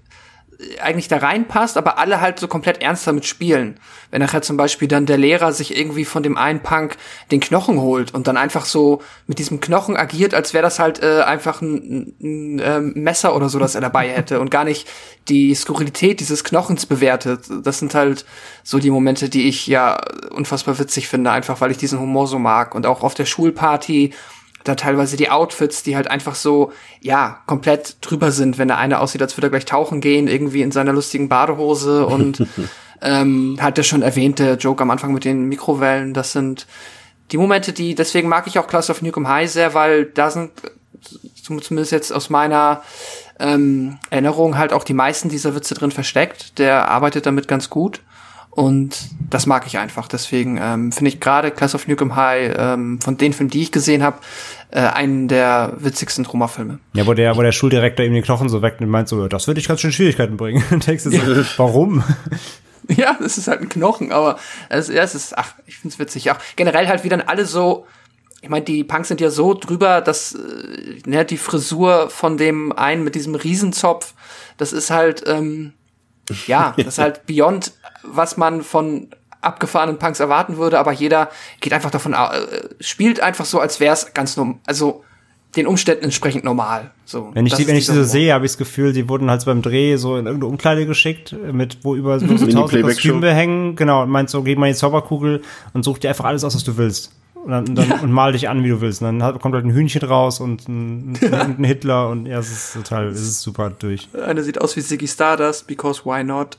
[0.81, 3.79] eigentlich da reinpasst, aber alle halt so komplett ernst damit spielen.
[4.11, 6.97] Wenn nachher zum Beispiel dann der Lehrer sich irgendwie von dem einen Punk
[7.31, 11.03] den Knochen holt und dann einfach so mit diesem Knochen agiert, als wäre das halt
[11.03, 14.65] äh, einfach ein, ein, ein äh, Messer oder so, das er dabei hätte und gar
[14.65, 14.89] nicht
[15.29, 17.45] die Skurrilität dieses Knochens bewertet.
[17.63, 18.25] Das sind halt
[18.63, 20.01] so die Momente, die ich ja
[20.31, 22.75] unfassbar witzig finde, einfach weil ich diesen Humor so mag.
[22.75, 24.13] Und auch auf der Schulparty
[24.65, 29.01] da teilweise die Outfits, die halt einfach so, ja, komplett drüber sind, wenn der eine
[29.01, 32.47] aussieht, als würde er gleich tauchen gehen, irgendwie in seiner lustigen Badehose und
[33.03, 36.67] ähm, hat der schon erwähnte Joke am Anfang mit den Mikrowellen, das sind
[37.31, 40.51] die Momente, die, deswegen mag ich auch Class of Nukem High sehr, weil da sind
[41.43, 42.83] zumindest jetzt aus meiner
[43.41, 46.59] ähm, Erinnerung halt auch die meisten dieser Witze drin versteckt.
[46.59, 48.01] Der arbeitet damit ganz gut.
[48.55, 50.09] Und das mag ich einfach.
[50.09, 53.73] Deswegen ähm, finde ich gerade Class of Nukem High ähm, von den Filmen, die ich
[53.73, 54.19] gesehen habe,
[54.71, 56.79] äh, einen der witzigsten Troma-Filme.
[56.93, 59.47] Ja, wo der, wo der Schuldirektor ihm den Knochen so wegnimmt und meint so, das
[59.47, 60.63] würde ich ganz schön Schwierigkeiten bringen.
[60.71, 61.45] Und denkst du so, ja.
[61.57, 62.05] warum?
[62.89, 66.33] Ja, das ist halt ein Knochen, aber es, ja, es ist, ach, ich find's witzig.
[66.33, 67.87] Auch generell halt, wie dann alle so,
[68.41, 72.73] ich meine, die Punks sind ja so drüber, dass äh, ne, die Frisur von dem
[72.73, 74.15] einen mit diesem Riesenzopf,
[74.57, 75.75] das ist halt, ähm,
[76.49, 77.73] ja, das ist halt beyond
[78.03, 79.09] was man von
[79.41, 81.29] abgefahrenen Punks erwarten würde, aber jeder
[81.61, 82.19] geht einfach davon, äh,
[82.81, 85.03] spielt einfach so, als wäre es ganz normal, also
[85.57, 86.93] den Umständen entsprechend normal.
[87.05, 89.31] So, wenn ich die, wenn ich die so sehe, habe ich das Gefühl, die wurden
[89.31, 93.77] halt beim Dreh so in irgendeine Umkleide geschickt, mit wo über so, tausend Kostüme hängen,
[93.77, 95.43] genau, und meint so, geh mal in die Zauberkugel
[95.75, 97.13] und such dir einfach alles aus, was du willst.
[97.35, 97.97] Und, dann, dann, ja.
[97.97, 99.03] und mal dich an, wie du willst.
[99.03, 102.73] Und dann kommt halt ein Hühnchen raus und ein, ein Hitler und ja, es ist
[102.75, 104.09] total, es ist super durch.
[104.15, 106.57] Einer sieht aus wie Ziggy Stardust, because why not?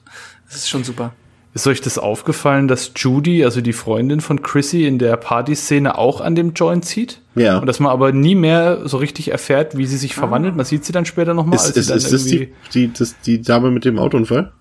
[0.47, 1.13] Es ist schon super.
[1.55, 6.19] Ist euch das aufgefallen, dass Judy, also die Freundin von Chrissy, in der Partyszene auch
[6.19, 7.21] an dem Joint zieht?
[7.35, 7.59] Ja.
[7.59, 10.55] Und dass man aber nie mehr so richtig erfährt, wie sie sich verwandelt.
[10.55, 11.57] Man sieht sie dann später nochmal.
[11.57, 14.51] Ist, ist, ist das die, die, das, die Dame mit dem Autounfall?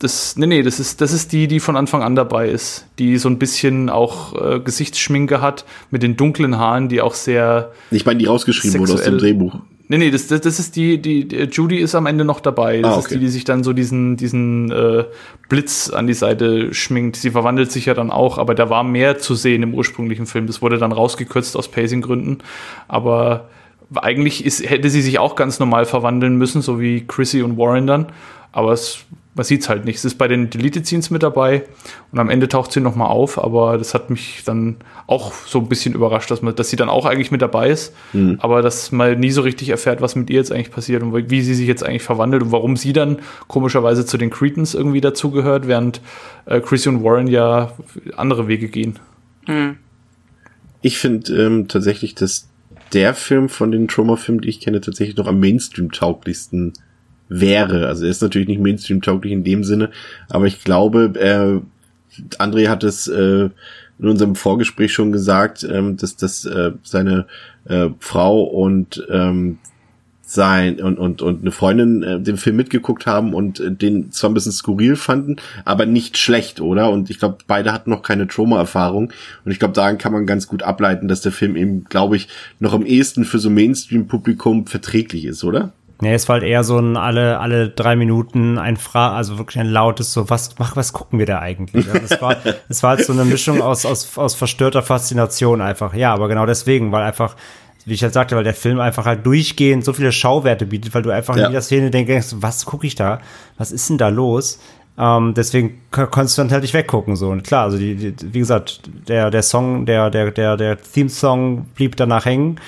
[0.00, 2.86] Das, nee, nee, das ist, das ist die, die von Anfang an dabei ist.
[2.98, 7.72] Die so ein bisschen auch äh, Gesichtsschminke hat, mit den dunklen Haaren, die auch sehr.
[7.90, 9.60] Ich meine, die rausgeschrieben wurde aus dem Drehbuch.
[9.86, 12.80] Nee, nee, das, das, das ist die, die, die, Judy ist am Ende noch dabei.
[12.80, 13.00] Das ah, okay.
[13.00, 15.04] ist die, die sich dann so diesen, diesen äh,
[15.50, 17.16] Blitz an die Seite schminkt.
[17.16, 20.46] Sie verwandelt sich ja dann auch, aber da war mehr zu sehen im ursprünglichen Film.
[20.46, 22.38] Das wurde dann rausgekürzt aus Pacing-Gründen.
[22.88, 23.48] Aber
[23.94, 27.86] eigentlich ist, hätte sie sich auch ganz normal verwandeln müssen, so wie Chrissy und Warren
[27.86, 28.06] dann.
[28.52, 29.04] Aber es
[29.34, 29.96] man sieht es halt nicht.
[29.96, 31.64] Es ist bei den Deleted Scenes mit dabei
[32.12, 34.76] und am Ende taucht sie nochmal auf, aber das hat mich dann
[35.06, 37.94] auch so ein bisschen überrascht, dass, man, dass sie dann auch eigentlich mit dabei ist,
[38.12, 38.38] mhm.
[38.40, 41.42] aber dass man nie so richtig erfährt, was mit ihr jetzt eigentlich passiert und wie
[41.42, 43.18] sie sich jetzt eigentlich verwandelt und warum sie dann
[43.48, 46.00] komischerweise zu den Cretans irgendwie dazugehört, während
[46.46, 47.72] äh, Chrissy und Warren ja
[48.16, 48.98] andere Wege gehen.
[49.48, 49.76] Mhm.
[50.80, 52.48] Ich finde ähm, tatsächlich, dass
[52.92, 56.74] der Film von den Trauma-Filmen, die ich kenne, tatsächlich noch am Mainstream-tauglichsten
[57.28, 57.86] wäre.
[57.86, 59.90] Also er ist natürlich nicht Mainstream-tauglich in dem Sinne,
[60.28, 61.60] aber ich glaube, äh,
[62.38, 63.48] André hat es äh,
[63.98, 67.26] in unserem Vorgespräch schon gesagt, ähm, dass, dass äh, seine
[67.66, 69.58] äh, Frau und ähm,
[70.26, 74.30] sein und und und eine Freundin äh, den Film mitgeguckt haben und äh, den zwar
[74.30, 76.90] ein bisschen skurril fanden, aber nicht schlecht, oder?
[76.90, 79.12] Und ich glaube, beide hatten noch keine Trauma-Erfahrung
[79.44, 82.28] und ich glaube, daran kann man ganz gut ableiten, dass der Film eben, glaube ich,
[82.58, 85.72] noch am ehesten für so Mainstream-Publikum verträglich ist, oder?
[86.00, 89.58] Nee, es war halt eher so ein alle, alle drei Minuten ein Fra also wirklich
[89.58, 91.88] ein lautes so, was, mach, was gucken wir da eigentlich?
[91.88, 92.36] Also es war,
[92.68, 95.94] es war halt so eine Mischung aus, aus, aus verstörter Faszination einfach.
[95.94, 97.36] Ja, aber genau deswegen, weil einfach,
[97.84, 101.02] wie ich halt sagte, weil der Film einfach halt durchgehend so viele Schauwerte bietet, weil
[101.02, 101.46] du einfach ja.
[101.46, 103.20] in jeder Szene denkst, was gucke ich da?
[103.56, 104.58] Was ist denn da los?
[104.96, 107.30] Ähm, deswegen konntest du dann halt nicht weggucken, so.
[107.30, 111.66] Und klar, also die, die, wie gesagt, der, der Song, der, der, der, der Theme-Song
[111.74, 112.60] blieb danach hängen.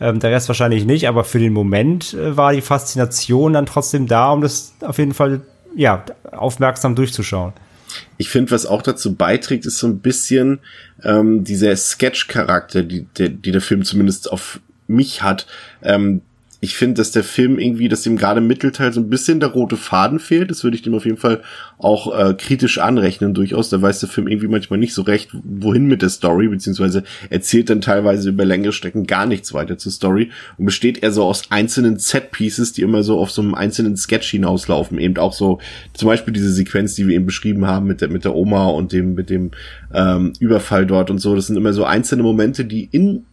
[0.00, 4.06] Ähm, der Rest wahrscheinlich nicht, aber für den Moment äh, war die Faszination dann trotzdem
[4.06, 5.42] da, um das auf jeden Fall
[5.76, 7.52] ja aufmerksam durchzuschauen.
[8.16, 10.58] Ich finde, was auch dazu beiträgt, ist so ein bisschen
[11.02, 15.46] ähm, dieser Sketch-Charakter, die, der, die der Film zumindest auf mich hat.
[15.82, 16.22] Ähm,
[16.64, 19.50] ich finde, dass der Film irgendwie, dass dem gerade im Mittelteil so ein bisschen der
[19.50, 20.50] rote Faden fehlt.
[20.50, 21.42] Das würde ich dem auf jeden Fall
[21.76, 23.68] auch äh, kritisch anrechnen durchaus.
[23.68, 27.68] Da weiß der Film irgendwie manchmal nicht so recht, wohin mit der Story, beziehungsweise erzählt
[27.68, 31.42] dann teilweise über längere Strecken gar nichts weiter zur Story und besteht eher so aus
[31.50, 34.98] einzelnen Set-Pieces, die immer so auf so einem einzelnen Sketch hinauslaufen.
[34.98, 35.60] Eben auch so,
[35.92, 38.92] zum Beispiel diese Sequenz, die wir eben beschrieben haben mit der, mit der Oma und
[38.92, 39.50] dem, mit dem
[39.92, 41.36] ähm, Überfall dort und so.
[41.36, 43.26] Das sind immer so einzelne Momente, die in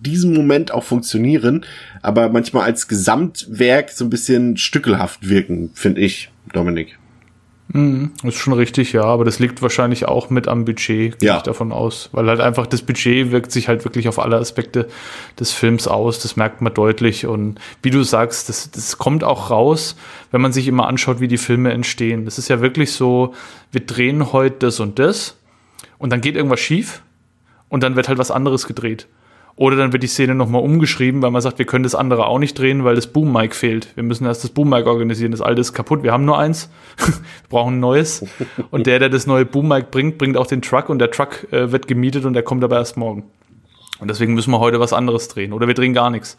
[0.00, 1.64] diesem Moment auch funktionieren,
[2.00, 6.98] aber manchmal als Gesamtwerk so ein bisschen stückelhaft wirken, finde ich, Dominik.
[7.74, 11.36] Mhm, ist schon richtig, ja, aber das liegt wahrscheinlich auch mit am Budget, gehe Ja.
[11.38, 12.10] ich davon aus.
[12.12, 14.88] Weil halt einfach das Budget wirkt sich halt wirklich auf alle Aspekte
[15.40, 17.24] des Films aus, das merkt man deutlich.
[17.24, 19.96] Und wie du sagst, das, das kommt auch raus,
[20.32, 22.26] wenn man sich immer anschaut, wie die Filme entstehen.
[22.26, 23.32] Das ist ja wirklich so,
[23.70, 25.38] wir drehen heute das und das
[25.96, 27.02] und dann geht irgendwas schief
[27.70, 29.06] und dann wird halt was anderes gedreht.
[29.54, 32.38] Oder dann wird die Szene nochmal umgeschrieben, weil man sagt, wir können das andere auch
[32.38, 33.94] nicht drehen, weil das Boom-Mic fehlt.
[33.96, 35.30] Wir müssen erst das Boom-Mic organisieren.
[35.30, 36.02] Das alte ist kaputt.
[36.02, 36.70] Wir haben nur eins.
[36.96, 37.14] wir
[37.50, 38.24] brauchen ein neues.
[38.70, 41.70] Und der, der das neue Boom-Mic bringt, bringt auch den Truck und der Truck äh,
[41.70, 43.24] wird gemietet und der kommt aber erst morgen.
[44.00, 45.52] Und deswegen müssen wir heute was anderes drehen.
[45.52, 46.38] Oder wir drehen gar nichts.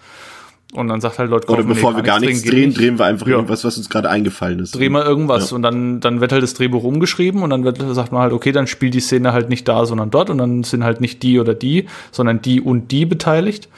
[0.74, 2.80] Und dann sagt halt Leute, Oder Kaufmann, bevor nee, wir gar nichts drehen, nicht.
[2.80, 3.36] drehen wir einfach Ja.
[3.36, 4.76] irgendwas, was uns gerade eingefallen ist.
[4.76, 5.56] dreh mal irgendwas Ja.
[5.56, 8.52] und dann, dann wird halt das Drehbuch umgeschrieben und dann wird, sagt man halt, okay,
[8.52, 11.40] dann spielt die Szene halt nicht da, sondern dort und dann sind halt nicht die
[11.40, 13.70] oder die, sondern die und die beteiligt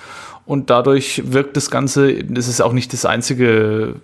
[0.45, 3.95] und dadurch wirkt das Ganze, das ist auch nicht das einzige,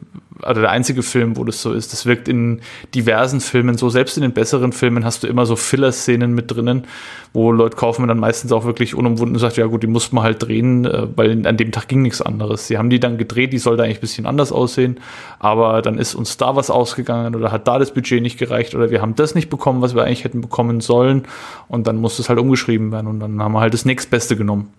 [0.41, 1.93] also der einzige Film, wo das so ist.
[1.93, 2.61] Das wirkt in
[2.95, 6.85] diversen Filmen so, selbst in den besseren Filmen hast du immer so Filler-Szenen mit drinnen,
[7.31, 10.23] wo Leute kaufen dann meistens auch wirklich unumwunden und sagt, ja gut, die muss man
[10.23, 12.65] halt drehen, äh, weil an dem Tag ging nichts anderes.
[12.65, 14.99] Sie haben die dann gedreht, die sollte eigentlich ein bisschen anders aussehen,
[15.37, 18.89] aber dann ist uns da was ausgegangen oder hat da das Budget nicht gereicht oder
[18.89, 21.27] wir haben das nicht bekommen, was wir eigentlich hätten bekommen sollen
[21.67, 24.73] und dann muss es halt umgeschrieben werden und dann haben wir halt das nächstbeste genommen.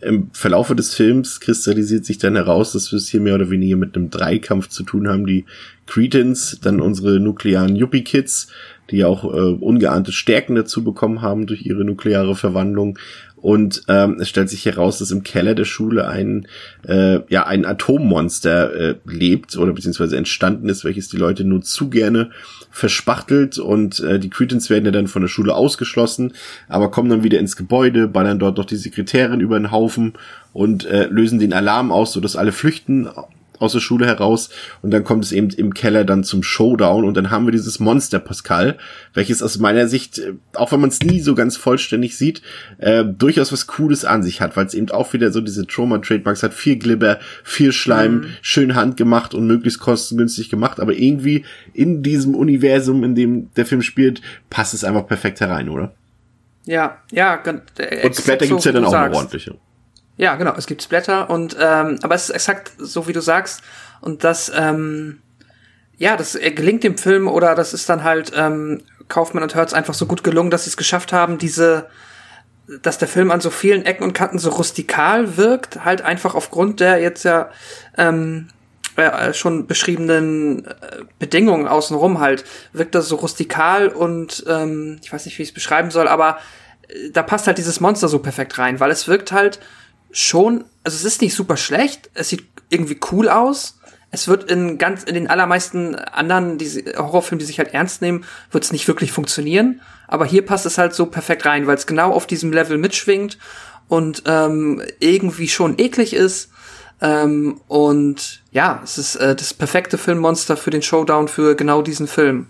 [0.00, 3.76] Im Verlaufe des Films kristallisiert sich dann heraus, dass wir es hier mehr oder weniger
[3.76, 5.26] mit einem Dreikampf zu tun haben.
[5.26, 5.44] Die
[5.86, 8.48] Cretans, dann unsere nuklearen Yuppie-Kids,
[8.90, 12.98] die auch äh, ungeahnte Stärken dazu bekommen haben durch ihre nukleare Verwandlung.
[13.36, 16.46] Und ähm, es stellt sich heraus, dass im Keller der Schule ein,
[16.86, 21.88] äh, ja, ein Atommonster äh, lebt oder beziehungsweise entstanden ist, welches die Leute nur zu
[21.88, 22.30] gerne
[22.70, 26.32] verspachtelt und äh, die Cretans werden ja dann von der Schule ausgeschlossen,
[26.68, 30.14] aber kommen dann wieder ins Gebäude, ballern dort noch die Sekretärin über den Haufen
[30.52, 33.08] und äh, lösen den Alarm aus, sodass alle flüchten
[33.60, 34.50] aus der Schule heraus
[34.82, 37.78] und dann kommt es eben im Keller dann zum Showdown und dann haben wir dieses
[37.78, 38.78] Monster Pascal,
[39.14, 42.42] welches aus meiner Sicht, äh, auch wenn man es nie so ganz vollständig sieht,
[42.78, 46.42] äh, durchaus was Cooles an sich hat, weil es eben auch wieder so diese Trauma-Trademarks
[46.42, 52.34] hat, viel Glibber, viel Schleim, schön handgemacht und möglichst kostengünstig gemacht, aber irgendwie in diesem
[52.34, 55.92] Universum, in dem der Film spielt, passt es einfach perfekt herein, oder?
[56.66, 57.42] Ja, ja.
[57.78, 59.16] äh, Und Splatter so, gibt's ja wie dann auch noch sagst.
[59.16, 59.54] ordentliche.
[60.20, 63.62] Ja, genau, es gibt Splatter und ähm, aber es ist exakt so wie du sagst.
[64.02, 65.22] Und das ähm,
[65.96, 69.94] ja, das gelingt dem Film oder das ist dann halt ähm, Kaufmann und Hertz einfach
[69.94, 71.86] so gut gelungen, dass sie es geschafft haben, diese
[72.82, 76.80] dass der Film an so vielen Ecken und Kanten so rustikal wirkt, halt einfach aufgrund
[76.80, 77.48] der jetzt ja
[77.96, 78.48] ähm,
[78.96, 80.72] äh, schon beschriebenen äh,
[81.18, 82.44] Bedingungen außenrum halt,
[82.74, 86.36] wirkt das so rustikal und ähm, ich weiß nicht, wie ich es beschreiben soll, aber
[86.88, 89.60] äh, da passt halt dieses Monster so perfekt rein, weil es wirkt halt
[90.12, 93.76] schon, also es ist nicht super schlecht, es sieht irgendwie cool aus.
[94.12, 98.24] Es wird in ganz, in den allermeisten anderen diese Horrorfilmen, die sich halt ernst nehmen,
[98.50, 99.80] wird es nicht wirklich funktionieren.
[100.08, 103.38] Aber hier passt es halt so perfekt rein, weil es genau auf diesem Level mitschwingt
[103.86, 106.50] und ähm, irgendwie schon eklig ist.
[107.00, 112.08] Ähm, und ja, es ist äh, das perfekte Filmmonster für den Showdown für genau diesen
[112.08, 112.46] Film.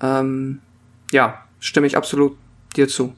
[0.00, 0.60] Ähm,
[1.10, 2.36] ja, stimme ich absolut
[2.76, 3.12] dir zu.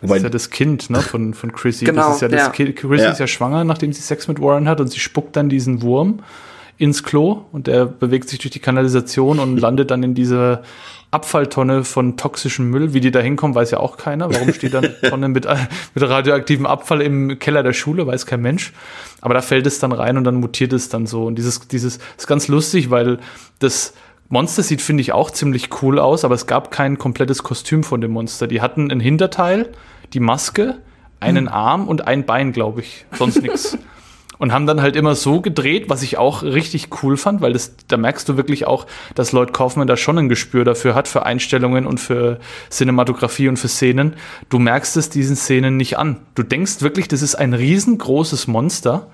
[0.00, 1.84] Das ist ja das Kind ne, von, von Chrissy.
[1.84, 2.48] Genau, das ist ja das ja.
[2.50, 2.76] Kind.
[2.76, 3.10] Chrissy Ja.
[3.10, 6.20] ist ja schwanger, nachdem sie Sex mit Warren hat und sie spuckt dann diesen Wurm
[6.78, 10.62] ins Klo und der bewegt sich durch die Kanalisation und landet dann in dieser
[11.10, 12.94] Abfalltonne von toxischem Müll.
[12.94, 14.32] Wie die da hinkommen, weiß ja auch keiner.
[14.32, 15.46] Warum steht da eine Tonne mit,
[15.94, 18.72] mit radioaktivem Abfall im Keller der Schule, weiß kein Mensch.
[19.20, 21.24] Aber da fällt es dann rein und dann mutiert es dann so.
[21.24, 23.18] Und dieses, dieses ist ganz lustig, weil
[23.58, 23.92] das
[24.32, 28.00] Monster sieht, finde ich, auch ziemlich cool aus, aber es gab kein komplettes Kostüm von
[28.00, 28.46] dem Monster.
[28.46, 29.70] Die hatten ein Hinterteil,
[30.12, 30.78] die Maske,
[31.18, 33.06] einen Arm und ein Bein, glaube ich.
[33.12, 33.76] Sonst nichts.
[34.38, 37.74] Und haben dann halt immer so gedreht, was ich auch richtig cool fand, weil das,
[37.88, 38.86] da merkst du wirklich auch,
[39.16, 42.38] dass Lloyd Kaufman da schon ein Gespür dafür hat, für Einstellungen und für
[42.70, 44.14] Cinematografie und für Szenen.
[44.48, 46.18] Du merkst es diesen Szenen nicht an.
[46.36, 49.08] Du denkst wirklich, das ist ein riesengroßes Monster,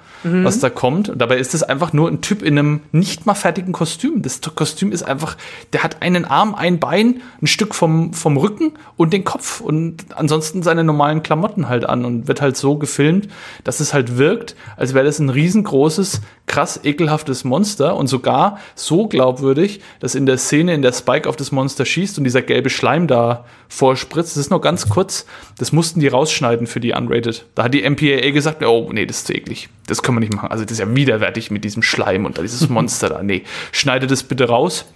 [0.44, 1.08] was da kommt.
[1.08, 4.22] Und dabei ist es einfach nur ein Typ in einem nicht mal fertigen Kostüm.
[4.22, 5.36] Das Kostüm ist einfach,
[5.72, 10.06] der hat einen Arm, ein Bein, ein Stück vom, vom Rücken und den Kopf und
[10.14, 13.28] ansonsten seine normalen Klamotten halt an und wird halt so gefilmt,
[13.64, 19.08] dass es halt wirkt, als wäre das ein riesengroßes, krass ekelhaftes Monster und sogar so
[19.08, 22.70] glaubwürdig, dass in der Szene, in der Spike auf das Monster schießt und dieser gelbe
[22.70, 25.26] Schleim da vorspritzt, das ist noch ganz kurz,
[25.58, 27.46] das mussten die rausschneiden für die Unrated.
[27.54, 29.68] Da hat die MPAA gesagt, oh nee, das ist zu eklig.
[29.86, 30.50] Das können wir nicht machen.
[30.50, 33.22] Also das ist ja widerwärtig mit diesem Schleim und dieses Monster da.
[33.22, 33.42] Nee,
[33.72, 34.86] schneidet es bitte raus.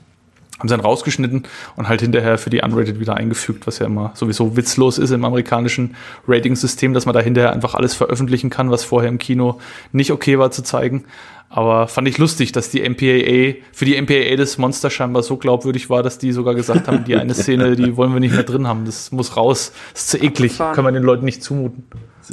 [0.60, 1.44] Haben sie dann rausgeschnitten
[1.76, 5.24] und halt hinterher für die Unrated wieder eingefügt, was ja immer sowieso witzlos ist im
[5.24, 5.96] amerikanischen
[6.28, 9.58] Ratingsystem, dass man da hinterher einfach alles veröffentlichen kann, was vorher im Kino
[9.92, 11.04] nicht okay war zu zeigen.
[11.52, 15.90] Aber fand ich lustig, dass die MPAA, für die MPAA das Monster scheinbar so glaubwürdig
[15.90, 18.68] war, dass die sogar gesagt haben, die eine Szene, die wollen wir nicht mehr drin
[18.68, 18.84] haben.
[18.84, 19.72] Das muss raus.
[19.92, 20.58] Das ist zu eklig.
[20.58, 21.82] Können wir den Leuten nicht zumuten.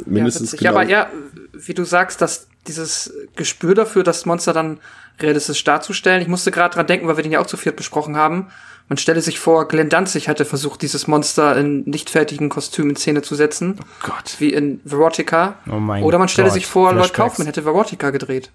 [0.06, 0.70] Mindestens ja, genau.
[0.70, 1.06] ja, aber ja,
[1.52, 4.78] wie du sagst, dass dieses Gespür dafür, das Monster dann
[5.20, 6.22] realistisch darzustellen.
[6.22, 8.48] Ich musste gerade dran denken, weil wir den ja auch zu viert besprochen haben.
[8.88, 12.96] Man stelle sich vor, Glenn Danzig hatte versucht, dieses Monster in nicht fertigen Kostümen in
[12.96, 13.76] Szene zu setzen.
[13.80, 14.36] Oh Gott.
[14.38, 15.56] Wie in Verotica.
[15.70, 16.54] Oh mein Oder man stelle Gott.
[16.54, 17.12] sich vor, Lloyd.
[17.12, 18.50] Kaufman hätte Verotica gedreht.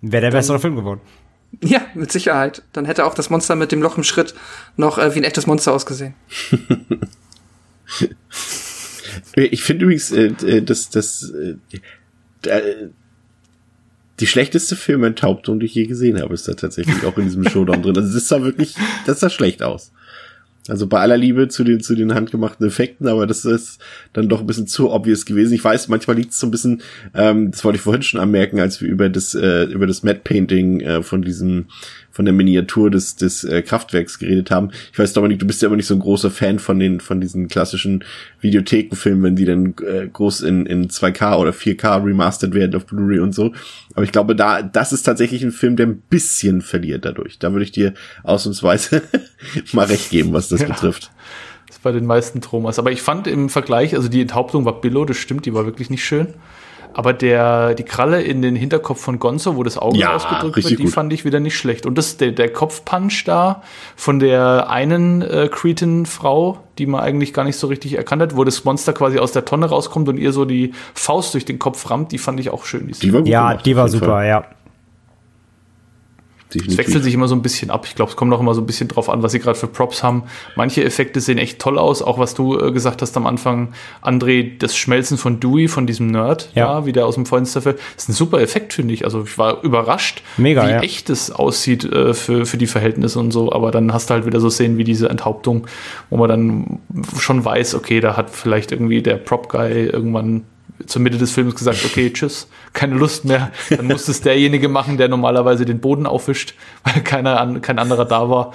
[0.00, 1.00] Wäre der bessere Film geworden.
[1.62, 2.62] Ja, mit Sicherheit.
[2.72, 4.34] Dann hätte auch das Monster mit dem Loch im Schritt
[4.76, 6.14] noch äh, wie ein echtes Monster ausgesehen.
[9.34, 12.90] Ich finde übrigens, äh, äh, dass das äh, äh,
[14.20, 17.82] die schlechteste Filmenthauptung, die ich je gesehen habe, ist da tatsächlich auch in diesem Showdown
[17.82, 17.96] drin.
[17.96, 18.74] Also das sah wirklich,
[19.06, 19.92] das sah schlecht aus.
[20.68, 23.80] Also bei aller Liebe zu den, zu den handgemachten Effekten, aber das ist
[24.12, 25.54] dann doch ein bisschen zu obvious gewesen.
[25.54, 26.82] Ich weiß, manchmal liegt es so ein bisschen,
[27.14, 30.20] ähm, das wollte ich vorhin schon anmerken, als wir über das, äh, über das Matte
[30.22, 31.66] Painting äh, von diesem,
[32.10, 34.70] von der Miniatur des, des äh, Kraftwerks geredet haben.
[34.92, 37.20] Ich weiß, Dominik, du bist ja immer nicht so ein großer Fan von den, von
[37.20, 38.04] diesen klassischen
[38.40, 43.20] Videothekenfilmen, wenn die dann äh, groß in, in 2K oder 4K remastered werden auf Blu-ray
[43.20, 43.52] und so.
[43.94, 47.38] Aber ich glaube, da, das ist tatsächlich ein Film, der ein bisschen verliert dadurch.
[47.38, 49.02] Da würde ich dir ausnahmsweise
[49.72, 50.68] mal recht geben, was das Ja.
[50.68, 51.10] betrifft.
[51.66, 52.78] Das ist bei den meisten Tromas.
[52.80, 55.88] Aber ich fand im Vergleich, also die Enthauptung war Billo, das stimmt, die war wirklich
[55.90, 56.34] nicht schön.
[56.92, 60.70] Aber der, die Kralle in den Hinterkopf von Gonzo, wo das Auge Ja, ausgedrückt wird,
[60.78, 60.92] die gut.
[60.92, 61.86] fand ich wieder nicht schlecht.
[61.86, 63.62] Und das, der, der Kopfpunch da
[63.96, 68.44] von der einen äh, Cretan-Frau, die man eigentlich gar nicht so richtig erkannt hat, wo
[68.44, 71.88] das Monster quasi aus der Tonne rauskommt und ihr so die Faust durch den Kopf
[71.90, 72.86] rammt, die fand ich auch schön.
[72.88, 74.26] Die Die war gut Ja, gemacht, die war super, Fall.
[74.28, 74.44] ja.
[76.50, 76.78] Es Definitiv.
[76.78, 77.84] wechselt sich immer so ein bisschen ab.
[77.86, 79.68] Ich glaube, es kommt auch immer so ein bisschen drauf an, was sie gerade für
[79.68, 80.24] Props haben.
[80.56, 83.72] Manche Effekte sehen echt toll aus, auch was du äh, gesagt hast am Anfang,
[84.02, 86.80] André, das Schmelzen von Dewey, von diesem Nerd, Ja.
[86.80, 87.60] ja, wie der aus dem Fenster
[87.96, 89.04] ist ein super Effekt, finde ich.
[89.04, 90.80] Also ich war überrascht, Mega, wie ja.
[90.80, 93.52] echt es aussieht äh, für, für die Verhältnisse und so.
[93.52, 95.66] Aber dann hast du halt wieder so Szenen wie diese Enthauptung,
[96.10, 96.78] wo man dann
[97.18, 100.42] schon weiß, okay, da hat vielleicht irgendwie der Prop-Guy irgendwann
[100.86, 103.50] zur Mitte des Films gesagt, okay, tschüss, keine Lust mehr.
[103.68, 106.54] Dann muss es derjenige machen, der normalerweise den Boden aufwischt,
[106.84, 108.52] weil keiner an, kein anderer da war.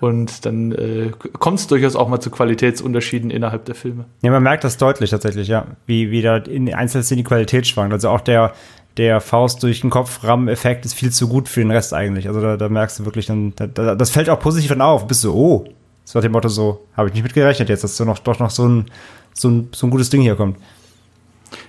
[0.00, 4.04] Und dann äh, kommt es durchaus auch mal zu Qualitätsunterschieden innerhalb der Filme.
[4.22, 5.66] Ja, man merkt das deutlich tatsächlich, ja.
[5.86, 7.92] Wie, wie da in Einzelszenen die Qualität schwankt.
[7.92, 8.52] Also auch der,
[8.96, 12.28] der Faust durch den Kopf Ramm-Effekt ist viel zu gut für den Rest eigentlich.
[12.28, 15.08] Also da, da merkst du wirklich dann, da, da, das fällt auch positiv dann auf.
[15.08, 15.64] Bist du, oh,
[16.04, 18.38] das war dem Motto so, habe ich nicht mit gerechnet jetzt, dass so noch, doch
[18.38, 18.86] noch so ein,
[19.34, 20.58] so ein, so ein gutes Ding hier kommt.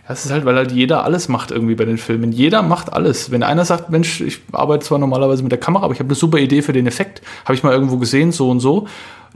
[0.10, 2.31] Ja, es ist halt, weil halt jeder alles macht irgendwie bei den Filmen.
[2.31, 3.30] Jeder macht alles.
[3.30, 6.15] Wenn einer sagt, Mensch, ich arbeite zwar normalerweise mit der Kamera, aber ich habe eine
[6.15, 8.88] super Idee für den Effekt, habe ich mal irgendwo gesehen, so und so,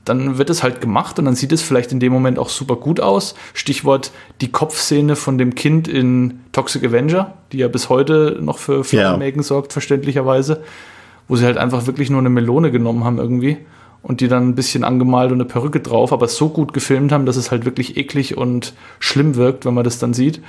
[0.03, 2.75] dann wird es halt gemacht und dann sieht es vielleicht in dem Moment auch super
[2.75, 3.35] gut aus.
[3.53, 8.83] Stichwort die Kopfszene von dem Kind in Toxic Avenger, die ja bis heute noch für
[8.83, 10.63] Flammenmägen sorgt, verständlicherweise,
[11.27, 13.59] wo sie halt einfach wirklich nur eine Melone genommen haben irgendwie
[14.03, 17.25] und die dann ein bisschen angemalt und eine Perücke drauf, aber so gut gefilmt haben,
[17.25, 20.41] dass es halt wirklich eklig und schlimm wirkt, wenn man das dann sieht.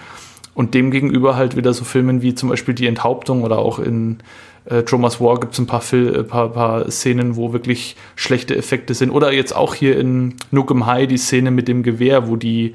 [0.54, 4.18] Und demgegenüber halt wieder so Filmen wie zum Beispiel Die Enthauptung oder auch in
[4.66, 8.56] äh, Tromas War gibt es ein paar, Fil äh, paar, paar Szenen, wo wirklich schlechte
[8.56, 9.10] Effekte sind.
[9.10, 12.74] Oder jetzt auch hier in Nukem High die Szene mit dem Gewehr, wo die,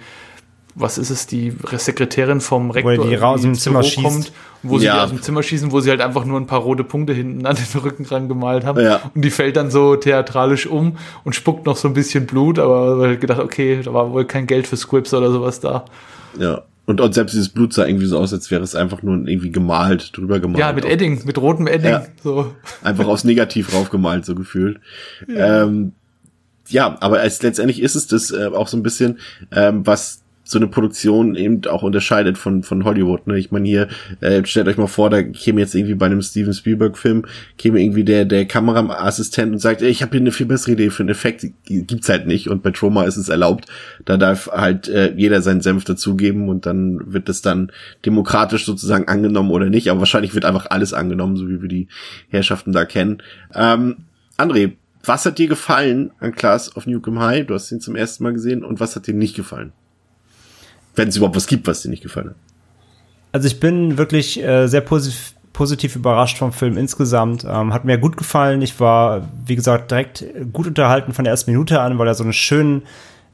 [0.80, 4.32] was ist es, die Sekretärin vom Rektor die irgendwie raus im Zimmer Büro schießt.
[4.64, 4.96] wo sie Ja.
[4.96, 7.46] die aus dem Zimmer schießen, wo sie halt einfach nur ein paar rote Punkte hinten
[7.46, 8.82] an den Rücken dran gemalt haben.
[8.82, 9.02] Ja.
[9.14, 12.98] Und die fällt dann so theatralisch um und spuckt noch so ein bisschen Blut, aber
[13.00, 15.86] halt gedacht, okay, da war wohl kein Geld für Scripts oder sowas da.
[16.40, 16.64] Ja.
[16.86, 19.52] Und, und selbst dieses Blut sah irgendwie so aus, als wäre es einfach nur irgendwie
[19.52, 20.60] gemalt, drüber gemalt.
[20.60, 21.92] Ja, mit Edding, mit rotem Edding.
[21.92, 22.06] Ja.
[22.24, 22.56] So.
[22.82, 24.80] Einfach aufs Negativ raufgemalt, so gefühlt.
[25.28, 25.92] Ja, ähm,
[26.68, 29.20] ja aber als letztendlich ist es das äh, auch so ein bisschen,
[29.52, 33.28] ähm, was so eine Produktion eben auch unterscheidet von von Hollywood.
[33.28, 33.38] Ne?
[33.38, 33.88] Ich meine hier,
[34.22, 37.26] äh, stellt euch mal vor, da käme jetzt irgendwie bei einem Steven Spielberg-Film,
[37.58, 40.90] käme irgendwie der der Kameraassistent und sagt, ey, ich habe hier eine viel bessere Idee
[40.90, 42.50] für einen Effekt, gibt's halt nicht.
[42.50, 43.66] Und bei Troma ist es erlaubt.
[44.06, 47.72] Da darf halt äh, jeder seinen Senf dazugeben und dann wird es dann
[48.06, 49.90] demokratisch sozusagen angenommen oder nicht.
[49.90, 51.88] Aber wahrscheinlich wird einfach alles angenommen, so wie wir die
[52.30, 53.22] Herrschaften da kennen.
[53.54, 54.06] Ähm,
[54.38, 54.74] André,
[55.04, 57.46] was hat dir gefallen an Class of Nukem High?
[57.46, 58.64] Du hast ihn zum ersten Mal gesehen.
[58.64, 59.72] Und was hat dir nicht gefallen?
[61.00, 62.36] Wenn es überhaupt was gibt, was dir nicht gefallen hat.
[63.32, 67.46] Also ich bin wirklich äh, sehr positiv, positiv überrascht vom Film insgesamt.
[67.46, 68.62] Ähm, hat mir gut gefallen.
[68.62, 72.24] Ich war, wie gesagt, direkt gut unterhalten von der ersten Minute an, weil er so
[72.24, 72.84] einen schönen,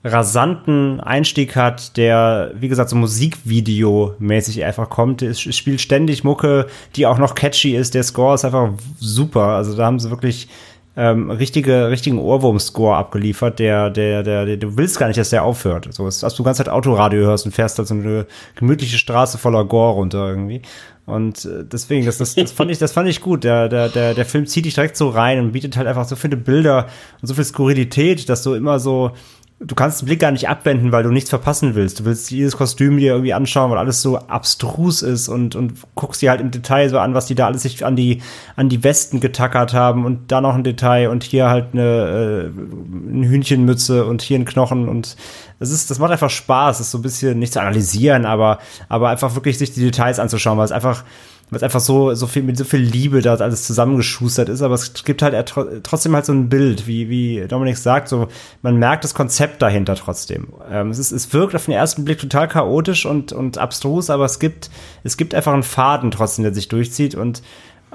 [0.04, 5.24] rasanten Einstieg hat, der, wie gesagt, so Musikvideo-mäßig einfach kommt.
[5.24, 7.96] Es spielt ständig Mucke, die auch noch catchy ist.
[7.96, 8.70] Der Score ist einfach
[9.00, 9.48] super.
[9.48, 10.48] Also da haben sie wirklich
[10.98, 15.44] ähm, richtige, richtigen Ohrwurm-Score abgeliefert, der, der, der, der, du willst gar nicht, dass der
[15.44, 15.88] aufhört.
[15.92, 19.66] So, dass du ganz halt Autoradio hörst und fährst halt so eine gemütliche Straße voller
[19.66, 20.62] Gore runter irgendwie.
[21.06, 23.44] Und äh, deswegen, das, das, das fand ich, das fand ich gut.
[23.44, 26.16] Der, der, der, der Film zieht dich direkt so rein und bietet halt einfach so
[26.16, 26.88] viele Bilder
[27.22, 29.12] und so viel Skurrilität, dass du immer so,
[29.60, 32.02] du kannst den Blick gar nicht abwenden, weil du nichts verpassen willst.
[32.02, 36.22] Du willst jedes Kostüm dir irgendwie anschauen, weil alles so abstrus ist und, und guckst
[36.22, 38.22] dir halt im Detail so an, was die da alles sich an die,
[38.58, 43.12] an die Westen getackert haben und da noch ein Detail und hier halt eine, äh,
[43.14, 45.16] eine Hühnchenmütze und hier ein Knochen und
[45.60, 48.60] das ist, das macht einfach Spaß, das ist so ein bisschen nicht zu analysieren, aber,
[48.90, 51.06] aber einfach wirklich sich die Details anzuschauen, weil es einfach,
[51.52, 55.04] es einfach so, so viel, mit so viel Liebe da alles zusammengeschustert ist, aber es
[55.04, 55.54] gibt halt
[55.84, 58.28] trotzdem halt so ein Bild, wie, wie Dominik sagt, so,
[58.62, 60.48] man merkt das Konzept dahinter trotzdem.
[60.70, 64.26] Ähm, es ist, es wirkt auf den ersten Blick total chaotisch und, und abstrus, aber
[64.26, 64.70] es gibt,
[65.04, 67.44] es gibt einfach einen Faden trotzdem, der sich durchzieht und,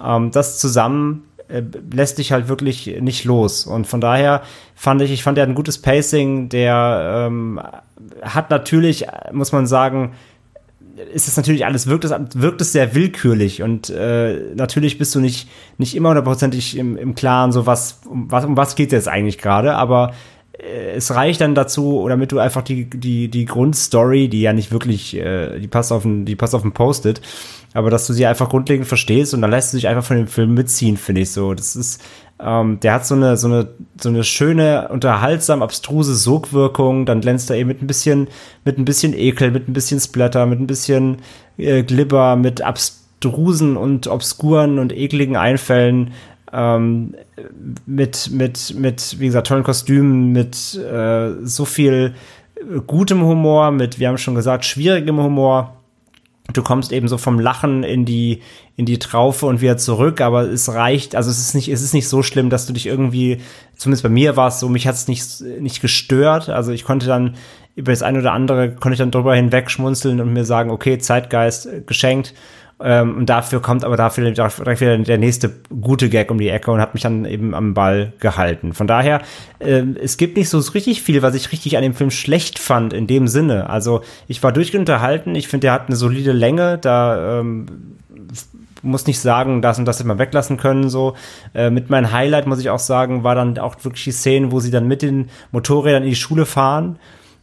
[0.03, 1.63] ähm, das zusammen äh,
[1.93, 3.67] lässt dich halt wirklich nicht los.
[3.67, 4.43] Und von daher
[4.77, 7.61] fand ich, ich fand er ein gutes Pacing, der ähm,
[8.23, 10.13] hat natürlich, muss man sagen,
[11.13, 15.21] ist es natürlich alles, wirkt es, wirkt es sehr willkürlich und äh, natürlich bist du
[15.21, 15.49] nicht,
[15.79, 19.39] nicht immer hundertprozentig im, im Klaren, so was, um was, um was geht jetzt eigentlich
[19.39, 20.13] gerade, aber
[20.53, 24.73] äh, es reicht dann dazu, damit du einfach die, die, die Grundstory, die ja nicht
[24.73, 27.21] wirklich, äh, die passt auf ein, die passt auf ein Post-it,
[27.73, 30.27] aber dass du sie einfach grundlegend verstehst und dann lässt du dich einfach von dem
[30.27, 31.55] Film mitziehen, finde ich so.
[31.55, 32.03] Das ist,
[32.43, 33.69] ähm, der hat so eine, so eine,
[34.01, 38.29] so eine schöne, unterhaltsam, abstruse Sogwirkung, dann glänzt er eben mit ein bisschen,
[38.65, 41.19] mit ein bisschen Ekel, mit ein bisschen Splatter, mit ein bisschen
[41.59, 46.13] äh, Glibber, mit abstrusen und obskuren und ekligen Einfällen,
[46.53, 47.15] ähm,
[47.87, 52.15] mit, mit, mit, wie gesagt, tollen Kostümen, mit äh, so viel
[52.87, 55.80] gutem Humor, mit, wir haben schon gesagt, schwierigem Humor
[56.53, 58.41] du kommst eben so vom Lachen in die
[58.77, 61.95] in die Traufe und wieder zurück, aber es reicht, also es ist nicht es ist
[61.95, 63.41] nicht so schlimm, dass du dich irgendwie
[63.77, 67.07] zumindest bei mir war es so, mich hat es nicht nicht gestört, also ich konnte
[67.07, 67.37] dann
[67.77, 70.99] über das eine oder andere konnte ich dann drüber hinweg schmunzeln und mir sagen, okay,
[70.99, 72.35] Zeitgeist geschenkt
[72.83, 76.71] ähm, und dafür kommt aber dafür direkt wieder der nächste gute Gag um die Ecke
[76.71, 78.73] und hat mich dann eben am Ball gehalten.
[78.73, 79.23] Von daher,
[79.59, 82.93] äh, es gibt nicht so richtig viel, was ich richtig an dem Film schlecht fand
[82.93, 83.69] in dem Sinne.
[83.69, 85.35] Also ich war durchgehend unterhalten.
[85.35, 86.79] Ich finde, der hat eine solide Länge.
[86.79, 87.67] Da ähm,
[88.83, 90.89] muss nicht sagen, das und das hätte man weglassen können.
[90.89, 91.15] So
[91.55, 94.61] äh, mit meinem Highlight muss ich auch sagen, war dann auch wirklich die Szene, wo
[94.61, 96.99] sie dann mit den Motorrädern in die Schule fahren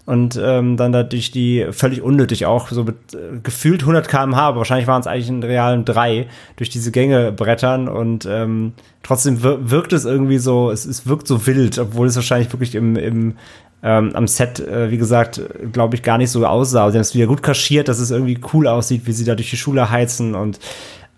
[0.07, 4.59] und ähm, dann dadurch die völlig unnötig auch so mit äh, gefühlt 100 km/h, aber
[4.59, 7.89] wahrscheinlich waren es eigentlich in realen drei durch diese Gänge brettern.
[7.89, 8.71] Und ähm,
[9.03, 12.73] trotzdem wir wirkt es irgendwie so, es, es wirkt so wild, obwohl es wahrscheinlich wirklich
[12.75, 13.35] im, im
[13.83, 15.41] ähm, am Set, äh, wie gesagt,
[15.73, 16.89] glaube ich, gar nicht so aussah.
[16.89, 19.49] Sie haben es wieder gut kaschiert, dass es irgendwie cool aussieht, wie sie da durch
[19.49, 20.35] die Schule heizen.
[20.35, 20.57] Und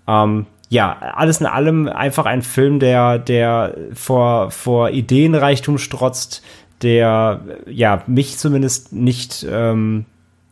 [0.08, 6.44] ähm, ja, alles in allem einfach ein Film, der, der vor, vor Ideenreichtum strotzt,
[6.82, 10.06] der ja mich zumindest nicht ähm,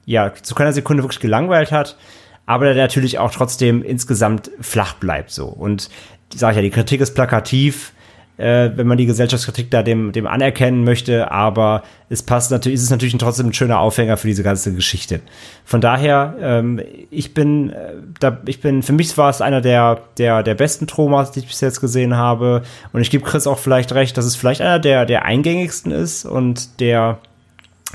[0.05, 1.97] ja zu keiner Sekunde wirklich gelangweilt hat,
[2.45, 5.47] aber der natürlich auch trotzdem insgesamt flach bleibt so.
[5.47, 5.89] Und
[6.33, 7.93] sage ich ja, die Kritik ist plakativ,
[8.37, 12.83] äh, wenn man die Gesellschaftskritik da dem, dem anerkennen möchte, aber es passt natürlich, ist
[12.83, 15.21] es natürlich trotzdem ein schöner Aufhänger für diese ganze Geschichte.
[15.65, 20.01] Von daher, ähm, ich bin, äh, da, ich bin, für mich war es einer der,
[20.17, 22.61] der, der besten Tromas, die ich bis jetzt gesehen habe.
[22.93, 26.25] Und ich gebe Chris auch vielleicht recht, dass es vielleicht einer der, der eingängigsten ist
[26.25, 27.17] und der,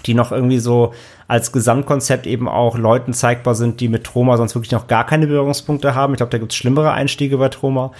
[0.06, 0.92] die noch irgendwie so
[1.28, 5.26] als Gesamtkonzept eben auch Leuten zeigbar sind, die mit Troma sonst wirklich noch gar keine
[5.26, 6.12] Berührungspunkte haben.
[6.12, 7.92] Ich glaube, da gibt es schlimmere Einstiege bei Troma.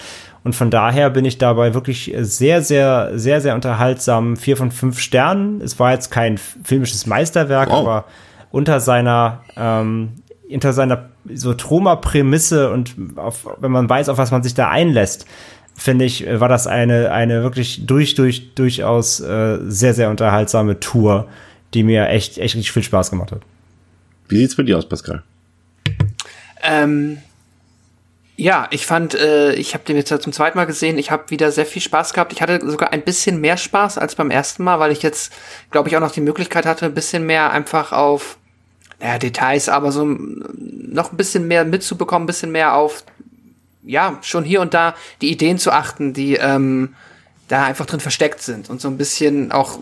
[0.45, 4.37] Und von daher bin ich dabei wirklich sehr, sehr, sehr, sehr unterhaltsam.
[4.37, 5.61] Vier von fünf Sternen.
[5.61, 7.79] Es war jetzt kein filmisches Meisterwerk, wow.
[7.79, 8.05] aber
[8.51, 10.11] unter seiner, ähm,
[10.51, 15.27] unter seiner so Troma-Prämisse und auf, wenn man weiß, auf was man sich da einlässt,
[15.77, 21.29] finde ich, war das eine, eine wirklich durch, durch, durchaus äh, sehr, sehr unterhaltsame Tour,
[21.75, 23.43] die mir echt, echt richtig viel Spaß gemacht hat.
[24.29, 25.23] Wie sieht's bei dir aus, Pascal?
[26.63, 27.19] Ähm,
[28.37, 30.99] ja, ich fand, äh, ich habe den jetzt zum zweiten Mal gesehen.
[30.99, 32.33] Ich habe wieder sehr viel Spaß gehabt.
[32.33, 35.33] Ich hatte sogar ein bisschen mehr Spaß als beim ersten Mal, weil ich jetzt,
[35.71, 38.39] glaube ich, auch noch die Möglichkeit hatte, ein bisschen mehr einfach auf
[39.01, 43.05] naja, Details, aber so noch ein bisschen mehr mitzubekommen, ein bisschen mehr auf,
[43.83, 46.95] ja, schon hier und da die Ideen zu achten, die ähm,
[47.49, 49.81] da einfach drin versteckt sind und so ein bisschen auch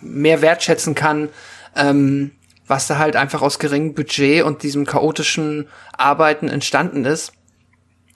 [0.00, 1.30] mehr wertschätzen kann,
[1.74, 2.32] ähm,
[2.66, 7.32] was da halt einfach aus geringem Budget und diesem chaotischen Arbeiten entstanden ist.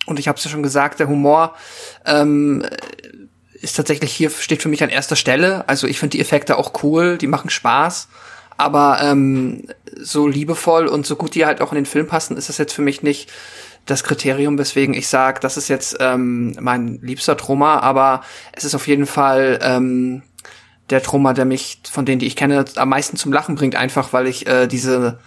[0.06, 1.54] Und ich habe es ja schon gesagt, der Humor
[2.04, 2.64] ähm,
[3.60, 5.68] ist tatsächlich hier, steht für mich an erster Stelle.
[5.68, 8.08] Also ich finde die Effekte auch cool, die machen Spaß.
[8.56, 9.66] Aber ähm,
[10.00, 12.72] so liebevoll und so gut die halt auch in den Film passen, ist das jetzt
[12.72, 13.30] für mich nicht.
[13.84, 18.22] das Kriterium, weswegen ich sage, das ist jetzt ähm, mein liebster Troma, aber
[18.52, 20.22] es ist auf jeden Fall ähm,
[20.90, 24.12] der Troma, der mich von denen, die ich kenne, am meisten zum Lachen bringt, einfach
[24.12, 25.18] weil ich äh, diese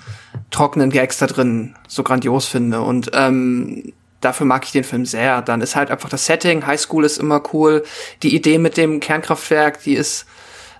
[0.51, 2.81] trockenen Gags da drin so grandios finde.
[2.81, 5.41] Und ähm, dafür mag ich den Film sehr.
[5.41, 7.83] Dann ist halt einfach das Setting, Highschool ist immer cool.
[8.23, 10.25] Die Idee mit dem Kernkraftwerk, die ist,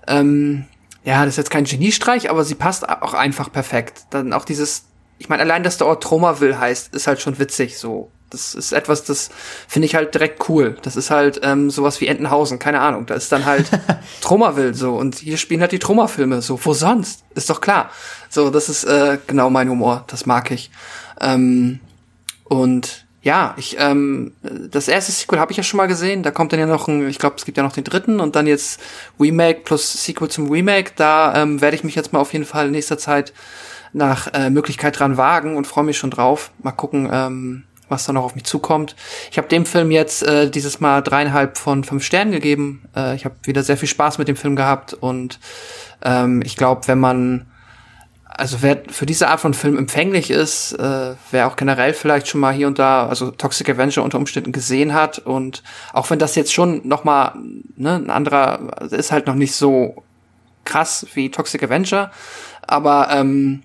[0.06, 0.66] ähm,
[1.04, 4.04] ja, das ist jetzt kein Geniestreich, aber sie passt auch einfach perfekt.
[4.10, 4.84] Dann auch dieses,
[5.18, 8.10] ich meine, allein, dass der Ort Tromaville heißt, ist halt schon witzig so.
[8.30, 9.28] Das ist etwas, das
[9.66, 10.76] finde ich halt direkt cool.
[10.82, 13.06] Das ist halt ähm, sowas wie Entenhausen, keine Ahnung.
[13.06, 13.68] Da ist dann halt
[14.20, 16.64] Tromaville so und hier spielen halt die Troma-Filme so.
[16.64, 17.24] Wo sonst?
[17.34, 17.90] Ist doch klar.
[18.28, 20.04] So, das ist äh, genau mein Humor.
[20.06, 20.70] Das mag ich.
[21.20, 21.80] Ähm,
[22.44, 26.22] und ja, ich ähm, das erste Sequel habe ich ja schon mal gesehen.
[26.22, 28.34] Da kommt dann ja noch ein, ich glaube, es gibt ja noch den dritten und
[28.34, 28.80] dann jetzt
[29.18, 30.92] Remake plus Sequel zum Remake.
[30.96, 33.34] Da ähm, werde ich mich jetzt mal auf jeden Fall in nächster Zeit
[33.92, 36.50] nach äh, Möglichkeit dran wagen und freue mich schon drauf.
[36.62, 38.96] Mal gucken, ähm, was da noch auf mich zukommt.
[39.30, 42.84] Ich habe dem Film jetzt äh, dieses Mal dreieinhalb von fünf Sternen gegeben.
[42.96, 45.40] Äh, ich habe wieder sehr viel Spaß mit dem Film gehabt und
[46.02, 47.49] ähm, ich glaube, wenn man
[48.40, 52.40] also wer für diese Art von Film empfänglich ist, äh, wer auch generell vielleicht schon
[52.40, 55.62] mal hier und da, also Toxic Avenger unter Umständen gesehen hat und
[55.92, 57.34] auch wenn das jetzt schon noch mal
[57.76, 60.02] ne, ein anderer ist halt noch nicht so
[60.64, 62.10] krass wie Toxic Avenger,
[62.62, 63.62] aber ähm,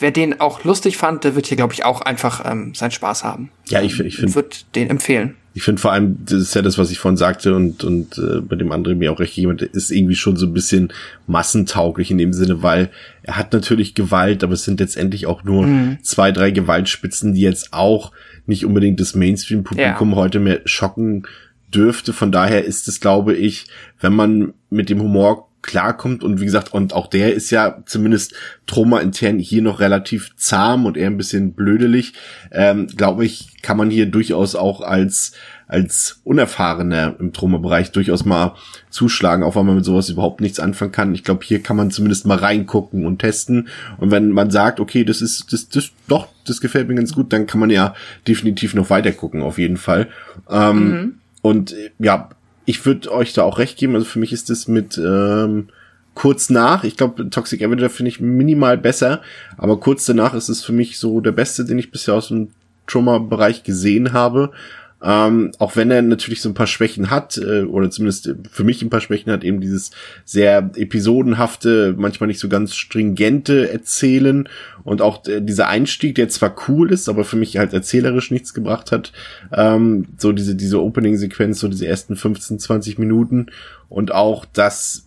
[0.00, 3.22] wer den auch lustig fand, der wird hier, glaube ich, auch einfach ähm, seinen Spaß
[3.22, 3.50] haben.
[3.66, 4.34] Ja, ich, ich finde.
[4.34, 5.36] Wird den empfehlen.
[5.56, 8.40] Ich finde vor allem, das ist ja das, was ich vorhin sagte und, und äh,
[8.40, 10.92] bei dem anderen mir auch recht jemand ist irgendwie schon so ein bisschen
[11.28, 12.90] massentauglich in dem Sinne, weil
[13.22, 15.98] er hat natürlich Gewalt, aber es sind letztendlich auch nur mhm.
[16.02, 18.10] zwei, drei Gewaltspitzen, die jetzt auch
[18.46, 20.16] nicht unbedingt das Mainstream-Publikum ja.
[20.16, 21.24] heute mehr schocken
[21.72, 22.12] dürfte.
[22.12, 23.66] Von daher ist es, glaube ich,
[24.00, 28.34] wenn man mit dem Humor klarkommt und wie gesagt, und auch der ist ja zumindest
[28.66, 32.12] Troma intern hier noch relativ zahm und eher ein bisschen blödelig,
[32.52, 35.32] ähm, glaube ich, kann man hier durchaus auch als
[35.66, 38.54] als Unerfahrener im Troma-Bereich durchaus mal
[38.90, 41.14] zuschlagen, auch wenn man mit sowas überhaupt nichts anfangen kann.
[41.14, 43.68] Ich glaube, hier kann man zumindest mal reingucken und testen.
[43.96, 47.32] Und wenn man sagt, okay, das ist, das, das, doch, das gefällt mir ganz gut,
[47.32, 47.94] dann kann man ja
[48.28, 50.08] definitiv noch weiter gucken, auf jeden Fall.
[50.50, 51.14] Ähm, mhm.
[51.40, 52.28] Und ja,
[52.64, 53.94] ich würde euch da auch recht geben.
[53.94, 55.68] Also für mich ist das mit ähm,
[56.14, 56.84] kurz nach.
[56.84, 59.20] Ich glaube, Toxic Avenger finde ich minimal besser,
[59.56, 62.48] aber kurz danach ist es für mich so der beste, den ich bisher aus dem
[62.86, 64.50] Trauma-Bereich gesehen habe.
[65.02, 68.80] Ähm, auch wenn er natürlich so ein paar Schwächen hat, äh, oder zumindest für mich
[68.80, 69.90] ein paar Schwächen hat, eben dieses
[70.24, 74.48] sehr episodenhafte, manchmal nicht so ganz stringente Erzählen
[74.82, 78.54] und auch äh, dieser Einstieg, der zwar cool ist, aber für mich halt erzählerisch nichts
[78.54, 79.12] gebracht hat.
[79.52, 83.46] Ähm, so diese, diese Opening-Sequenz, so diese ersten 15, 20 Minuten
[83.88, 85.06] und auch das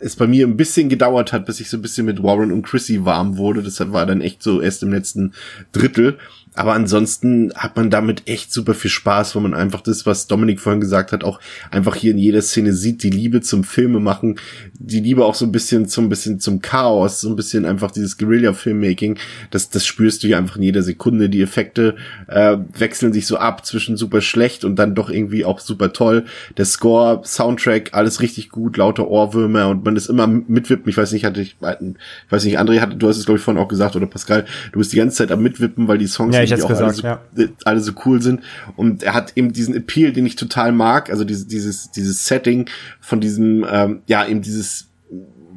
[0.00, 2.62] es bei mir ein bisschen gedauert hat, bis ich so ein bisschen mit Warren und
[2.62, 3.62] Chrissy warm wurde.
[3.62, 5.32] Das war dann echt so erst im letzten
[5.72, 6.18] Drittel.
[6.58, 10.58] Aber ansonsten hat man damit echt super viel Spaß, wo man einfach das, was Dominik
[10.58, 11.38] vorhin gesagt hat, auch
[11.70, 14.40] einfach hier in jeder Szene sieht, die Liebe zum Filme machen,
[14.74, 18.18] die Liebe auch so ein bisschen zum bisschen zum Chaos, so ein bisschen einfach dieses
[18.18, 19.18] Guerilla-Filmmaking,
[19.52, 21.28] das, das spürst du hier einfach in jeder Sekunde.
[21.28, 21.94] Die Effekte
[22.26, 26.24] äh, wechseln sich so ab zwischen super schlecht und dann doch irgendwie auch super toll.
[26.56, 30.90] Der Score, Soundtrack, alles richtig gut, lauter Ohrwürmer und man ist immer mitwippen.
[30.90, 33.44] Ich weiß nicht, hatte ich, ich weiß nicht, André hatte, du hast es glaube ich
[33.44, 36.34] vorhin auch gesagt oder Pascal, du bist die ganze Zeit am mitwippen, weil die Songs
[36.34, 37.48] ja, ich auch gesagt, alle, so, ja.
[37.64, 38.42] alle so cool sind.
[38.76, 42.68] Und er hat eben diesen Appeal, den ich total mag, also dieses, dieses, dieses Setting
[43.00, 44.88] von diesem, ähm, ja, eben dieses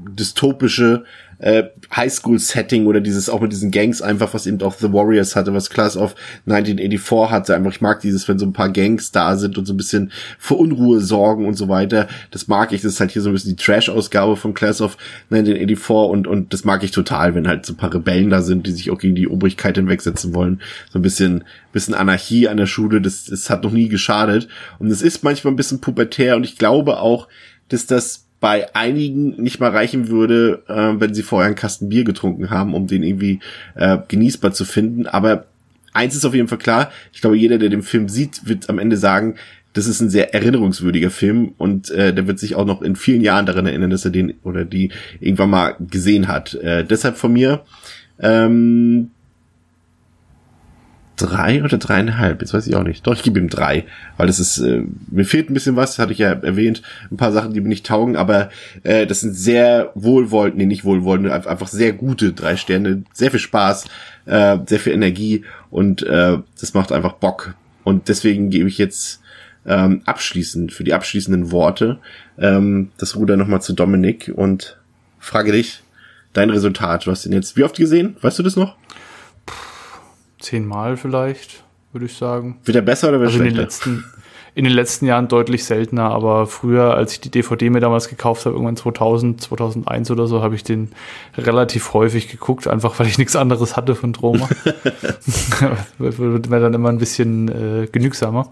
[0.09, 1.03] dystopische
[1.41, 1.63] äh,
[1.95, 5.71] Highschool-Setting oder dieses auch mit diesen Gangs einfach, was eben auch The Warriors hatte, was
[5.71, 6.15] Class of
[6.45, 7.55] 1984 hatte.
[7.55, 10.11] Einfach, ich mag dieses, wenn so ein paar Gangs da sind und so ein bisschen
[10.37, 12.07] für Unruhe sorgen und so weiter.
[12.29, 12.81] Das mag ich.
[12.81, 14.97] Das ist halt hier so ein bisschen die Trash-Ausgabe von Class of
[15.31, 18.67] 1984 und, und das mag ich total, wenn halt so ein paar Rebellen da sind,
[18.67, 20.61] die sich auch gegen die Obrigkeit hinwegsetzen wollen.
[20.91, 21.43] So ein bisschen,
[21.73, 23.01] bisschen Anarchie an der Schule.
[23.01, 24.47] Das, das hat noch nie geschadet.
[24.77, 27.27] Und es ist manchmal ein bisschen pubertär und ich glaube auch,
[27.69, 32.03] dass das bei einigen nicht mal reichen würde, äh, wenn sie vorher einen Kasten Bier
[32.03, 33.39] getrunken haben, um den irgendwie
[33.75, 35.05] äh, genießbar zu finden.
[35.05, 35.45] Aber
[35.93, 38.79] eins ist auf jeden Fall klar, ich glaube, jeder, der den Film sieht, wird am
[38.79, 39.35] Ende sagen,
[39.73, 43.21] das ist ein sehr erinnerungswürdiger Film und äh, der wird sich auch noch in vielen
[43.21, 46.55] Jahren daran erinnern, dass er den oder die irgendwann mal gesehen hat.
[46.55, 47.63] Äh, deshalb von mir
[48.19, 49.11] ähm,
[51.21, 53.05] drei oder dreieinhalb, jetzt weiß ich auch nicht.
[53.05, 53.85] Doch, ich gebe ihm drei,
[54.17, 56.81] weil das ist, äh, mir fehlt ein bisschen was, hatte ich ja erwähnt,
[57.11, 58.49] ein paar Sachen, die mir nicht taugen, aber
[58.83, 63.39] äh, das sind sehr wohlwollend, nee, nicht wohlwollend, einfach sehr gute drei Sterne, sehr viel
[63.39, 63.85] Spaß,
[64.25, 67.55] äh, sehr viel Energie und äh, das macht einfach Bock.
[67.83, 69.21] Und deswegen gebe ich jetzt
[69.65, 71.99] ähm, abschließend, für die abschließenden Worte,
[72.37, 74.77] ähm, das Ruder nochmal zu Dominik und
[75.19, 75.83] frage dich,
[76.33, 78.15] dein Resultat, du hast den jetzt wie oft gesehen?
[78.21, 78.75] Weißt du das noch?
[80.41, 81.63] Zehnmal vielleicht.
[81.93, 82.59] würde ich sagen.
[82.65, 83.49] Wird er besser oder wird er also schlechter?
[83.49, 84.03] In den, letzten,
[84.55, 88.45] in den letzten Jahren deutlich seltener, aber früher, als ich die DVD mir damals gekauft
[88.45, 90.91] habe, irgendwann 2000, 2001 oder so, habe ich den
[91.37, 94.49] relativ häufig geguckt, einfach weil ich nichts anderes hatte von Troma.
[95.97, 98.49] Wird mir dann immer ein bisschen äh, genügsamer.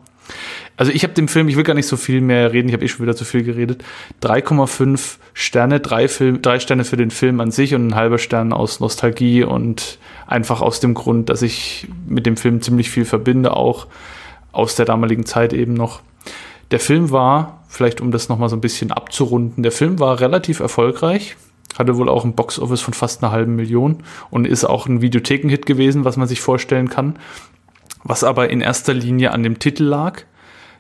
[0.78, 2.86] Also ich habe dem Film, ich will gar nicht so viel mehr reden, ich habe
[2.86, 3.84] eh schon wieder zu viel geredet.
[4.24, 8.54] 3,5 Sterne, drei, Film, drei Sterne für den Film an sich und ein halber Stern
[8.54, 13.56] aus Nostalgie und einfach aus dem Grund, dass ich mit dem Film ziemlich viel verbinde,
[13.56, 13.88] auch
[14.52, 16.02] aus der damaligen Zeit eben noch.
[16.72, 20.60] Der Film war, vielleicht um das nochmal so ein bisschen abzurunden, der Film war relativ
[20.60, 21.36] erfolgreich,
[21.78, 25.66] hatte wohl auch ein Boxoffice von fast einer halben Million und ist auch ein Videothekenhit
[25.66, 27.18] gewesen, was man sich vorstellen kann.
[28.04, 30.24] Was aber in erster Linie an dem Titel lag,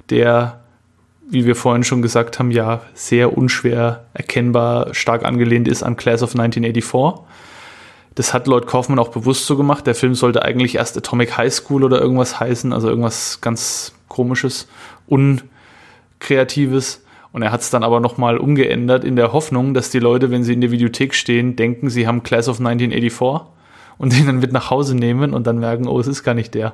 [0.09, 0.61] der,
[1.27, 6.23] wie wir vorhin schon gesagt haben, ja sehr unschwer erkennbar stark angelehnt ist an Class
[6.23, 7.25] of 1984.
[8.15, 9.85] Das hat Lloyd Kaufman auch bewusst so gemacht.
[9.87, 14.67] Der Film sollte eigentlich erst Atomic High School oder irgendwas heißen, also irgendwas ganz komisches,
[15.07, 17.03] unkreatives.
[17.31, 20.43] Und er hat es dann aber nochmal umgeändert in der Hoffnung, dass die Leute, wenn
[20.43, 23.47] sie in der Videothek stehen, denken, sie haben Class of 1984
[23.99, 26.55] und den dann mit nach Hause nehmen und dann merken, oh, es ist gar nicht
[26.55, 26.73] der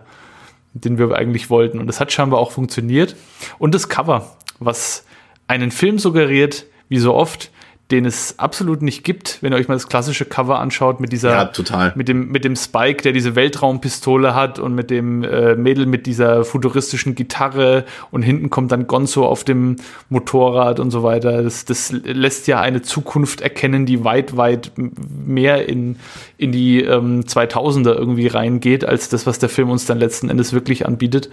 [0.75, 1.79] den wir eigentlich wollten.
[1.79, 3.15] Und das hat scheinbar auch funktioniert.
[3.57, 5.05] Und das Cover, was
[5.47, 7.51] einen Film suggeriert, wie so oft,
[7.91, 11.31] den es absolut nicht gibt, wenn ihr euch mal das klassische Cover anschaut mit dieser
[11.31, 11.93] ja, total.
[11.95, 16.07] mit dem mit dem Spike, der diese Weltraumpistole hat und mit dem äh, Mädel mit
[16.07, 19.75] dieser futuristischen Gitarre und hinten kommt dann Gonzo auf dem
[20.09, 21.43] Motorrad und so weiter.
[21.43, 25.97] Das, das lässt ja eine Zukunft erkennen, die weit weit mehr in
[26.37, 30.53] in die ähm, 2000er irgendwie reingeht als das, was der Film uns dann letzten Endes
[30.53, 31.29] wirklich anbietet.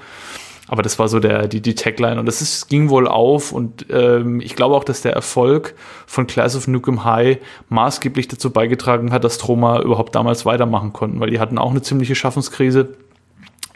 [0.73, 2.19] Aber das war so der, die, die Tagline.
[2.19, 3.53] Und das ist, ging wohl auf.
[3.53, 5.75] Und ähm, ich glaube auch, dass der Erfolg
[6.07, 11.21] von Class of Nukem High maßgeblich dazu beigetragen hat, dass Troma überhaupt damals weitermachen konnten,
[11.21, 12.97] weil die hatten auch eine ziemliche Schaffenskrise.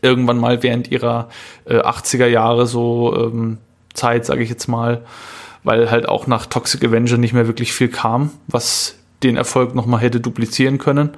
[0.01, 1.29] Irgendwann mal während ihrer
[1.67, 3.59] äh, 80er Jahre so ähm,
[3.93, 5.05] Zeit, sage ich jetzt mal,
[5.65, 10.01] weil halt auch nach Toxic Avenger nicht mehr wirklich viel kam, was den Erfolg nochmal
[10.01, 11.11] hätte duplizieren können.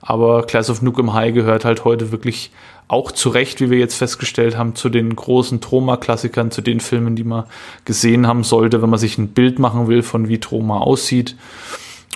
[0.00, 2.52] Aber Class of Nukem High gehört halt heute wirklich
[2.88, 7.16] auch zu Recht, wie wir jetzt festgestellt haben, zu den großen Troma-Klassikern, zu den Filmen,
[7.16, 7.44] die man
[7.84, 11.36] gesehen haben sollte, wenn man sich ein Bild machen will, von wie Troma aussieht.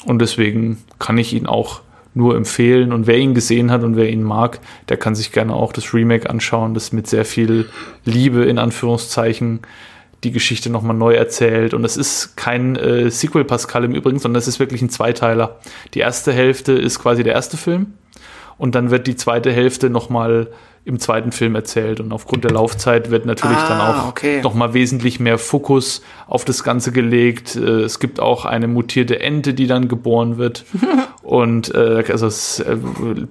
[0.04, 1.80] Und deswegen kann ich ihn auch
[2.14, 2.92] nur empfehlen.
[2.92, 5.92] Und wer ihn gesehen hat und wer ihn mag, der kann sich gerne auch das
[5.92, 7.68] Remake anschauen, das mit sehr viel
[8.04, 9.60] Liebe in Anführungszeichen
[10.24, 11.74] die Geschichte nochmal neu erzählt.
[11.74, 15.58] Und es ist kein äh, Sequel Pascal im Übrigen, sondern es ist wirklich ein Zweiteiler.
[15.94, 17.94] Die erste Hälfte ist quasi der erste Film
[18.58, 20.48] und dann wird die zweite Hälfte nochmal
[20.84, 24.40] im zweiten Film erzählt und aufgrund der Laufzeit wird natürlich ah, dann auch okay.
[24.42, 27.54] nochmal wesentlich mehr Fokus auf das Ganze gelegt.
[27.54, 30.64] Äh, es gibt auch eine mutierte Ente, die dann geboren wird
[31.30, 32.76] und äh, also es, äh,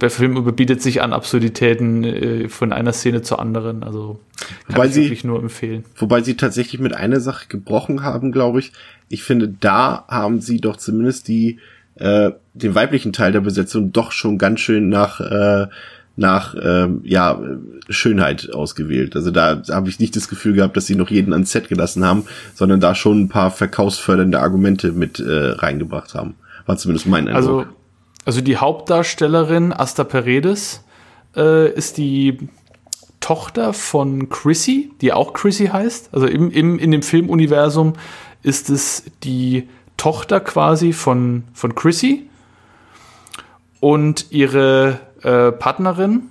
[0.02, 3.84] der Film überbietet sich an Absurditäten äh, von einer Szene zur anderen.
[3.84, 4.22] Also
[4.68, 5.84] kann wobei ich sie, wirklich nur empfehlen.
[5.98, 8.72] Wobei sie tatsächlich mit einer Sache gebrochen haben, glaube ich.
[9.10, 11.60] Ich finde, da haben sie doch zumindest die
[11.96, 15.68] äh, den weiblichen Teil der Besetzung doch schon ganz schön nach äh,
[16.16, 17.38] nach ähm, ja
[17.90, 19.18] Schönheit ausgewählt.
[19.18, 22.06] Also da habe ich nicht das Gefühl gehabt, dass sie noch jeden ans Set gelassen
[22.06, 22.24] haben,
[22.56, 26.36] sondern da schon ein paar verkaufsfördernde Argumente mit äh, reingebracht haben.
[26.66, 27.66] War zumindest mein Eindruck.
[27.66, 27.79] Also,
[28.30, 30.84] also die Hauptdarstellerin Asta Paredes
[31.36, 32.38] äh, ist die
[33.22, 36.10] Tochter von Chrissy, die auch Chrissy heißt.
[36.12, 37.94] Also im, im, in dem Filmuniversum
[38.44, 42.30] ist es die Tochter quasi von, von Chrissy
[43.80, 46.30] und ihre äh, Partnerin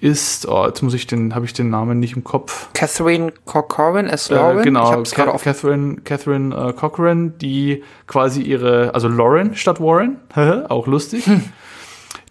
[0.00, 2.68] ist, oh, jetzt muss ich den, habe ich den Namen nicht im Kopf.
[2.72, 4.60] Catherine Corcoran as Lauren.
[4.60, 10.16] Äh, genau, Ca Catherine, Catherine äh, Corcoran, die quasi ihre, also Lauren statt Warren,
[10.68, 11.26] auch lustig.
[11.26, 11.44] Hm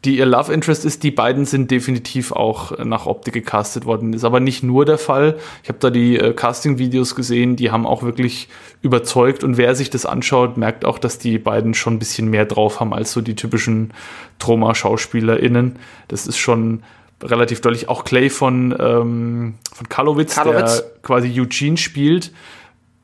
[0.06, 1.04] die ihr Love Interest ist.
[1.04, 4.14] Die beiden sind definitiv auch nach Optik gecastet worden.
[4.14, 5.38] Ist aber nicht nur der Fall.
[5.64, 8.48] Ich habe da die äh, Casting-Videos gesehen, die haben auch wirklich
[8.82, 9.44] überzeugt.
[9.44, 12.80] Und wer sich das anschaut, merkt auch, dass die beiden schon ein bisschen mehr drauf
[12.80, 13.94] haben als so die typischen
[14.40, 15.78] Trauma-SchauspielerInnen.
[16.08, 16.84] Das ist schon
[17.24, 17.90] relativ deutlich.
[17.90, 22.32] Auch Clay von, ähm, von Karlowitz, Karlowitz, der quasi Eugene spielt,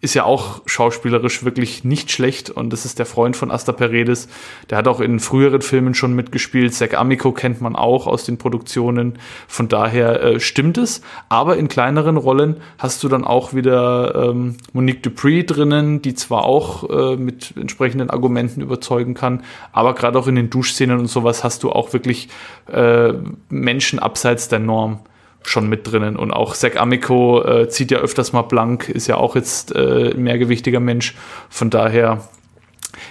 [0.06, 4.30] ist ja auch schauspielerisch wirklich nicht schlecht und das ist der Freund von Asta Paredes.
[4.70, 6.76] Der hat auch in früheren Filmen schon mitgespielt.
[6.76, 9.18] Zack Amico kennt man auch aus den Produktionen.
[9.48, 11.02] Von daher äh, stimmt es.
[11.28, 16.46] Aber in kleineren Rollen hast du dann auch wieder ähm, Monique Dupree drinnen, die zwar
[16.46, 21.44] auch äh, mit entsprechenden Argumenten überzeugen kann, aber gerade auch in den Duschszenen und sowas
[21.44, 22.30] hast du auch wirklich
[22.72, 23.14] äh,
[23.50, 25.00] Menschen abseits der Norm
[25.46, 26.16] schon mit drinnen.
[26.16, 30.12] Und auch Zack Amico äh, zieht ja öfters mal blank, ist ja auch jetzt äh,
[30.14, 31.16] ein mehrgewichtiger Mensch.
[31.50, 32.22] Von daher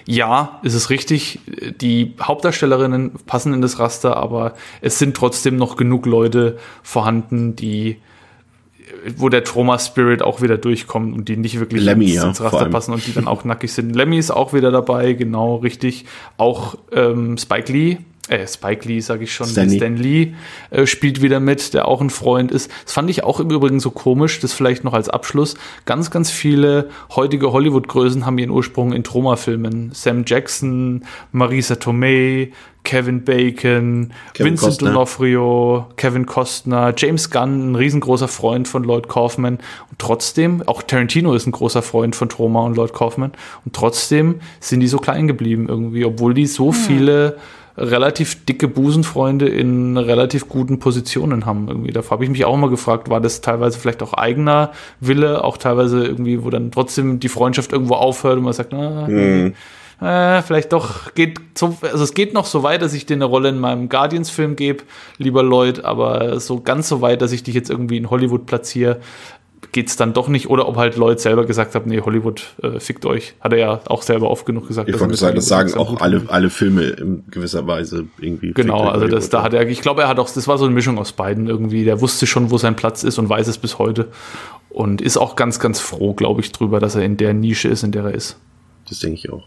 [0.06, 1.40] ja, ist es richtig,
[1.81, 7.98] die Hauptdarstellerinnen passen in das Raster, aber es sind trotzdem noch genug Leute vorhanden, die
[9.16, 12.93] wo der Trauma-Spirit auch wieder durchkommt und die nicht wirklich Lemmy, ins, ins Raster passen
[12.93, 13.94] und die dann auch nackig sind.
[13.94, 16.06] Lemmy ist auch wieder dabei, genau, richtig.
[16.36, 17.98] Auch ähm, Spike Lee,
[18.28, 19.76] äh, Spike Lee, sage ich schon, Stan Lee.
[19.76, 20.34] Stan Lee
[20.70, 22.70] äh, spielt wieder mit, der auch ein Freund ist.
[22.84, 25.56] Das fand ich auch im Übrigen so komisch, das vielleicht noch als Abschluss.
[25.84, 29.90] Ganz, ganz viele heutige Hollywood-Größen haben ihren Ursprung in Trauma-Filmen.
[29.92, 32.52] Sam Jackson, Marisa Tomei,
[32.82, 34.90] Kevin Bacon, Kevin Vincent Costner.
[34.92, 39.55] D'Onofrio, Kevin Costner, James Gunn, ein riesengroßer Freund von Lloyd Kaufman.
[39.55, 43.32] Und trotzdem, auch Tarantino ist ein großer Freund von Troma und Lloyd Kaufman.
[43.64, 47.38] Und trotzdem sind die so klein geblieben irgendwie, obwohl die so viele
[47.76, 51.90] relativ dicke Busenfreunde in relativ guten Positionen haben irgendwie.
[51.92, 54.70] Da habe ich mich auch mal gefragt, war das teilweise vielleicht auch eigener
[55.01, 59.09] Wille, auch teilweise irgendwie, wo dann trotzdem die Freundschaft irgendwo aufhört und man sagt, na,
[59.09, 59.55] Mhm.
[60.01, 63.24] äh, vielleicht doch geht so, also es geht noch so weit, dass ich dir eine
[63.24, 64.84] Rolle in meinem Guardians-Film gebe,
[65.18, 69.01] lieber Lloyd, aber so ganz so weit, dass ich dich jetzt irgendwie in Hollywood platziere,
[69.73, 70.49] geht's dann doch nicht.
[70.49, 73.35] Oder ob halt Lloyd selber gesagt hat, nee, Hollywood äh, fickt euch.
[73.41, 74.89] Hat er ja auch selber oft genug gesagt.
[74.89, 78.53] Ich wollte sagen, das sagen auch alle, alle Filme in gewisser Weise irgendwie.
[78.53, 80.74] Genau, also das, da hat er, ich glaube, er hat auch, das war so eine
[80.74, 81.85] Mischung aus beiden irgendwie.
[81.85, 84.09] Der wusste schon, wo sein Platz ist und weiß es bis heute.
[84.70, 87.85] Und ist auch ganz, ganz froh, glaube ich, drüber, dass er in der Nische ist,
[87.85, 88.36] in der er ist.
[88.89, 89.47] Das denke ich auch.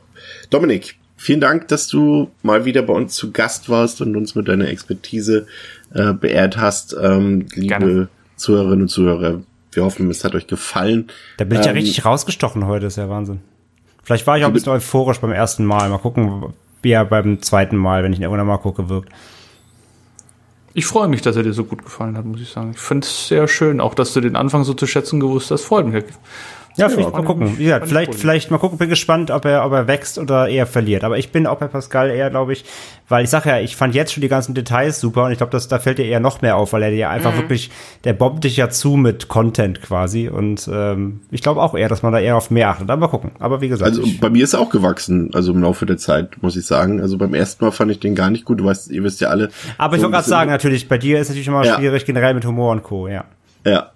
[0.50, 4.48] Dominik, vielen Dank, dass du mal wieder bei uns zu Gast warst und uns mit
[4.48, 5.48] deiner Expertise
[5.94, 6.96] äh, beehrt hast.
[7.00, 8.08] Ähm, liebe Gerne.
[8.38, 9.42] Zuhörerinnen und Zuhörer,
[9.78, 11.08] wir hoffen, es hat euch gefallen.
[11.38, 13.40] Da bin ich ja Ähm, richtig rausgestochen heute, ist ja Wahnsinn.
[14.04, 15.88] Vielleicht war ich auch ein bisschen euphorisch beim ersten Mal.
[15.90, 19.10] Mal gucken, wie er beim zweiten Mal, wenn ich ihn irgendwann mal gucke, wirkt.
[20.74, 22.72] Ich freue mich, dass er dir so gut gefallen hat, muss ich sagen.
[22.72, 25.64] Ich finde es sehr schön, auch dass du den Anfang so zu schätzen gewusst hast.
[25.64, 26.04] Freut mich.
[26.78, 27.48] Ja, vielleicht mal gucken.
[27.48, 28.78] ich- Wie gesagt, ich vielleicht, vielleicht mal gucken.
[28.78, 31.04] Bin gespannt, ob er, ob er wächst oder eher verliert.
[31.04, 32.64] Aber ich bin auch bei Pascal eher, glaube ich,
[33.10, 35.52] weil ich sage ja, ich fand jetzt schon die ganzen Details super und ich glaube,
[35.52, 37.72] dass da fällt dir eher noch mehr auf, weil er dir einfach wirklich,
[38.04, 42.04] der bombt dich ja zu mit Content quasi und ähm, ich glaube auch eher, dass
[42.04, 42.90] man da eher auf mehr achtet.
[42.90, 43.32] Aber mal gucken.
[43.40, 45.98] Aber wie gesagt, Also ich, bei mir ist er auch gewachsen, also im Laufe der
[45.98, 47.02] Zeit, muss ich sagen.
[47.02, 48.60] Also beim ersten Mal fand ich den gar nicht gut.
[48.60, 49.50] Du weißt, ihr wisst ja alle.
[49.78, 51.76] aber ich so wollte ein gerade sagen, natürlich, bei dir ist natürlich immer Ja.
[51.78, 53.08] schwierig, generell mit Humor und Co.
[53.08, 53.24] Ja.
[53.66, 53.92] Ja.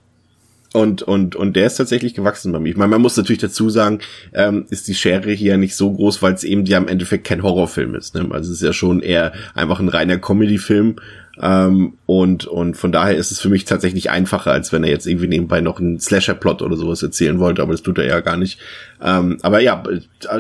[0.73, 2.69] Und, und, und der ist tatsächlich gewachsen bei mir.
[2.69, 3.99] Ich meine, man muss natürlich dazu sagen,
[4.34, 7.43] ähm, ist die Schere hier nicht so groß, weil es eben ja im Endeffekt kein
[7.43, 8.15] Horrorfilm ist.
[8.15, 8.27] Ne?
[8.31, 10.95] Also es ist ja schon eher einfach ein reiner Comedy-Film.
[11.41, 15.07] Ähm, und, und von daher ist es für mich tatsächlich einfacher, als wenn er jetzt
[15.07, 18.38] irgendwie nebenbei noch einen Slasher-Plot oder sowas erzählen wollte, aber das tut er ja gar
[18.38, 18.60] nicht.
[19.02, 19.81] Ähm, aber ja,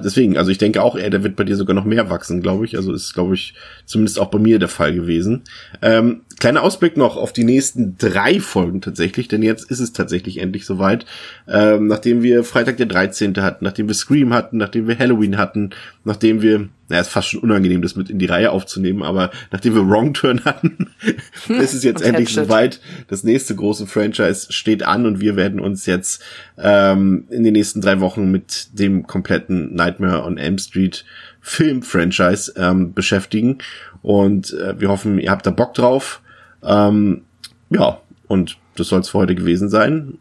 [0.03, 2.65] deswegen, also ich denke auch, er, der wird bei dir sogar noch mehr wachsen, glaube
[2.65, 2.77] ich.
[2.77, 3.53] Also ist, glaube ich,
[3.85, 5.43] zumindest auch bei mir der Fall gewesen.
[5.81, 10.39] Ähm, kleiner Ausblick noch auf die nächsten drei Folgen tatsächlich, denn jetzt ist es tatsächlich
[10.39, 11.05] endlich soweit.
[11.47, 13.35] Ähm, nachdem wir Freitag der 13.
[13.37, 15.69] hatten, nachdem wir Scream hatten, nachdem wir Halloween hatten,
[16.03, 19.75] nachdem wir, naja, ist fast schon unangenehm, das mit in die Reihe aufzunehmen, aber nachdem
[19.75, 20.89] wir Wrong Turn hatten,
[21.47, 22.45] ist es jetzt endlich Hatchet.
[22.47, 22.81] soweit.
[23.07, 26.23] Das nächste große Franchise steht an und wir werden uns jetzt
[26.57, 31.05] ähm, in den nächsten drei Wochen mit dem kompletten Nightmare on Elm Street
[31.39, 33.59] Film-Franchise ähm, beschäftigen.
[34.01, 36.21] Und äh, wir hoffen, ihr habt da Bock drauf.
[36.63, 37.23] Ähm,
[37.69, 40.17] ja, und das soll es für heute gewesen sein.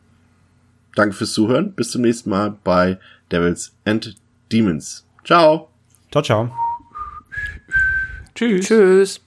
[0.95, 1.73] Danke fürs Zuhören.
[1.73, 2.99] Bis zum nächsten Mal bei
[3.31, 4.17] Devils and
[4.51, 5.07] Demons.
[5.25, 5.69] Ciao.
[6.11, 6.51] Ciao, ciao.
[8.35, 8.67] Tschüss.
[8.67, 9.21] Tschüss.